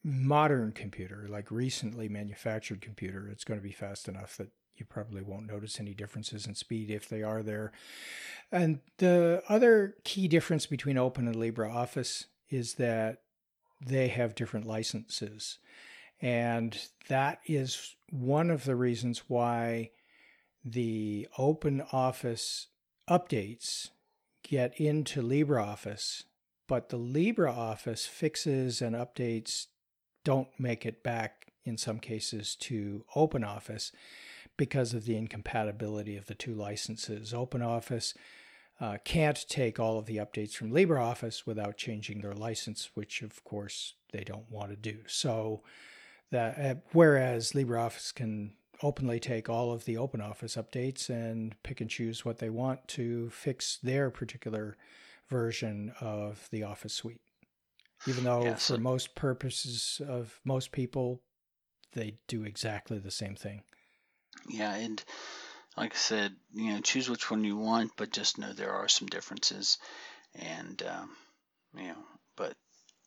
modern 0.04 0.72
computer, 0.72 1.28
like 1.30 1.52
recently 1.52 2.10
manufactured 2.10 2.82
computer, 2.82 3.28
it's 3.30 3.44
going 3.44 3.60
to 3.60 3.64
be 3.64 3.72
fast 3.72 4.08
enough 4.08 4.38
that 4.38 4.50
you 4.76 4.86
probably 4.86 5.22
won't 5.22 5.48
notice 5.48 5.80
any 5.80 5.94
differences 5.94 6.48
in 6.48 6.56
speed 6.56 6.90
if 6.90 7.08
they 7.10 7.22
are 7.22 7.44
there. 7.44 7.72
And 8.52 8.80
the 8.98 9.44
other 9.50 9.96
key 10.04 10.28
difference 10.28 10.66
between 10.66 10.98
Open 10.98 11.28
and 11.28 11.36
LibreOffice 11.36 12.26
is 12.50 12.76
that 12.76 13.22
they 13.86 14.08
have 14.08 14.36
different 14.36 14.66
licenses. 14.66 15.60
And 16.22 16.78
that 17.08 17.40
is 17.46 17.96
one 18.10 18.50
of 18.50 18.66
the 18.66 18.76
reasons 18.76 19.24
why 19.28 19.92
the 20.66 21.28
open 21.38 21.82
office 21.92 22.68
updates 23.10 23.90
get 24.44 24.80
into 24.80 25.22
LibreOffice, 25.22 26.24
but 26.68 26.90
the 26.90 27.00
LibreOffice 27.00 28.08
fixes 28.08 28.82
and 28.82 28.96
updates 28.96 29.68
don't 30.24 30.50
make 30.60 30.86
it 30.86 31.04
back 31.04 31.54
in 31.64 31.78
some 31.78 32.00
cases 32.00 32.56
to 32.56 33.06
OpenOffice 33.16 33.92
because 34.58 34.94
of 34.94 35.06
the 35.06 35.16
incompatibility 35.16 36.18
of 36.18 36.26
the 36.26 36.36
two 36.36 36.54
licenses. 36.54 37.32
OpenOffice 37.32 38.14
uh, 38.82 38.98
can't 39.04 39.46
take 39.48 39.80
all 39.80 39.98
of 39.98 40.06
the 40.06 40.18
updates 40.18 40.54
from 40.54 40.72
LibreOffice 40.72 41.46
without 41.46 41.78
changing 41.78 42.22
their 42.22 42.34
license, 42.34 42.90
which 42.94 43.22
of 43.22 43.44
course 43.44 43.94
they 44.12 44.24
don't 44.24 44.50
want 44.50 44.70
to 44.72 44.76
do. 44.76 45.00
So 45.08 45.64
that 46.32 46.60
uh, 46.60 46.76
whereas 46.92 47.54
LibreOffice 47.54 48.14
can 48.14 48.54
openly 48.82 49.20
take 49.20 49.50
all 49.50 49.72
of 49.72 49.86
the 49.86 49.96
OpenOffice 49.96 50.58
updates 50.58 51.10
and 51.10 51.62
pick 51.64 51.82
and 51.82 51.90
choose 51.90 52.24
what 52.24 52.38
they 52.38 52.50
want 52.50 52.88
to 52.88 53.30
fix 53.30 53.78
their 53.84 54.10
particular 54.10 54.78
version 55.28 55.94
of 56.00 56.48
the 56.52 56.64
Office 56.64 56.94
suite. 56.94 57.22
Even 58.08 58.24
though 58.24 58.44
yeah, 58.44 58.56
so 58.56 58.76
for 58.76 58.82
most 58.82 59.16
purposes 59.16 60.02
of 60.08 60.40
most 60.46 60.72
people, 60.72 61.22
they 61.94 62.18
do 62.28 62.44
exactly 62.44 62.98
the 62.98 63.12
same 63.12 63.36
thing. 63.36 63.64
Yeah, 64.48 64.74
and 64.74 65.04
like 65.76 65.94
I 65.94 65.98
said, 65.98 66.36
you 66.54 66.74
know, 66.74 66.80
choose 66.82 67.10
which 67.10 67.30
one 67.30 67.44
you 67.44 67.58
want, 67.58 67.92
but 67.98 68.12
just 68.12 68.38
know 68.38 68.54
there 68.54 68.72
are 68.72 68.88
some 68.88 69.08
differences, 69.08 69.78
and 70.34 70.82
um, 70.84 71.10
you 71.76 71.90
know, 71.90 72.04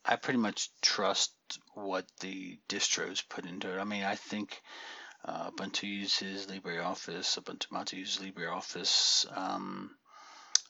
I 0.05 0.16
pretty 0.16 0.38
much 0.38 0.70
trust 0.80 1.32
what 1.74 2.07
the 2.20 2.59
distros 2.68 3.22
put 3.28 3.46
into 3.46 3.72
it. 3.72 3.80
I 3.80 3.84
mean, 3.84 4.05
I 4.05 4.16
think 4.16 4.61
uh, 5.24 5.50
Ubuntu 5.50 5.84
uses 5.84 6.46
LibreOffice, 6.46 7.38
Ubuntu 7.38 7.70
Mate 7.70 7.92
uses 7.92 8.22
LibreOffice. 8.22 9.26
Um, 9.36 9.96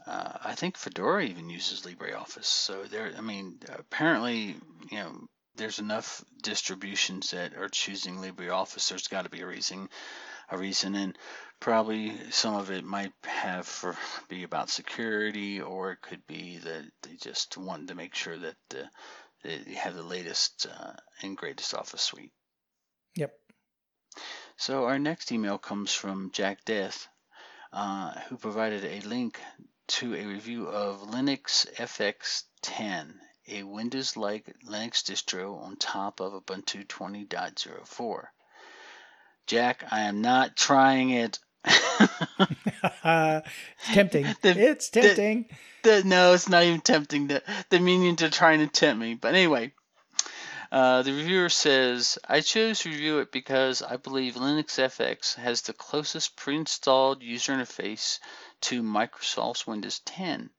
uh, 0.07 0.33
I 0.45 0.55
think 0.55 0.77
Fedora 0.77 1.25
even 1.25 1.49
uses 1.49 1.83
LibreOffice. 1.83 2.45
So 2.45 2.85
there, 2.85 3.13
I 3.17 3.21
mean, 3.21 3.59
apparently, 3.79 4.57
you 4.91 4.99
know, 4.99 5.29
there's 5.57 5.79
enough 5.79 6.25
distributions 6.43 7.31
that 7.31 7.57
are 7.57 7.69
choosing 7.69 8.17
LibreOffice. 8.17 8.89
There's 8.89 9.09
got 9.09 9.25
to 9.25 9.31
be 9.31 9.41
a 9.41 9.47
reason, 9.47 9.89
a 10.51 10.59
reason, 10.59 10.95
and 10.95 11.17
probably 11.61 12.19
some 12.31 12.55
of 12.55 12.71
it 12.71 12.85
might 12.85 13.13
have 13.25 13.67
for 13.67 13.97
be 14.29 14.43
about 14.43 14.71
security, 14.71 15.61
or 15.61 15.93
it 15.93 16.03
could 16.03 16.27
be 16.27 16.59
that 16.59 16.85
they 17.03 17.15
just 17.17 17.57
want 17.57 17.89
to 17.89 17.95
make 17.95 18.15
sure 18.15 18.37
that 18.37 18.57
the 18.71 18.89
have 19.45 19.95
the 19.95 20.03
latest 20.03 20.67
uh, 20.67 20.93
and 21.23 21.37
greatest 21.37 21.75
Office 21.75 22.03
suite. 22.03 22.33
Yep. 23.17 23.33
So 24.57 24.85
our 24.85 24.99
next 24.99 25.33
email 25.33 25.59
comes 25.59 25.93
from 25.93 26.31
Jack 26.33 26.65
Death, 26.65 27.09
uh, 27.73 28.13
who 28.29 28.37
provided 28.37 28.85
a 28.85 29.01
link 29.07 29.41
to 29.89 30.15
a 30.15 30.27
review 30.27 30.69
of 30.69 31.11
Linux 31.11 31.71
FX 31.75 32.45
10, 32.63 33.21
a 33.49 33.63
Windows-like 33.65 34.55
Linux 34.67 35.03
distro 35.03 35.61
on 35.61 35.77
top 35.77 36.21
of 36.21 36.33
Ubuntu 36.33 36.87
20.04. 36.87 38.25
Jack, 39.47 39.85
I 39.91 40.03
am 40.03 40.21
not 40.21 40.57
trying 40.57 41.11
it. 41.11 41.39
It's 41.65 43.43
tempting. 43.93 44.27
The, 44.43 44.51
it's 44.59 44.89
tempting. 44.91 45.47
The, 45.83 46.03
the, 46.03 46.09
no, 46.09 46.35
it's 46.35 46.49
not 46.49 46.65
even 46.65 46.81
tempting. 46.81 47.29
The, 47.29 47.43
the 47.71 47.81
minions 47.81 48.23
are 48.23 48.31
trying 48.31 48.59
to 48.61 48.67
tempt 48.67 49.01
me. 49.01 49.15
But 49.15 49.35
anyway, 49.35 49.73
uh, 50.73 51.03
the 51.03 51.13
reviewer 51.13 51.51
says, 51.51 52.19
I 52.27 52.41
chose 52.41 52.81
to 52.81 52.89
review 52.89 53.19
it 53.19 53.31
because 53.31 53.83
I 53.83 53.97
believe 53.97 54.35
Linux 54.35 54.79
FX 54.79 55.35
has 55.35 55.63
the 55.63 55.75
closest 55.75 56.35
pre 56.35 56.57
installed 56.57 57.23
user 57.23 57.53
interface 57.53 58.19
to 58.63 58.83
Microsoft's 58.83 59.67
Windows 59.67 60.01
10. 60.01 60.51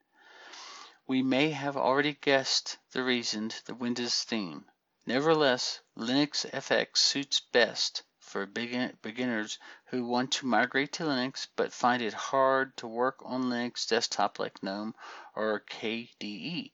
We 1.08 1.22
may 1.24 1.50
have 1.50 1.76
already 1.76 2.14
guessed 2.14 2.78
the 2.92 3.04
reason 3.04 3.52
the 3.66 3.76
Windows 3.76 4.22
theme. 4.22 4.66
Nevertheless, 5.06 5.80
Linux 5.98 6.50
FX 6.52 6.98
suits 6.98 7.42
best 7.52 8.04
for 8.34 8.48
begin- 8.48 8.98
beginners 9.04 9.60
who 9.92 10.04
want 10.04 10.32
to 10.32 10.48
migrate 10.48 10.92
to 10.94 11.04
Linux 11.04 11.46
but 11.56 11.72
find 11.72 12.02
it 12.02 12.14
hard 12.14 12.76
to 12.78 12.88
work 12.88 13.18
on 13.24 13.44
Linux 13.44 13.88
desktop 13.88 14.40
like 14.40 14.64
GNOME 14.64 14.96
or 15.36 15.64
KDE. 15.70 16.72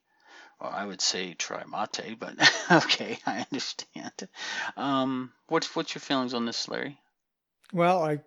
Well, 0.61 0.71
I 0.71 0.85
would 0.85 1.01
say 1.01 1.33
try 1.33 1.65
Mate, 1.65 2.17
but 2.17 2.35
okay, 2.71 3.19
I 3.25 3.45
understand. 3.51 4.29
Um, 4.77 5.33
what's 5.49 5.75
what's 5.75 5.93
your 5.93 5.99
feelings 5.99 6.33
on 6.33 6.45
this, 6.45 6.69
Larry? 6.69 6.97
Well, 7.73 8.01
I 8.05 8.21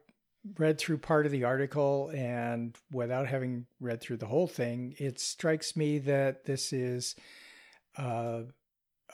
read 0.58 0.76
through 0.76 0.98
part 0.98 1.24
of 1.24 1.32
the 1.32 1.44
article, 1.44 2.10
and 2.14 2.76
without 2.90 3.28
having 3.28 3.64
read 3.80 4.02
through 4.02 4.18
the 4.18 4.26
whole 4.26 4.46
thing, 4.46 4.94
it 4.98 5.18
strikes 5.18 5.74
me 5.74 5.98
that 6.00 6.44
this 6.44 6.70
is 6.70 7.16
uh, 7.96 8.42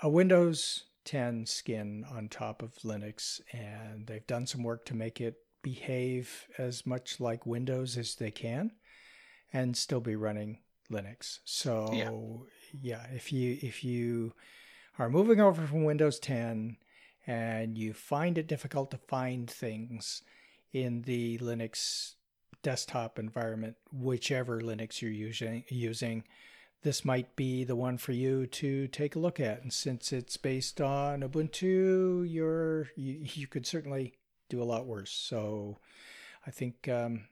a 0.02 0.08
Windows 0.08 0.88
10 1.09 1.46
skin 1.46 2.04
on 2.11 2.28
top 2.28 2.62
of 2.62 2.74
Linux, 2.84 3.40
and 3.50 4.06
they've 4.06 4.26
done 4.26 4.46
some 4.46 4.62
work 4.62 4.84
to 4.84 4.94
make 4.94 5.22
it 5.22 5.36
behave 5.62 6.46
as 6.59 6.84
much 6.84 7.18
like 7.18 7.46
Windows 7.46 7.96
as 7.96 8.14
they 8.16 8.30
can 8.30 8.72
and 9.50 9.74
still 9.74 10.00
be 10.00 10.16
running 10.16 10.59
Linux. 10.92 11.38
So 11.46 12.46
yeah, 12.74 13.06
if 13.14 13.32
you 13.32 13.56
if 13.62 13.82
you 13.82 14.34
are 14.98 15.09
moving 15.09 15.40
over 15.40 15.66
from 15.66 15.84
Windows 15.84 16.18
10 16.18 16.76
and 17.26 17.78
you 17.78 17.94
find 17.94 18.36
it 18.36 18.46
difficult 18.46 18.90
to 18.90 18.98
find 18.98 19.48
things 19.48 20.20
in 20.74 21.00
the 21.02 21.38
Linux 21.38 22.16
desktop 22.62 23.18
environment, 23.18 23.76
whichever 23.90 24.61
Linux 24.61 25.00
you're 25.00 25.11
using, 25.11 25.64
using, 25.70 26.24
this 26.83 27.05
might 27.05 27.35
be 27.35 27.64
the 27.64 27.76
one 27.76 27.99
for 27.99 28.12
you 28.12 28.47
to 28.47 28.87
take 28.89 29.16
a 29.16 29.18
look 29.18 29.41
at. 29.41 29.62
And 29.62 29.72
since 29.72 30.12
it's 30.12 30.37
based 30.37 30.81
on 30.81 31.22
Ubuntu, 31.22 32.24
you're 32.29 32.91
you, 32.97 33.24
you 33.35 33.47
could 33.47 33.66
certainly 33.66 34.14
do 34.49 34.62
a 34.62 34.64
lot 34.64 34.87
worse. 34.87 35.11
So 35.11 35.79
I 36.47 36.51
think 36.51 36.89
um, 36.89 37.26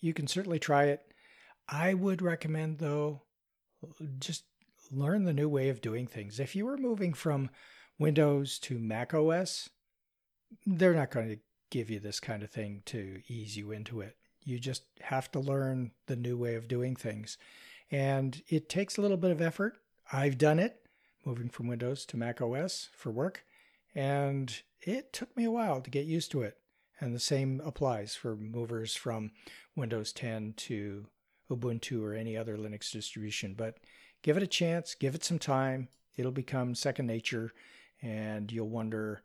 you 0.00 0.12
can 0.12 0.26
certainly 0.26 0.58
try 0.58 0.84
it. 0.84 1.02
I 1.68 1.94
would 1.94 2.20
recommend 2.20 2.78
though, 2.78 3.22
just 4.18 4.44
learn 4.90 5.24
the 5.24 5.32
new 5.32 5.48
way 5.48 5.68
of 5.68 5.80
doing 5.80 6.06
things. 6.06 6.38
If 6.40 6.54
you 6.54 6.66
were 6.66 6.76
moving 6.76 7.14
from 7.14 7.50
Windows 7.98 8.58
to 8.60 8.78
Mac 8.78 9.14
OS, 9.14 9.70
they're 10.66 10.94
not 10.94 11.10
going 11.10 11.28
to 11.28 11.38
give 11.70 11.90
you 11.90 12.00
this 12.00 12.20
kind 12.20 12.42
of 12.42 12.50
thing 12.50 12.82
to 12.86 13.20
ease 13.28 13.56
you 13.56 13.72
into 13.72 14.00
it. 14.00 14.16
You 14.42 14.58
just 14.58 14.84
have 15.00 15.30
to 15.32 15.40
learn 15.40 15.92
the 16.06 16.16
new 16.16 16.36
way 16.36 16.54
of 16.54 16.68
doing 16.68 16.96
things. 16.96 17.38
And 17.90 18.42
it 18.48 18.68
takes 18.68 18.96
a 18.96 19.02
little 19.02 19.16
bit 19.16 19.30
of 19.30 19.40
effort. 19.40 19.76
I've 20.12 20.38
done 20.38 20.58
it, 20.58 20.86
moving 21.24 21.48
from 21.48 21.68
Windows 21.68 22.04
to 22.06 22.16
Mac 22.16 22.40
OS 22.40 22.88
for 22.96 23.10
work, 23.10 23.44
and 23.94 24.62
it 24.80 25.12
took 25.12 25.34
me 25.36 25.44
a 25.44 25.50
while 25.50 25.80
to 25.80 25.90
get 25.90 26.06
used 26.06 26.30
to 26.32 26.42
it. 26.42 26.58
And 27.00 27.14
the 27.14 27.20
same 27.20 27.60
applies 27.64 28.14
for 28.14 28.36
movers 28.36 28.94
from 28.94 29.32
Windows 29.76 30.12
10 30.12 30.54
to 30.56 31.06
Ubuntu 31.50 32.02
or 32.02 32.14
any 32.14 32.36
other 32.36 32.56
Linux 32.56 32.90
distribution. 32.90 33.54
But 33.54 33.78
give 34.22 34.36
it 34.36 34.42
a 34.42 34.48
chance, 34.48 34.94
give 34.94 35.14
it 35.14 35.24
some 35.24 35.38
time. 35.38 35.88
It'll 36.16 36.32
become 36.32 36.74
second 36.74 37.06
nature, 37.06 37.52
and 38.00 38.50
you'll 38.52 38.68
wonder 38.68 39.22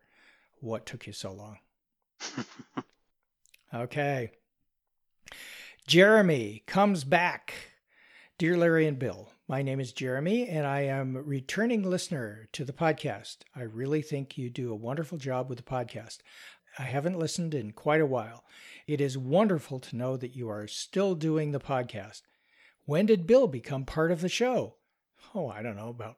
what 0.60 0.86
took 0.86 1.06
you 1.06 1.12
so 1.12 1.32
long. 1.32 1.58
okay. 3.74 4.32
Jeremy 5.86 6.62
comes 6.66 7.04
back. 7.04 7.69
Dear 8.40 8.56
Larry 8.56 8.86
and 8.86 8.98
Bill, 8.98 9.28
my 9.48 9.60
name 9.60 9.80
is 9.80 9.92
Jeremy, 9.92 10.48
and 10.48 10.66
I 10.66 10.80
am 10.80 11.14
a 11.14 11.20
returning 11.20 11.82
listener 11.82 12.48
to 12.52 12.64
the 12.64 12.72
podcast. 12.72 13.40
I 13.54 13.64
really 13.64 14.00
think 14.00 14.38
you 14.38 14.48
do 14.48 14.72
a 14.72 14.74
wonderful 14.74 15.18
job 15.18 15.50
with 15.50 15.58
the 15.58 15.62
podcast. 15.62 16.20
I 16.78 16.84
haven't 16.84 17.18
listened 17.18 17.52
in 17.52 17.72
quite 17.72 18.00
a 18.00 18.06
while. 18.06 18.44
It 18.86 18.98
is 18.98 19.18
wonderful 19.18 19.78
to 19.80 19.96
know 19.96 20.16
that 20.16 20.34
you 20.34 20.48
are 20.48 20.66
still 20.66 21.14
doing 21.14 21.52
the 21.52 21.60
podcast. 21.60 22.22
When 22.86 23.04
did 23.04 23.26
Bill 23.26 23.46
become 23.46 23.84
part 23.84 24.10
of 24.10 24.22
the 24.22 24.30
show? 24.30 24.76
Oh, 25.34 25.50
I 25.50 25.60
don't 25.60 25.76
know, 25.76 25.90
about 25.90 26.16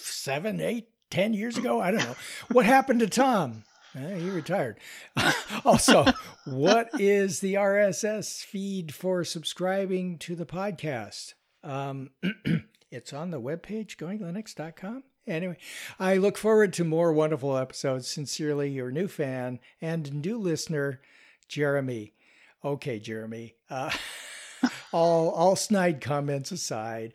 seven, 0.00 0.60
eight, 0.60 0.90
ten 1.10 1.34
years 1.34 1.58
ago. 1.58 1.80
I 1.80 1.90
don't 1.90 2.04
know. 2.04 2.16
What 2.52 2.66
happened 2.66 3.00
to 3.00 3.08
Tom? 3.08 3.64
Eh, 3.96 4.18
he 4.18 4.30
retired. 4.30 4.78
also, 5.64 6.04
what 6.44 6.90
is 6.98 7.40
the 7.40 7.54
RSS 7.54 8.44
feed 8.44 8.94
for 8.94 9.24
subscribing 9.24 10.18
to 10.18 10.34
the 10.34 10.46
podcast? 10.46 11.34
Um, 11.62 12.10
it's 12.90 13.12
on 13.12 13.30
the 13.30 13.40
webpage, 13.40 13.96
goinglinux.com. 13.96 15.04
Anyway, 15.26 15.56
I 15.98 16.16
look 16.16 16.38
forward 16.38 16.72
to 16.74 16.84
more 16.84 17.12
wonderful 17.12 17.56
episodes. 17.56 18.08
Sincerely, 18.08 18.70
your 18.70 18.90
new 18.90 19.06
fan 19.06 19.60
and 19.80 20.24
new 20.24 20.38
listener, 20.38 21.00
Jeremy. 21.46 22.14
Okay, 22.64 22.98
Jeremy. 22.98 23.54
Uh, 23.68 23.90
all 24.92 25.30
all 25.30 25.56
snide 25.56 26.00
comments 26.00 26.52
aside, 26.52 27.12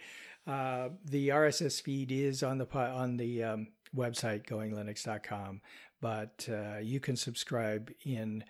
uh, 0.48 0.90
the 1.04 1.30
RSS 1.30 1.82
feed 1.82 2.12
is 2.12 2.44
on 2.44 2.60
the 2.60 2.68
on 2.74 3.18
the 3.18 3.44
um, 3.44 3.68
website 3.96 4.46
goinglinux.com 4.46 5.62
but 6.06 6.48
uh, 6.52 6.78
you 6.78 7.00
can 7.00 7.16
subscribe 7.16 7.92
in 8.04 8.44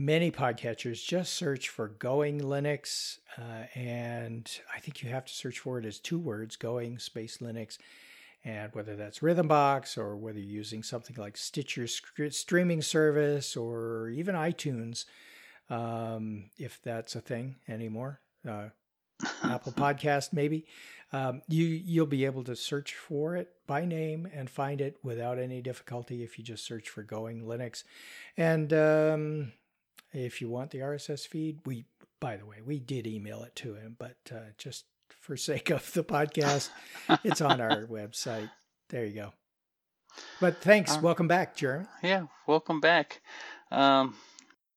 many 0.00 0.30
podcatchers. 0.30 1.04
Just 1.04 1.34
search 1.34 1.68
for 1.68 1.88
Going 1.88 2.40
Linux, 2.40 3.18
uh, 3.36 3.66
and 3.74 4.50
I 4.74 4.80
think 4.80 5.02
you 5.02 5.10
have 5.10 5.26
to 5.26 5.32
search 5.32 5.58
for 5.58 5.78
it 5.78 5.84
as 5.84 6.00
two 6.00 6.18
words: 6.18 6.56
Going 6.56 6.98
space 6.98 7.38
Linux. 7.38 7.76
And 8.42 8.74
whether 8.74 8.96
that's 8.96 9.18
Rhythmbox 9.18 9.98
or 9.98 10.16
whether 10.16 10.38
you're 10.38 10.56
using 10.56 10.82
something 10.82 11.14
like 11.18 11.36
Stitcher 11.36 11.86
streaming 11.86 12.80
service 12.80 13.54
or 13.54 14.08
even 14.08 14.34
iTunes, 14.34 15.04
um, 15.68 16.48
if 16.56 16.80
that's 16.82 17.14
a 17.14 17.20
thing 17.20 17.56
anymore, 17.68 18.18
uh, 18.48 18.68
Apple 19.44 19.72
Podcast 19.72 20.32
maybe, 20.32 20.64
um, 21.12 21.42
you 21.48 21.66
you'll 21.66 22.06
be 22.06 22.24
able 22.24 22.42
to 22.44 22.56
search 22.56 22.94
for 22.94 23.36
it 23.36 23.50
by 23.66 23.84
name 23.84 24.26
and 24.32 24.48
find 24.48 24.80
it 24.80 24.96
without 25.02 25.38
any 25.38 25.60
difficulty 25.60 26.22
if 26.22 26.38
you 26.38 26.44
just 26.44 26.64
search 26.64 26.88
for 26.88 27.02
Going 27.02 27.42
Linux. 27.42 27.84
And 28.38 28.72
um, 28.72 29.52
if 30.12 30.40
you 30.40 30.48
want 30.48 30.70
the 30.70 30.78
RSS 30.78 31.26
feed, 31.26 31.60
we 31.64 31.84
by 32.20 32.36
the 32.36 32.46
way 32.46 32.56
we 32.64 32.78
did 32.78 33.06
email 33.06 33.42
it 33.42 33.54
to 33.56 33.74
him, 33.74 33.96
but 33.98 34.16
uh, 34.30 34.50
just 34.58 34.84
for 35.08 35.36
sake 35.36 35.70
of 35.70 35.92
the 35.92 36.04
podcast, 36.04 36.70
it's 37.24 37.40
on 37.40 37.60
our 37.60 37.86
website. 37.86 38.50
There 38.88 39.06
you 39.06 39.14
go. 39.14 39.32
But 40.40 40.58
thanks. 40.58 40.96
Uh, 40.96 41.00
welcome 41.02 41.28
back, 41.28 41.56
Jeremy. 41.56 41.86
Yeah, 42.02 42.26
welcome 42.46 42.80
back. 42.80 43.22
Um, 43.70 44.16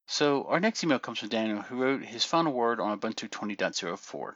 so 0.05 0.43
our 0.43 0.59
next 0.59 0.83
email 0.83 0.99
comes 0.99 1.19
from 1.19 1.29
Daniel, 1.29 1.61
who 1.61 1.81
wrote 1.81 2.03
his 2.03 2.23
final 2.23 2.53
word 2.53 2.79
on 2.79 2.99
Ubuntu 2.99 3.29
20.04. 3.29 4.33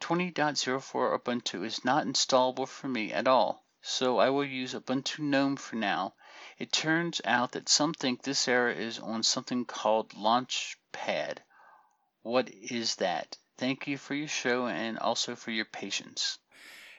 20.04 0.00 1.18
Ubuntu 1.18 1.64
is 1.64 1.84
not 1.84 2.06
installable 2.06 2.68
for 2.68 2.88
me 2.88 3.12
at 3.12 3.26
all, 3.26 3.64
so 3.80 4.18
I 4.18 4.30
will 4.30 4.44
use 4.44 4.74
Ubuntu 4.74 5.20
GNOME 5.20 5.56
for 5.56 5.76
now. 5.76 6.14
It 6.58 6.72
turns 6.72 7.20
out 7.24 7.52
that 7.52 7.68
some 7.68 7.94
think 7.94 8.22
this 8.22 8.48
error 8.48 8.70
is 8.70 8.98
on 8.98 9.22
something 9.22 9.64
called 9.64 10.10
Launchpad. 10.10 11.38
What 12.22 12.50
is 12.50 12.96
that? 12.96 13.36
Thank 13.56 13.86
you 13.86 13.96
for 13.96 14.14
your 14.14 14.28
show 14.28 14.66
and 14.66 14.98
also 14.98 15.36
for 15.36 15.52
your 15.52 15.64
patience. 15.64 16.38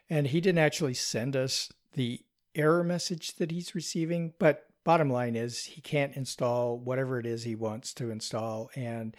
And 0.10 0.28
he 0.28 0.42
didn't 0.42 0.60
actually 0.60 0.94
send 0.94 1.36
us 1.36 1.72
the 1.94 2.22
error 2.56 2.84
message 2.84 3.36
that 3.36 3.52
he's 3.52 3.76
receiving, 3.76 4.34
but 4.40 4.66
bottom 4.84 5.10
line 5.10 5.36
is 5.36 5.66
he 5.66 5.82
can't 5.82 6.16
install 6.16 6.78
whatever 6.78 7.20
it 7.20 7.26
is 7.26 7.44
he 7.44 7.56
wants 7.56 7.94
to 7.96 8.10
install. 8.10 8.72
And 8.76 9.16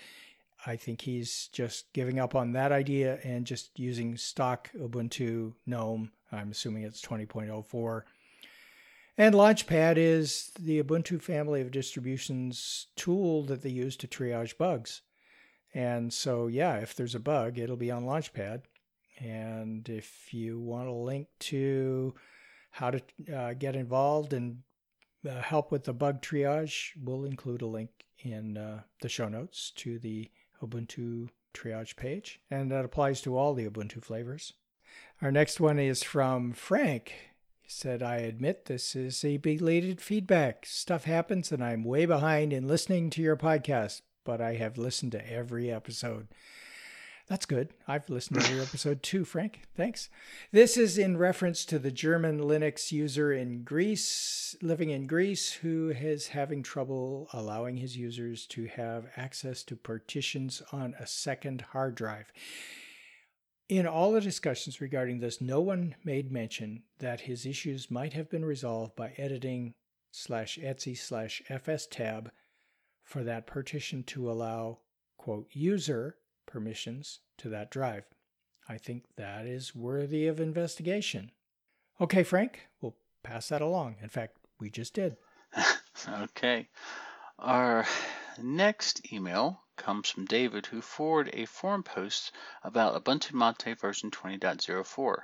I 0.66 0.76
think 0.76 1.02
he's 1.02 1.48
just 1.52 1.92
giving 1.92 2.18
up 2.18 2.34
on 2.34 2.52
that 2.52 2.72
idea 2.72 3.18
and 3.22 3.46
just 3.46 3.78
using 3.78 4.16
stock 4.16 4.70
Ubuntu 4.76 5.54
GNOME. 5.66 6.10
I'm 6.32 6.50
assuming 6.50 6.82
it's 6.84 7.02
20.04. 7.02 8.02
And 9.20 9.34
Launchpad 9.34 9.98
is 9.98 10.50
the 10.58 10.82
Ubuntu 10.82 11.20
family 11.20 11.60
of 11.60 11.70
distributions 11.70 12.86
tool 12.96 13.42
that 13.42 13.60
they 13.60 13.68
use 13.68 13.94
to 13.98 14.08
triage 14.08 14.56
bugs. 14.56 15.02
And 15.74 16.10
so, 16.10 16.46
yeah, 16.46 16.76
if 16.76 16.94
there's 16.94 17.14
a 17.14 17.20
bug, 17.20 17.58
it'll 17.58 17.76
be 17.76 17.90
on 17.90 18.06
Launchpad. 18.06 18.62
And 19.18 19.86
if 19.90 20.32
you 20.32 20.58
want 20.58 20.88
a 20.88 20.94
link 20.94 21.28
to 21.40 22.14
how 22.70 22.92
to 22.92 23.02
uh, 23.30 23.52
get 23.52 23.76
involved 23.76 24.32
and 24.32 24.62
uh, 25.28 25.42
help 25.42 25.70
with 25.70 25.84
the 25.84 25.92
bug 25.92 26.22
triage, 26.22 26.92
we'll 26.98 27.26
include 27.26 27.60
a 27.60 27.66
link 27.66 27.90
in 28.20 28.56
uh, 28.56 28.84
the 29.02 29.10
show 29.10 29.28
notes 29.28 29.70
to 29.76 29.98
the 29.98 30.30
Ubuntu 30.62 31.28
triage 31.52 31.94
page, 31.94 32.40
and 32.50 32.72
that 32.72 32.86
applies 32.86 33.20
to 33.20 33.36
all 33.36 33.52
the 33.52 33.68
Ubuntu 33.68 34.02
flavors. 34.02 34.54
Our 35.20 35.30
next 35.30 35.60
one 35.60 35.78
is 35.78 36.02
from 36.02 36.54
Frank. 36.54 37.29
Said, 37.72 38.02
I 38.02 38.16
admit 38.16 38.64
this 38.64 38.96
is 38.96 39.24
a 39.24 39.36
belated 39.36 40.00
feedback. 40.00 40.66
Stuff 40.66 41.04
happens, 41.04 41.52
and 41.52 41.62
I'm 41.62 41.84
way 41.84 42.04
behind 42.04 42.52
in 42.52 42.66
listening 42.66 43.10
to 43.10 43.22
your 43.22 43.36
podcast, 43.36 44.02
but 44.24 44.40
I 44.40 44.56
have 44.56 44.76
listened 44.76 45.12
to 45.12 45.32
every 45.32 45.70
episode. 45.70 46.26
That's 47.28 47.46
good. 47.46 47.72
I've 47.86 48.10
listened 48.10 48.40
to 48.40 48.46
every 48.48 48.60
episode 48.60 49.02
too, 49.04 49.24
Frank. 49.24 49.62
Thanks. 49.76 50.08
This 50.50 50.76
is 50.76 50.98
in 50.98 51.16
reference 51.16 51.64
to 51.66 51.78
the 51.78 51.92
German 51.92 52.40
Linux 52.40 52.90
user 52.90 53.32
in 53.32 53.62
Greece, 53.62 54.56
living 54.60 54.90
in 54.90 55.06
Greece, 55.06 55.52
who 55.52 55.90
is 55.90 56.26
having 56.26 56.64
trouble 56.64 57.28
allowing 57.32 57.76
his 57.76 57.96
users 57.96 58.46
to 58.48 58.66
have 58.66 59.06
access 59.16 59.62
to 59.62 59.76
partitions 59.76 60.60
on 60.72 60.96
a 60.98 61.06
second 61.06 61.60
hard 61.70 61.94
drive. 61.94 62.32
In 63.70 63.86
all 63.86 64.10
the 64.10 64.20
discussions 64.20 64.80
regarding 64.80 65.20
this, 65.20 65.40
no 65.40 65.60
one 65.60 65.94
made 66.02 66.32
mention 66.32 66.82
that 66.98 67.20
his 67.20 67.46
issues 67.46 67.88
might 67.88 68.14
have 68.14 68.28
been 68.28 68.44
resolved 68.44 68.96
by 68.96 69.12
editing 69.16 69.74
slash 70.10 70.58
etsy 70.60 70.98
slash 70.98 71.40
fs 71.48 71.86
tab 71.86 72.32
for 73.04 73.22
that 73.22 73.46
partition 73.46 74.02
to 74.02 74.28
allow, 74.28 74.78
quote, 75.16 75.46
user 75.52 76.16
permissions 76.46 77.20
to 77.38 77.48
that 77.50 77.70
drive. 77.70 78.02
I 78.68 78.76
think 78.76 79.04
that 79.14 79.46
is 79.46 79.72
worthy 79.72 80.26
of 80.26 80.40
investigation. 80.40 81.30
Okay, 82.00 82.24
Frank, 82.24 82.66
we'll 82.80 82.96
pass 83.22 83.50
that 83.50 83.62
along. 83.62 83.98
In 84.02 84.08
fact, 84.08 84.36
we 84.58 84.68
just 84.68 84.94
did. 84.94 85.16
okay. 86.22 86.68
Our 87.38 87.86
next 88.42 89.12
email 89.12 89.62
comes 89.80 90.10
from 90.10 90.26
David, 90.26 90.66
who 90.66 90.82
forwarded 90.82 91.34
a 91.34 91.46
forum 91.46 91.82
post 91.82 92.32
about 92.62 92.94
Ubuntu 93.02 93.32
Mate 93.32 93.78
version 93.78 94.10
20.04. 94.10 95.16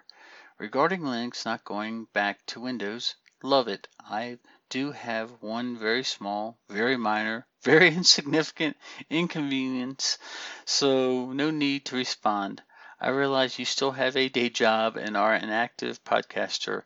Regarding 0.57 1.03
Linux 1.03 1.45
not 1.45 1.63
going 1.63 2.07
back 2.15 2.45
to 2.47 2.61
Windows, 2.61 3.17
love 3.43 3.69
it. 3.69 3.87
I 4.01 4.39
do 4.71 4.93
have 4.93 5.43
one 5.43 5.77
very 5.77 6.03
small, 6.03 6.59
very 6.71 6.97
minor, 6.97 7.47
very 7.63 7.89
insignificant 7.89 8.79
inconvenience, 9.11 10.17
so 10.65 11.33
no 11.33 11.51
need 11.51 11.85
to 11.85 11.97
respond. 11.97 12.63
I 12.99 13.09
realize 13.11 13.59
you 13.59 13.67
still 13.67 13.93
have 13.93 14.17
a 14.17 14.31
day 14.31 14.49
job 14.49 14.97
and 14.97 15.19
are 15.19 15.35
an 15.35 15.51
active 15.51 16.03
podcaster. 16.03 16.85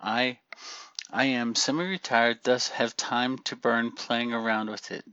I 0.00 0.38
I 1.10 1.24
am 1.24 1.56
semi-retired, 1.56 2.44
thus 2.44 2.68
have 2.68 2.96
time 2.96 3.38
to 3.40 3.56
burn 3.56 3.90
playing 3.90 4.32
around 4.32 4.70
with 4.70 4.92
it. 4.92 5.04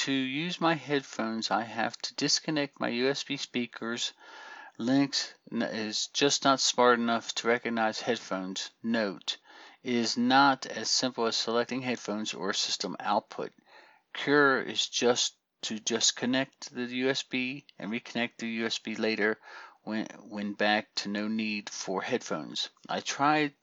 To 0.00 0.12
use 0.12 0.60
my 0.60 0.74
headphones, 0.74 1.50
I 1.50 1.62
have 1.64 1.96
to 2.02 2.14
disconnect 2.16 2.78
my 2.78 2.90
USB 2.90 3.38
speakers. 3.38 4.12
Linux 4.78 5.32
is 5.50 6.08
just 6.08 6.44
not 6.44 6.60
smart 6.60 6.98
enough 6.98 7.34
to 7.36 7.48
recognize 7.48 8.02
headphones. 8.02 8.70
Note, 8.82 9.38
it 9.82 9.94
is 9.94 10.18
not 10.18 10.66
as 10.66 10.90
simple 10.90 11.24
as 11.24 11.34
selecting 11.34 11.80
headphones 11.80 12.34
or 12.34 12.52
system 12.52 12.94
output. 13.00 13.54
Cure 14.12 14.60
is 14.60 14.86
just 14.86 15.34
to 15.62 15.78
just 15.78 16.14
connect 16.14 16.74
the 16.74 16.86
USB 16.86 17.64
and 17.78 17.90
reconnect 17.90 18.36
the 18.36 18.48
USB 18.48 18.96
later 18.96 19.40
when, 19.82 20.06
when 20.28 20.52
back 20.52 20.94
to 20.96 21.08
no 21.08 21.26
need 21.26 21.70
for 21.70 22.02
headphones. 22.02 22.68
I 22.86 23.00
tried 23.00 23.54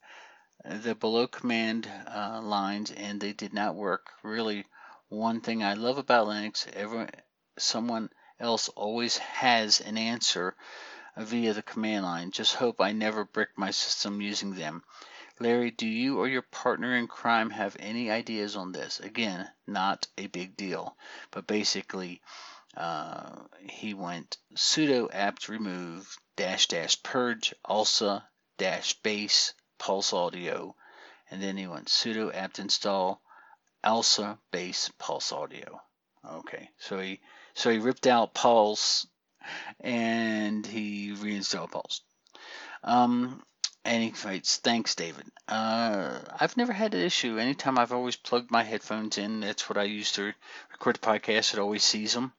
the 0.66 0.96
below 0.96 1.28
command 1.28 1.88
uh, 2.08 2.42
lines 2.42 2.90
and 2.92 3.22
they 3.22 3.34
did 3.34 3.54
not 3.54 3.76
work. 3.76 4.12
Really, 4.24 4.66
one 5.14 5.42
thing 5.42 5.64
I 5.64 5.76
love 5.76 6.00
about 6.00 6.28
Linux, 6.28 6.68
everyone, 6.74 7.12
someone 7.58 8.10
else 8.40 8.68
always 8.70 9.18
has 9.20 9.80
an 9.80 9.96
answer 9.96 10.56
via 11.16 11.54
the 11.54 11.62
command 11.62 12.04
line. 12.04 12.32
Just 12.32 12.56
hope 12.56 12.82
I 12.82 12.94
never 12.94 13.24
brick 13.24 13.50
my 13.56 13.70
system 13.70 14.22
using 14.22 14.56
them. 14.56 14.84
Larry, 15.40 15.70
do 15.70 15.88
you 15.88 16.20
or 16.20 16.28
your 16.28 16.42
partner 16.42 16.96
in 16.96 17.08
crime 17.08 17.52
have 17.52 17.78
any 17.80 18.10
ideas 18.10 18.56
on 18.56 18.72
this? 18.72 19.00
Again, 19.00 19.48
not 19.68 20.08
a 20.18 20.28
big 20.28 20.58
deal, 20.58 20.98
but 21.30 21.46
basically, 21.46 22.22
uh, 22.76 23.36
he 23.60 23.94
went 23.94 24.38
sudo 24.56 25.10
apt 25.14 25.48
remove 25.48 26.18
dash 26.36 26.68
dash 26.68 27.02
purge 27.04 27.54
alsa 27.70 28.24
dash 28.58 28.96
base 28.96 29.54
pulse 29.78 30.12
audio, 30.12 30.76
and 31.30 31.42
then 31.42 31.56
he 31.58 31.68
went 31.68 31.88
sudo 31.88 32.34
apt 32.34 32.58
install 32.58 33.23
alsa 33.84 34.38
base 34.52 34.90
pulse 34.98 35.32
audio. 35.32 35.82
Okay, 36.26 36.70
so 36.78 37.00
he 37.00 37.20
so 37.54 37.70
he 37.70 37.80
ripped 37.80 38.08
out 38.08 38.34
pulse 38.34 39.08
and 39.80 40.66
he 40.66 41.12
reinstalled 41.12 41.72
pulse. 41.72 42.02
Um, 42.84 43.44
and 43.86 44.04
he 44.04 44.14
writes, 44.26 44.58
"Thanks, 44.58 44.96
David. 44.96 45.26
Uh, 45.48 46.20
I've 46.40 46.56
never 46.56 46.72
had 46.72 46.94
an 46.94 47.02
issue. 47.02 47.38
Anytime 47.38 47.78
I've 47.78 47.92
always 47.92 48.16
plugged 48.16 48.52
my 48.52 48.64
headphones 48.64 49.18
in. 49.18 49.42
That's 49.42 49.68
what 49.70 49.78
I 49.78 49.84
use 49.84 50.14
to 50.14 50.34
record 50.72 50.96
the 50.96 51.00
podcast. 51.00 51.54
It 51.54 51.60
always 51.60 51.84
sees 51.84 52.14
them. 52.14 52.34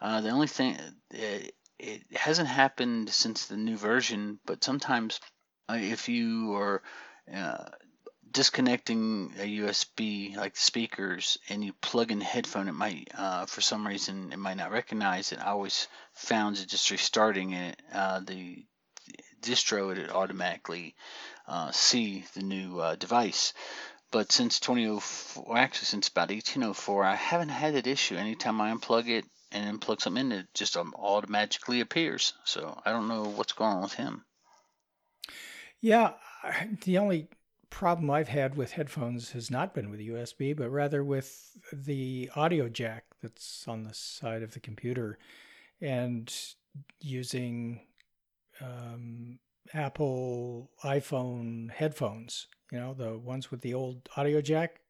Uh, 0.00 0.20
the 0.20 0.30
only 0.30 0.46
thing 0.46 0.78
it, 1.10 1.54
it 1.78 2.02
hasn't 2.16 2.48
happened 2.48 3.08
since 3.10 3.46
the 3.46 3.56
new 3.56 3.76
version, 3.76 4.38
but 4.44 4.62
sometimes 4.62 5.20
uh, 5.68 5.78
if 5.80 6.08
you 6.08 6.54
are 6.54 6.82
uh, 7.32 7.64
disconnecting 8.34 9.32
a 9.38 9.60
USB 9.60 10.36
like 10.36 10.54
the 10.54 10.60
speakers 10.60 11.38
and 11.48 11.64
you 11.64 11.72
plug 11.80 12.10
in 12.10 12.18
the 12.18 12.24
headphone, 12.24 12.68
it 12.68 12.72
might 12.72 13.08
uh, 13.16 13.46
for 13.46 13.62
some 13.62 13.86
reason 13.86 14.32
it 14.32 14.38
might 14.38 14.56
not 14.56 14.72
recognize 14.72 15.32
it. 15.32 15.38
I 15.38 15.52
always 15.52 15.88
found 16.12 16.58
it 16.58 16.68
just 16.68 16.90
restarting 16.90 17.52
it. 17.52 17.80
Uh, 17.92 18.20
the 18.20 18.66
distro 19.40 19.96
it 19.96 20.10
automatically 20.10 20.94
uh, 21.46 21.70
see 21.70 22.24
the 22.34 22.42
new 22.42 22.80
uh, 22.80 22.96
device. 22.96 23.54
But 24.10 24.32
since 24.32 24.60
2004, 24.60 25.56
actually 25.56 25.86
since 25.86 26.08
about 26.08 26.30
1804, 26.30 27.04
I 27.04 27.14
haven't 27.14 27.48
had 27.50 27.74
that 27.74 27.86
issue. 27.86 28.16
Anytime 28.16 28.60
I 28.60 28.72
unplug 28.72 29.08
it 29.08 29.24
and 29.52 29.80
unplug 29.80 30.00
something 30.00 30.26
in, 30.26 30.32
it 30.32 30.46
just 30.54 30.76
um, 30.76 30.92
automatically 30.98 31.80
appears. 31.80 32.34
So 32.44 32.80
I 32.84 32.90
don't 32.90 33.08
know 33.08 33.24
what's 33.24 33.52
going 33.52 33.72
on 33.72 33.82
with 33.82 33.94
him. 33.94 34.24
Yeah, 35.80 36.12
the 36.82 36.98
only 36.98 37.28
problem 37.74 38.08
I've 38.08 38.28
had 38.28 38.56
with 38.56 38.70
headphones 38.72 39.32
has 39.32 39.50
not 39.50 39.74
been 39.74 39.90
with 39.90 39.98
USB, 39.98 40.56
but 40.56 40.70
rather 40.70 41.02
with 41.02 41.58
the 41.72 42.30
audio 42.36 42.68
jack 42.68 43.04
that's 43.20 43.66
on 43.66 43.82
the 43.82 43.92
side 43.92 44.44
of 44.44 44.54
the 44.54 44.60
computer 44.60 45.18
and 45.80 46.32
using 47.00 47.80
um, 48.60 49.40
Apple 49.72 50.70
iPhone 50.84 51.72
headphones, 51.72 52.46
you 52.70 52.78
know, 52.78 52.94
the 52.94 53.18
ones 53.18 53.50
with 53.50 53.62
the 53.62 53.74
old 53.74 54.08
audio 54.16 54.40
jack. 54.40 54.80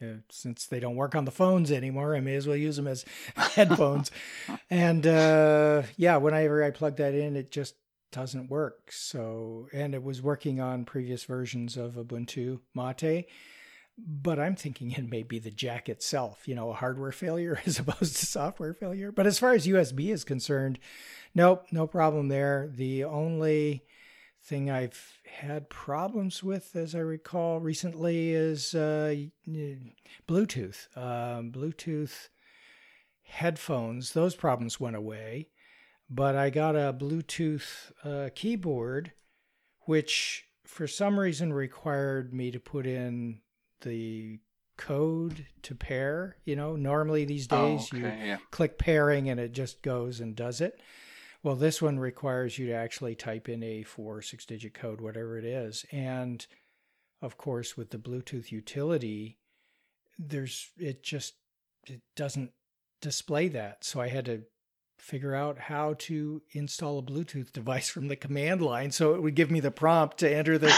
Uh, 0.00 0.16
since 0.30 0.66
they 0.66 0.80
don't 0.80 0.96
work 0.96 1.14
on 1.14 1.26
the 1.26 1.30
phones 1.30 1.70
anymore, 1.70 2.16
I 2.16 2.20
may 2.20 2.34
as 2.34 2.46
well 2.46 2.56
use 2.56 2.76
them 2.76 2.88
as 2.88 3.04
headphones. 3.36 4.10
and 4.70 5.06
uh, 5.06 5.82
yeah, 5.98 6.16
whenever 6.16 6.64
I 6.64 6.70
plug 6.70 6.96
that 6.96 7.14
in, 7.14 7.36
it 7.36 7.50
just 7.50 7.74
doesn't 8.12 8.50
work. 8.50 8.92
So, 8.92 9.68
and 9.72 9.94
it 9.94 10.02
was 10.02 10.22
working 10.22 10.60
on 10.60 10.84
previous 10.84 11.24
versions 11.24 11.76
of 11.76 11.94
Ubuntu 11.94 12.60
Mate, 12.74 13.26
but 13.98 14.38
I'm 14.38 14.54
thinking 14.54 14.92
it 14.92 15.08
may 15.08 15.22
be 15.22 15.38
the 15.38 15.50
jack 15.50 15.88
itself, 15.88 16.46
you 16.46 16.54
know, 16.54 16.70
a 16.70 16.74
hardware 16.74 17.12
failure 17.12 17.60
as 17.66 17.78
opposed 17.78 18.16
to 18.16 18.26
software 18.26 18.74
failure. 18.74 19.10
But 19.10 19.26
as 19.26 19.38
far 19.38 19.52
as 19.52 19.66
USB 19.66 20.12
is 20.12 20.24
concerned, 20.24 20.78
nope, 21.34 21.66
no 21.72 21.86
problem 21.86 22.28
there. 22.28 22.70
The 22.72 23.04
only 23.04 23.84
thing 24.44 24.70
I've 24.70 25.18
had 25.24 25.70
problems 25.70 26.42
with, 26.42 26.74
as 26.74 26.94
I 26.94 27.00
recall 27.00 27.60
recently, 27.60 28.32
is 28.32 28.74
uh, 28.74 29.14
Bluetooth. 30.28 30.88
Uh, 30.96 31.42
Bluetooth 31.42 32.28
headphones, 33.22 34.12
those 34.12 34.34
problems 34.34 34.80
went 34.80 34.96
away 34.96 35.48
but 36.14 36.36
I 36.36 36.50
got 36.50 36.76
a 36.76 36.92
Bluetooth 36.92 37.90
uh, 38.04 38.28
keyboard, 38.34 39.12
which 39.86 40.44
for 40.66 40.86
some 40.86 41.18
reason 41.18 41.54
required 41.54 42.34
me 42.34 42.50
to 42.50 42.60
put 42.60 42.86
in 42.86 43.40
the 43.80 44.38
code 44.76 45.46
to 45.62 45.74
pair. 45.74 46.36
You 46.44 46.54
know, 46.54 46.76
normally 46.76 47.24
these 47.24 47.48
oh, 47.50 47.56
days 47.56 47.88
oh, 47.92 47.96
okay, 47.96 48.18
you 48.20 48.26
yeah. 48.26 48.36
click 48.50 48.78
pairing 48.78 49.30
and 49.30 49.40
it 49.40 49.52
just 49.52 49.80
goes 49.80 50.20
and 50.20 50.36
does 50.36 50.60
it. 50.60 50.78
Well, 51.42 51.56
this 51.56 51.80
one 51.80 51.98
requires 51.98 52.58
you 52.58 52.66
to 52.66 52.72
actually 52.72 53.14
type 53.14 53.48
in 53.48 53.62
a 53.62 53.82
four, 53.82 54.20
six 54.20 54.44
digit 54.44 54.74
code, 54.74 55.00
whatever 55.00 55.38
it 55.38 55.46
is. 55.46 55.86
And 55.90 56.46
of 57.22 57.38
course, 57.38 57.74
with 57.74 57.90
the 57.90 57.98
Bluetooth 57.98 58.52
utility, 58.52 59.38
there's 60.18 60.70
it 60.78 61.02
just 61.02 61.34
it 61.86 62.02
doesn't 62.16 62.52
display 63.00 63.48
that. 63.48 63.82
So 63.82 64.00
I 64.00 64.08
had 64.08 64.26
to 64.26 64.42
figure 65.02 65.34
out 65.34 65.58
how 65.58 65.94
to 65.98 66.40
install 66.52 67.00
a 67.00 67.02
Bluetooth 67.02 67.52
device 67.52 67.90
from 67.90 68.06
the 68.06 68.14
command 68.14 68.62
line. 68.62 68.92
So 68.92 69.14
it 69.14 69.22
would 69.22 69.34
give 69.34 69.50
me 69.50 69.58
the 69.58 69.72
prompt 69.72 70.18
to 70.18 70.32
enter 70.32 70.58
the 70.58 70.68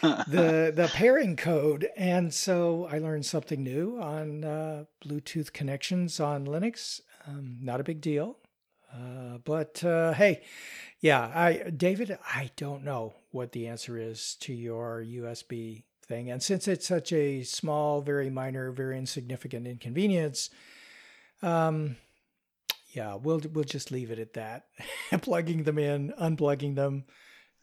the 0.26 0.72
the 0.74 0.90
pairing 0.94 1.36
code. 1.36 1.86
And 1.94 2.32
so 2.32 2.88
I 2.90 2.98
learned 2.98 3.26
something 3.26 3.62
new 3.62 4.00
on 4.00 4.44
uh, 4.44 4.84
Bluetooth 5.04 5.52
connections 5.52 6.18
on 6.20 6.46
Linux. 6.46 7.02
Um, 7.26 7.58
not 7.60 7.80
a 7.80 7.84
big 7.84 8.00
deal. 8.00 8.38
Uh, 8.92 9.38
but 9.44 9.84
uh, 9.84 10.14
hey, 10.14 10.42
yeah, 11.00 11.30
I 11.34 11.70
David, 11.70 12.18
I 12.26 12.50
don't 12.56 12.82
know 12.82 13.14
what 13.30 13.52
the 13.52 13.68
answer 13.68 13.98
is 13.98 14.36
to 14.40 14.54
your 14.54 15.04
USB 15.06 15.82
thing. 16.02 16.30
And 16.30 16.42
since 16.42 16.66
it's 16.66 16.88
such 16.88 17.12
a 17.12 17.42
small, 17.42 18.00
very 18.00 18.30
minor, 18.30 18.72
very 18.72 18.96
insignificant 18.96 19.66
inconvenience, 19.66 20.48
um, 21.42 21.96
yeah, 22.92 23.14
we'll 23.14 23.40
we'll 23.52 23.64
just 23.64 23.90
leave 23.90 24.10
it 24.10 24.18
at 24.18 24.34
that. 24.34 24.66
Plugging 25.22 25.64
them 25.64 25.78
in, 25.78 26.12
unplugging 26.20 26.74
them. 26.74 27.04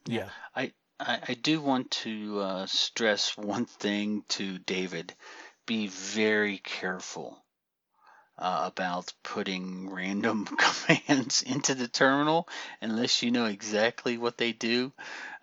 Yeah, 0.06 0.16
yeah. 0.16 0.30
I, 0.56 0.72
I, 1.00 1.20
I 1.30 1.34
do 1.34 1.62
want 1.62 1.92
to 1.92 2.40
uh, 2.40 2.66
stress 2.66 3.38
one 3.38 3.66
thing 3.66 4.24
to 4.30 4.58
David: 4.60 5.14
be 5.66 5.88
very 5.88 6.60
careful 6.60 7.44
uh, 8.38 8.70
about 8.72 9.14
putting 9.24 9.90
random 9.90 10.46
commands 10.58 11.42
into 11.42 11.76
the 11.76 11.88
terminal 11.88 12.48
unless 12.82 13.24
you 13.24 13.32
know 13.32 13.46
exactly 13.46 14.18
what 14.18 14.38
they 14.38 14.52
do. 14.52 14.94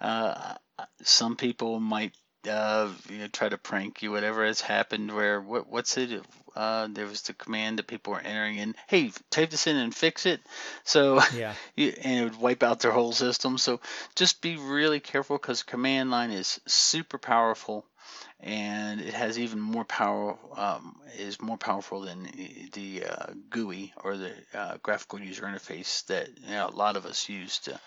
Uh, 0.00 0.54
some 1.02 1.36
people 1.36 1.80
might 1.80 2.14
uh, 2.48 2.90
you 3.08 3.18
know, 3.18 3.28
try 3.28 3.48
to 3.48 3.58
prank 3.58 4.02
you, 4.02 4.10
whatever 4.10 4.44
has 4.44 4.60
happened. 4.60 5.12
Where 5.12 5.40
what 5.40 5.68
what's 5.68 5.96
it? 5.96 6.22
Uh, 6.54 6.88
there 6.90 7.06
was 7.06 7.22
the 7.22 7.32
command 7.34 7.78
that 7.78 7.86
people 7.86 8.12
were 8.12 8.20
entering 8.20 8.56
in. 8.56 8.74
Hey, 8.86 9.10
type 9.30 9.50
this 9.50 9.66
in 9.66 9.76
and 9.76 9.94
fix 9.94 10.26
it. 10.26 10.40
So 10.84 11.20
yeah, 11.36 11.54
and 11.76 12.20
it 12.20 12.24
would 12.24 12.40
wipe 12.40 12.62
out 12.62 12.80
their 12.80 12.92
whole 12.92 13.12
system. 13.12 13.58
So 13.58 13.80
just 14.14 14.40
be 14.42 14.56
really 14.56 15.00
careful 15.00 15.36
because 15.36 15.62
command 15.62 16.10
line 16.10 16.30
is 16.30 16.60
super 16.66 17.18
powerful. 17.18 17.86
and 18.40 19.00
it 19.00 19.14
has 19.14 19.38
even 19.38 19.60
more 19.60 19.84
power. 19.84 20.36
Um, 20.56 20.96
is 21.18 21.40
more 21.40 21.56
powerful 21.56 22.00
than 22.02 22.28
the 22.72 23.04
uh, 23.06 23.26
GUI 23.50 23.92
or 24.02 24.16
the 24.16 24.32
uh, 24.52 24.76
graphical 24.82 25.20
user 25.20 25.44
interface 25.44 26.04
that 26.06 26.28
you 26.42 26.50
know, 26.50 26.68
a 26.68 26.76
lot 26.76 26.96
of 26.96 27.06
us 27.06 27.28
use 27.28 27.58
to 27.60 27.80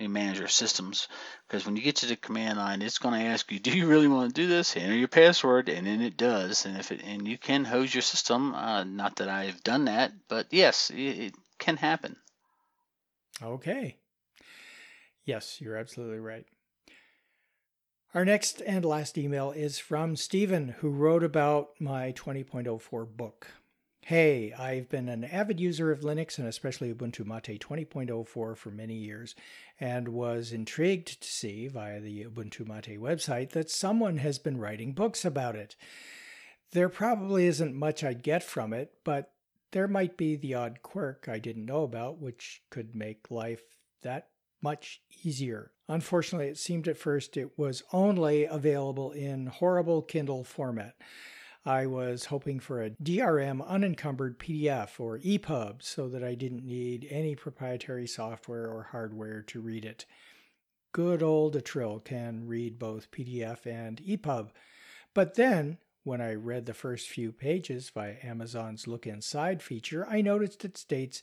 manage 0.00 0.38
your 0.38 0.48
systems. 0.48 1.08
Because 1.46 1.64
when 1.64 1.76
you 1.76 1.82
get 1.82 1.96
to 1.96 2.06
the 2.06 2.16
command 2.16 2.58
line, 2.58 2.82
it's 2.82 2.98
going 2.98 3.18
to 3.18 3.26
ask 3.26 3.50
you, 3.50 3.58
"Do 3.58 3.76
you 3.76 3.86
really 3.86 4.08
want 4.08 4.34
to 4.34 4.42
do 4.42 4.48
this?" 4.48 4.76
Enter 4.76 4.94
your 4.94 5.08
password, 5.08 5.68
and 5.68 5.86
then 5.86 6.00
it 6.00 6.16
does. 6.16 6.66
And 6.66 6.76
if 6.76 6.92
it 6.92 7.02
and 7.02 7.26
you 7.26 7.38
can 7.38 7.64
hose 7.64 7.94
your 7.94 8.02
system. 8.02 8.54
Uh, 8.54 8.84
not 8.84 9.16
that 9.16 9.28
I've 9.28 9.62
done 9.62 9.86
that, 9.86 10.12
but 10.28 10.48
yes, 10.50 10.90
it, 10.90 10.96
it 10.96 11.34
can 11.58 11.76
happen. 11.76 12.16
Okay. 13.42 13.96
Yes, 15.24 15.60
you're 15.60 15.76
absolutely 15.76 16.18
right. 16.18 16.44
Our 18.14 18.24
next 18.24 18.60
and 18.60 18.84
last 18.84 19.18
email 19.18 19.50
is 19.50 19.78
from 19.78 20.14
Stephen, 20.14 20.76
who 20.78 20.88
wrote 20.88 21.24
about 21.24 21.70
my 21.80 22.12
20.04 22.12 23.16
book. 23.16 23.48
Hey, 24.06 24.52
I've 24.52 24.90
been 24.90 25.08
an 25.08 25.24
avid 25.24 25.58
user 25.58 25.90
of 25.90 26.00
Linux 26.00 26.36
and 26.36 26.46
especially 26.46 26.92
Ubuntu 26.92 27.24
Mate 27.24 27.58
20.04 27.58 28.26
for 28.26 28.70
many 28.70 28.96
years 28.96 29.34
and 29.80 30.08
was 30.08 30.52
intrigued 30.52 31.22
to 31.22 31.26
see 31.26 31.68
via 31.68 32.00
the 32.00 32.24
Ubuntu 32.24 32.68
Mate 32.68 33.00
website 33.00 33.52
that 33.52 33.70
someone 33.70 34.18
has 34.18 34.38
been 34.38 34.58
writing 34.58 34.92
books 34.92 35.24
about 35.24 35.56
it. 35.56 35.74
There 36.72 36.90
probably 36.90 37.46
isn't 37.46 37.74
much 37.74 38.04
I'd 38.04 38.22
get 38.22 38.42
from 38.42 38.74
it, 38.74 38.92
but 39.04 39.32
there 39.72 39.88
might 39.88 40.18
be 40.18 40.36
the 40.36 40.52
odd 40.52 40.82
quirk 40.82 41.26
I 41.26 41.38
didn't 41.38 41.64
know 41.64 41.82
about, 41.82 42.20
which 42.20 42.60
could 42.68 42.94
make 42.94 43.30
life 43.30 43.62
that 44.02 44.28
much 44.60 45.00
easier. 45.24 45.70
Unfortunately, 45.88 46.48
it 46.48 46.58
seemed 46.58 46.88
at 46.88 46.98
first 46.98 47.38
it 47.38 47.58
was 47.58 47.82
only 47.90 48.44
available 48.44 49.12
in 49.12 49.46
horrible 49.46 50.02
Kindle 50.02 50.44
format. 50.44 50.94
I 51.66 51.86
was 51.86 52.26
hoping 52.26 52.60
for 52.60 52.82
a 52.82 52.90
DRM 52.90 53.66
unencumbered 53.66 54.38
PDF 54.38 55.00
or 55.00 55.18
EPUB 55.18 55.82
so 55.82 56.08
that 56.08 56.22
I 56.22 56.34
didn't 56.34 56.66
need 56.66 57.08
any 57.10 57.34
proprietary 57.34 58.06
software 58.06 58.66
or 58.66 58.88
hardware 58.92 59.40
to 59.42 59.60
read 59.60 59.86
it. 59.86 60.04
Good 60.92 61.22
old 61.22 61.56
Atril 61.56 62.04
can 62.04 62.46
read 62.46 62.78
both 62.78 63.10
PDF 63.10 63.66
and 63.66 64.02
EPUB. 64.02 64.50
But 65.14 65.36
then, 65.36 65.78
when 66.02 66.20
I 66.20 66.34
read 66.34 66.66
the 66.66 66.74
first 66.74 67.08
few 67.08 67.32
pages 67.32 67.88
via 67.88 68.16
Amazon's 68.22 68.86
Look 68.86 69.06
Inside 69.06 69.62
feature, 69.62 70.06
I 70.06 70.20
noticed 70.20 70.66
it 70.66 70.76
states 70.76 71.22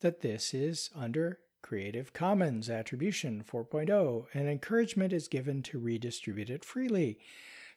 that 0.00 0.20
this 0.20 0.54
is 0.54 0.90
under 0.94 1.40
Creative 1.62 2.12
Commons 2.12 2.70
Attribution 2.70 3.42
4.0, 3.42 4.26
and 4.32 4.48
encouragement 4.48 5.12
is 5.12 5.26
given 5.26 5.62
to 5.64 5.80
redistribute 5.80 6.48
it 6.48 6.64
freely. 6.64 7.18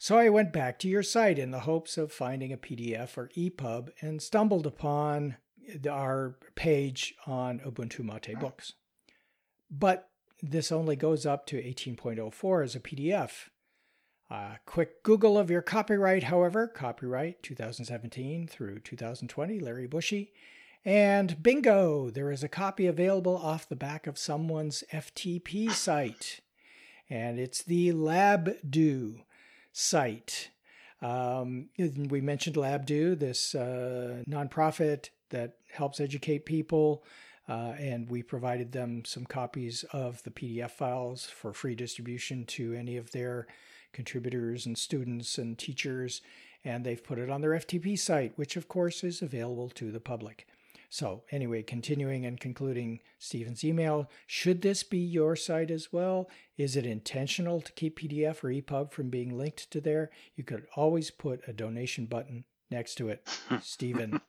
So 0.04 0.18
I 0.18 0.28
went 0.28 0.52
back 0.52 0.80
to 0.80 0.90
your 0.90 1.02
site 1.02 1.40
in 1.40 1.52
the 1.52 1.62
hopes 1.62 1.98
of 1.98 2.12
finding 2.12 2.52
a 2.52 2.58
PDF 2.58 3.18
or 3.18 3.30
EPUB 3.38 3.90
and 4.02 4.22
stumbled 4.22 4.68
upon 4.68 5.38
our 5.90 6.36
page 6.56 7.16
on 7.26 7.62
Ubuntu 7.62 8.04
Mate 8.04 8.38
Books. 8.38 8.74
But 9.72 10.10
this 10.42 10.74
only 10.74 10.98
goes 10.98 11.26
up 11.26 11.46
to 11.46 11.56
18.04 11.56 12.66
as 12.66 12.76
a 12.76 12.82
PDF. 12.82 13.48
A 14.30 14.34
uh, 14.34 14.56
quick 14.66 15.04
Google 15.04 15.38
of 15.38 15.50
your 15.50 15.62
copyright, 15.62 16.24
however, 16.24 16.68
copyright 16.68 17.42
2017 17.42 18.46
through 18.46 18.80
2020, 18.80 19.58
Larry 19.62 19.88
Bushey, 19.88 20.32
and 20.84 21.42
bingo, 21.42 22.10
there 22.10 22.30
is 22.30 22.44
a 22.44 22.50
copy 22.50 22.88
available 22.88 23.38
off 23.38 23.70
the 23.70 23.78
back 23.78 24.06
of 24.06 24.18
someone's 24.18 24.84
FTP 24.92 25.72
site. 25.72 26.42
And 27.10 27.40
it's 27.40 27.64
the 27.64 27.94
Labdoo 27.94 29.22
site. 29.74 30.50
Um, 31.02 31.68
we 31.78 32.22
mentioned 32.22 32.56
Labdoo, 32.56 33.20
this 33.20 33.54
uh, 33.54 34.24
nonprofit 34.30 35.10
that 35.32 35.58
helps 35.70 36.00
educate 36.00 36.46
people. 36.46 37.04
Uh, 37.50 37.74
and 37.78 38.10
we 38.10 38.24
provided 38.24 38.72
them 38.72 39.04
some 39.04 39.26
copies 39.26 39.84
of 39.92 40.24
the 40.24 40.32
PDF 40.32 40.72
files 40.72 41.26
for 41.26 41.52
free 41.52 41.76
distribution 41.76 42.46
to 42.46 42.74
any 42.74 42.96
of 42.96 43.12
their 43.12 43.48
contributors 43.92 44.66
and 44.66 44.78
students 44.78 45.38
and 45.38 45.58
teachers. 45.58 46.22
And 46.64 46.86
they've 46.86 47.04
put 47.04 47.20
it 47.20 47.30
on 47.30 47.42
their 47.42 47.52
FTP 47.52 48.00
site, 48.00 48.38
which 48.38 48.56
of 48.56 48.70
course 48.70 49.04
is 49.04 49.22
available 49.22 49.70
to 49.72 49.92
the 49.92 50.00
public. 50.00 50.48
So, 50.94 51.24
anyway, 51.32 51.64
continuing 51.64 52.24
and 52.24 52.40
concluding 52.40 53.00
Stephen's 53.18 53.64
email, 53.64 54.12
should 54.28 54.62
this 54.62 54.84
be 54.84 55.00
your 55.00 55.36
site 55.36 55.72
as 55.72 55.92
well? 55.92 56.30
Is 56.56 56.76
it 56.76 56.86
intentional 56.86 57.62
to 57.62 57.72
keep 57.72 58.00
PDF 58.00 58.44
or 58.44 58.50
EPUB 58.50 58.92
from 58.92 59.10
being 59.10 59.36
linked 59.36 59.72
to 59.72 59.82
there? 59.82 60.12
You 60.36 60.44
could 60.44 60.68
always 60.76 61.10
put 61.10 61.42
a 61.48 61.52
donation 61.52 62.06
button 62.06 62.44
next 62.70 62.94
to 63.00 63.10
it, 63.10 63.28
Stephen. 63.64 64.22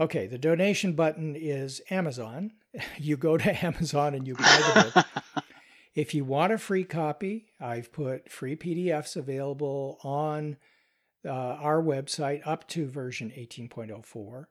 Okay, 0.00 0.26
the 0.26 0.38
donation 0.38 0.94
button 0.94 1.36
is 1.36 1.80
Amazon. 1.88 2.50
You 2.98 3.16
go 3.16 3.36
to 3.36 3.64
Amazon 3.64 4.16
and 4.16 4.26
you 4.26 4.34
buy 4.34 4.42
the 4.42 4.90
book. 4.92 5.44
if 5.94 6.14
you 6.14 6.24
want 6.24 6.52
a 6.52 6.58
free 6.58 6.82
copy, 6.82 7.46
I've 7.60 7.92
put 7.92 8.28
free 8.28 8.56
PDFs 8.56 9.14
available 9.14 10.00
on 10.02 10.56
uh, 11.24 11.30
our 11.30 11.80
website 11.80 12.42
up 12.44 12.66
to 12.70 12.88
version 12.88 13.30
18.04. 13.30 14.46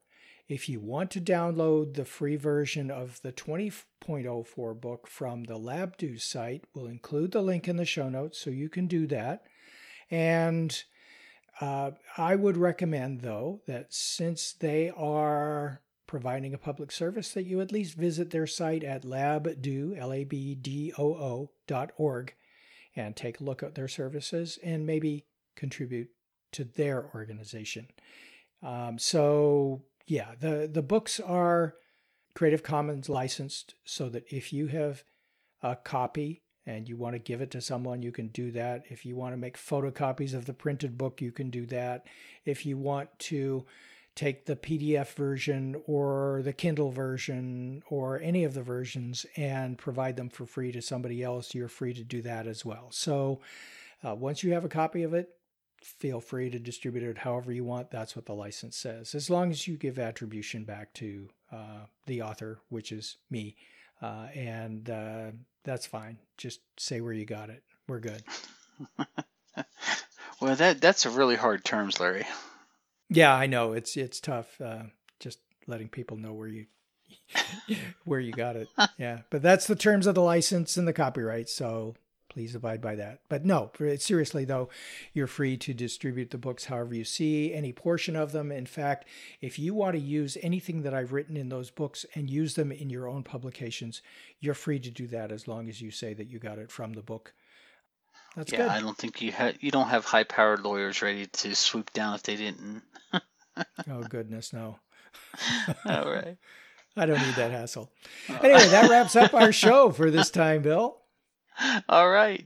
If 0.50 0.68
you 0.68 0.80
want 0.80 1.12
to 1.12 1.22
download 1.22 1.93
the 1.93 2.06
free 2.06 2.36
version 2.36 2.89
of 2.89 3.22
the 3.22 3.32
20.04 3.32 4.82
book 4.82 5.06
from 5.08 5.43
the 5.43 5.60
Labdoo 5.60 6.20
site, 6.20 6.66
we'll 6.74 6.88
include 6.88 7.34
the 7.34 7.43
link 7.43 7.68
in 7.68 7.76
the 7.76 7.86
show 7.86 8.10
notes 8.10 8.39
so 8.39 8.50
you 8.50 8.68
can 8.68 8.88
do 8.88 9.06
that. 9.08 9.43
And 10.10 10.84
uh, 11.62 11.91
I 12.18 12.34
would 12.34 12.58
recommend, 12.58 13.22
though, 13.22 13.62
that 13.68 13.93
since 13.93 14.54
they 14.54 14.89
are 14.97 15.84
providing 16.08 16.56
a 16.56 16.58
public 16.58 16.91
service, 16.91 17.32
that 17.34 17.45
you 17.45 17.62
at 17.62 17.72
least 17.72 17.93
visit 17.93 18.32
their 18.32 18.47
site 18.47 18.84
at 18.84 19.04
labdoo, 19.04 19.95
L-A-B-D-O-O 20.00 21.52
dot 21.68 21.91
org, 21.95 22.34
and 22.95 23.16
take 23.16 23.39
a 23.39 23.43
look 23.43 23.62
at 23.62 23.76
their 23.76 23.88
services 23.88 24.58
and 24.64 24.88
maybe 24.88 25.28
contribute 25.56 26.10
to 26.54 26.64
their 26.64 27.06
organization. 27.14 27.86
Um, 28.64 28.97
so 28.97 29.84
yeah, 30.10 30.32
the 30.39 30.68
the 30.72 30.82
books 30.82 31.20
are 31.20 31.76
Creative 32.34 32.64
Commons 32.64 33.10
licensed, 33.10 33.76
so 33.86 34.10
that 34.10 34.24
if 34.30 34.51
you 34.51 34.68
have 34.68 35.03
a 35.62 35.76
copy 35.76 36.41
and 36.66 36.89
you 36.89 36.97
want 36.97 37.14
to 37.14 37.20
give 37.20 37.41
it 37.41 37.51
to 37.51 37.62
someone, 37.62 38.01
you 38.01 38.12
can 38.12 38.30
do 38.30 38.51
that. 38.51 38.86
If 38.89 39.05
you 39.05 39.16
want 39.16 39.34
to 39.34 39.38
make 39.38 39.55
photocopies 39.55 40.34
of 40.34 40.45
the 40.45 40.53
printed 40.53 40.97
book, 40.97 41.22
you 41.22 41.32
can 41.32 41.51
do 41.51 41.68
that. 41.68 42.07
If 42.43 42.66
you 42.66 42.76
want 42.78 43.10
to 43.20 43.66
take 44.16 44.45
the 44.45 44.55
PDF 44.55 45.14
version 45.14 45.80
or 45.86 46.41
the 46.43 46.53
Kindle 46.53 46.91
version 46.91 47.84
or 47.88 48.20
any 48.20 48.43
of 48.43 48.55
the 48.55 48.64
versions 48.64 49.28
and 49.38 49.78
provide 49.78 50.16
them 50.18 50.30
for 50.30 50.47
free 50.47 50.72
to 50.72 50.82
somebody 50.82 51.22
else, 51.22 51.53
you're 51.53 51.68
free 51.68 51.93
to 51.93 52.03
do 52.03 52.24
that 52.24 52.47
as 52.47 52.66
well. 52.66 52.88
So 52.91 53.41
uh, 54.03 54.16
once 54.16 54.43
you 54.43 54.53
have 54.53 54.66
a 54.66 54.70
copy 54.70 55.03
of 55.03 55.14
it, 55.14 55.30
feel 55.82 56.19
free 56.19 56.49
to 56.49 56.59
distribute 56.59 57.03
it 57.03 57.19
however 57.19 57.51
you 57.51 57.63
want. 57.63 57.91
That's 57.91 58.15
what 58.15 58.25
the 58.25 58.34
license 58.34 58.77
says. 58.77 59.15
As 59.15 59.30
long 59.30 59.51
as 59.51 59.67
you 59.67 59.77
give 59.77 59.99
attribution 59.99 60.63
back 60.63 60.93
to 60.95 61.30
uh, 61.51 61.86
the 62.05 62.21
author, 62.21 62.59
which 62.69 62.91
is 62.91 63.17
me, 63.30 63.55
uh, 64.01 64.27
and 64.34 64.89
uh, 64.89 65.32
that's 65.63 65.86
fine. 65.86 66.17
Just 66.38 66.61
say 66.77 67.01
where 67.01 67.13
you 67.13 67.25
got 67.25 67.49
it. 67.49 67.63
We're 67.88 67.99
good. 67.99 68.23
well, 70.41 70.55
that 70.55 70.82
that's 70.82 71.05
a 71.05 71.09
really 71.09 71.36
hard 71.36 71.65
terms, 71.65 71.99
Larry. 71.99 72.25
Yeah, 73.09 73.34
I 73.34 73.47
know 73.47 73.73
it's 73.73 73.97
it's 73.97 74.19
tough. 74.19 74.59
Uh, 74.61 74.84
just 75.19 75.39
letting 75.67 75.89
people 75.89 76.17
know 76.17 76.34
where 76.34 76.47
you 76.47 76.65
where 78.05 78.19
you 78.19 78.32
got 78.32 78.55
it. 78.55 78.67
Yeah, 78.97 79.21
but 79.30 79.41
that's 79.41 79.65
the 79.67 79.75
terms 79.75 80.07
of 80.07 80.15
the 80.15 80.21
license 80.21 80.77
and 80.77 80.88
the 80.88 80.93
copyright. 80.93 81.49
So 81.49 81.95
please 82.40 82.56
abide 82.56 82.80
by 82.80 82.96
that. 82.96 83.20
But 83.28 83.44
no, 83.44 83.70
seriously 83.98 84.46
though, 84.46 84.70
you're 85.12 85.28
free 85.28 85.58
to 85.58 85.74
distribute 85.74 86.32
the 86.32 86.38
books 86.38 86.64
however 86.64 86.96
you 86.96 87.04
see, 87.04 87.54
any 87.54 87.74
portion 87.74 88.16
of 88.16 88.32
them. 88.32 88.50
In 88.50 88.66
fact, 88.66 89.10
if 89.42 89.60
you 89.60 89.74
want 89.74 89.96
to 89.96 90.00
use 90.00 90.38
anything 90.42 90.84
that 90.84 90.94
I've 90.94 91.12
written 91.12 91.36
in 91.36 91.50
those 91.50 91.70
books 91.70 92.06
and 92.16 92.30
use 92.30 92.56
them 92.56 92.72
in 92.72 92.90
your 92.90 93.10
own 93.10 93.24
publications, 93.24 94.02
you're 94.40 94.54
free 94.54 94.80
to 94.80 94.90
do 94.90 95.06
that 95.08 95.34
as 95.34 95.50
long 95.50 95.68
as 95.68 95.82
you 95.82 95.92
say 95.92 96.14
that 96.14 96.30
you 96.30 96.40
got 96.40 96.60
it 96.60 96.72
from 96.72 96.94
the 96.94 97.02
book. 97.02 97.34
That's 98.38 98.54
yeah, 98.54 98.60
good. 98.60 98.70
I 98.70 98.80
don't 98.80 98.98
think 98.98 99.22
you 99.22 99.34
have 99.34 99.62
you 99.62 99.72
don't 99.72 99.90
have 99.90 100.06
high 100.06 100.24
powered 100.24 100.62
lawyers 100.62 101.02
ready 101.02 101.26
to 101.26 101.54
swoop 101.58 101.92
down 101.92 102.16
if 102.16 102.24
they 102.24 102.38
didn't. 102.38 102.84
oh 103.14 104.04
goodness, 104.08 104.54
no. 104.54 104.80
All 105.86 106.10
right. 106.10 106.38
I 106.96 107.06
don't 107.06 107.20
need 107.20 107.36
that 107.36 107.52
hassle. 107.52 107.92
Anyway, 108.30 108.66
that 108.70 108.90
wraps 108.90 109.18
up 109.18 109.34
our 109.34 109.52
show 109.52 109.92
for 109.92 110.10
this 110.10 110.32
time, 110.32 110.62
Bill. 110.62 111.00
All 111.89 112.10
right. 112.10 112.45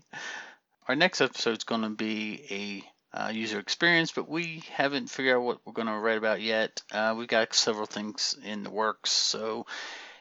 Our 0.88 0.96
next 0.96 1.22
episode 1.22 1.58
is 1.58 1.64
going 1.64 1.82
to 1.84 1.90
be 1.90 2.84
a 3.14 3.24
uh, 3.26 3.30
user 3.30 3.60
experience, 3.60 4.12
but 4.12 4.28
we 4.28 4.64
haven't 4.72 5.10
figured 5.10 5.38
out 5.38 5.44
what 5.44 5.60
we're 5.66 5.74
going 5.74 5.88
to 5.88 5.94
write 5.94 6.18
about 6.18 6.42
yet. 6.42 6.82
Uh, 6.92 7.14
we've 7.18 7.28
got 7.28 7.54
several 7.54 7.86
things 7.86 8.36
in 8.44 8.64
the 8.64 8.72
works, 8.72 9.12
so 9.12 9.66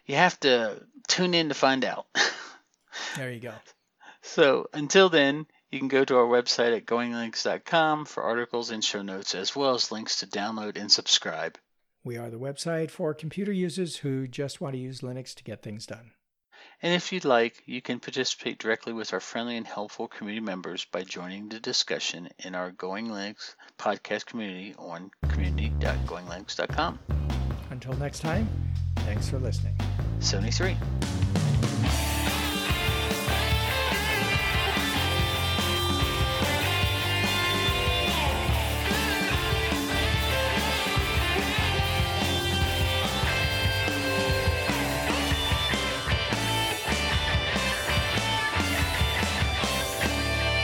you 0.07 0.15
have 0.17 0.39
to 0.41 0.83
tune 1.09 1.35
in 1.35 1.49
to 1.49 1.55
find 1.55 1.85
out. 1.85 2.07
there 3.17 3.33
you 3.33 3.41
go. 3.41 3.55
So 4.21 4.69
until 4.73 5.09
then, 5.09 5.47
You 5.73 5.79
can 5.79 5.89
go 5.89 6.05
to 6.05 6.19
our 6.19 6.27
website 6.27 6.77
at 6.77 6.85
goinglinux.com 6.85 8.05
for 8.05 8.23
articles 8.23 8.71
and 8.71 8.85
show 8.85 9.01
notes, 9.01 9.35
as 9.35 9.57
well 9.57 9.75
as 9.75 9.91
links 9.91 10.21
to 10.21 10.27
download 10.27 10.79
and 10.79 10.93
subscribe. 10.93 11.57
We 12.05 12.19
are 12.19 12.29
the 12.29 12.39
website 12.39 12.91
for 12.91 13.15
computer 13.15 13.53
users 13.53 13.97
who 13.97 14.29
just 14.29 14.61
want 14.61 14.75
to 14.75 14.79
use 14.79 15.01
Linux 15.01 15.35
to 15.35 15.43
get 15.43 15.63
things 15.63 15.87
done. 15.87 16.11
And 16.83 16.93
if 16.93 17.13
you'd 17.13 17.25
like, 17.25 17.63
you 17.65 17.81
can 17.81 18.01
participate 18.01 18.59
directly 18.59 18.93
with 18.93 19.13
our 19.13 19.21
friendly 19.21 19.57
and 19.57 19.67
helpful 19.67 20.09
community 20.09 20.45
members 20.45 20.85
by 20.85 21.05
joining 21.05 21.49
the 21.49 21.61
discussion 21.61 22.29
in 22.41 22.57
our 22.57 22.73
Going 22.73 23.07
Linux 23.07 23.55
podcast 23.79 24.27
community 24.27 24.75
on 24.79 25.13
community.goinglinux.com. 25.29 26.99
Until 27.71 27.93
next 27.95 28.21
time, 28.21 28.49
thanks 28.97 29.29
for 29.29 29.39
listening. 29.39 29.75
73. 30.19 30.77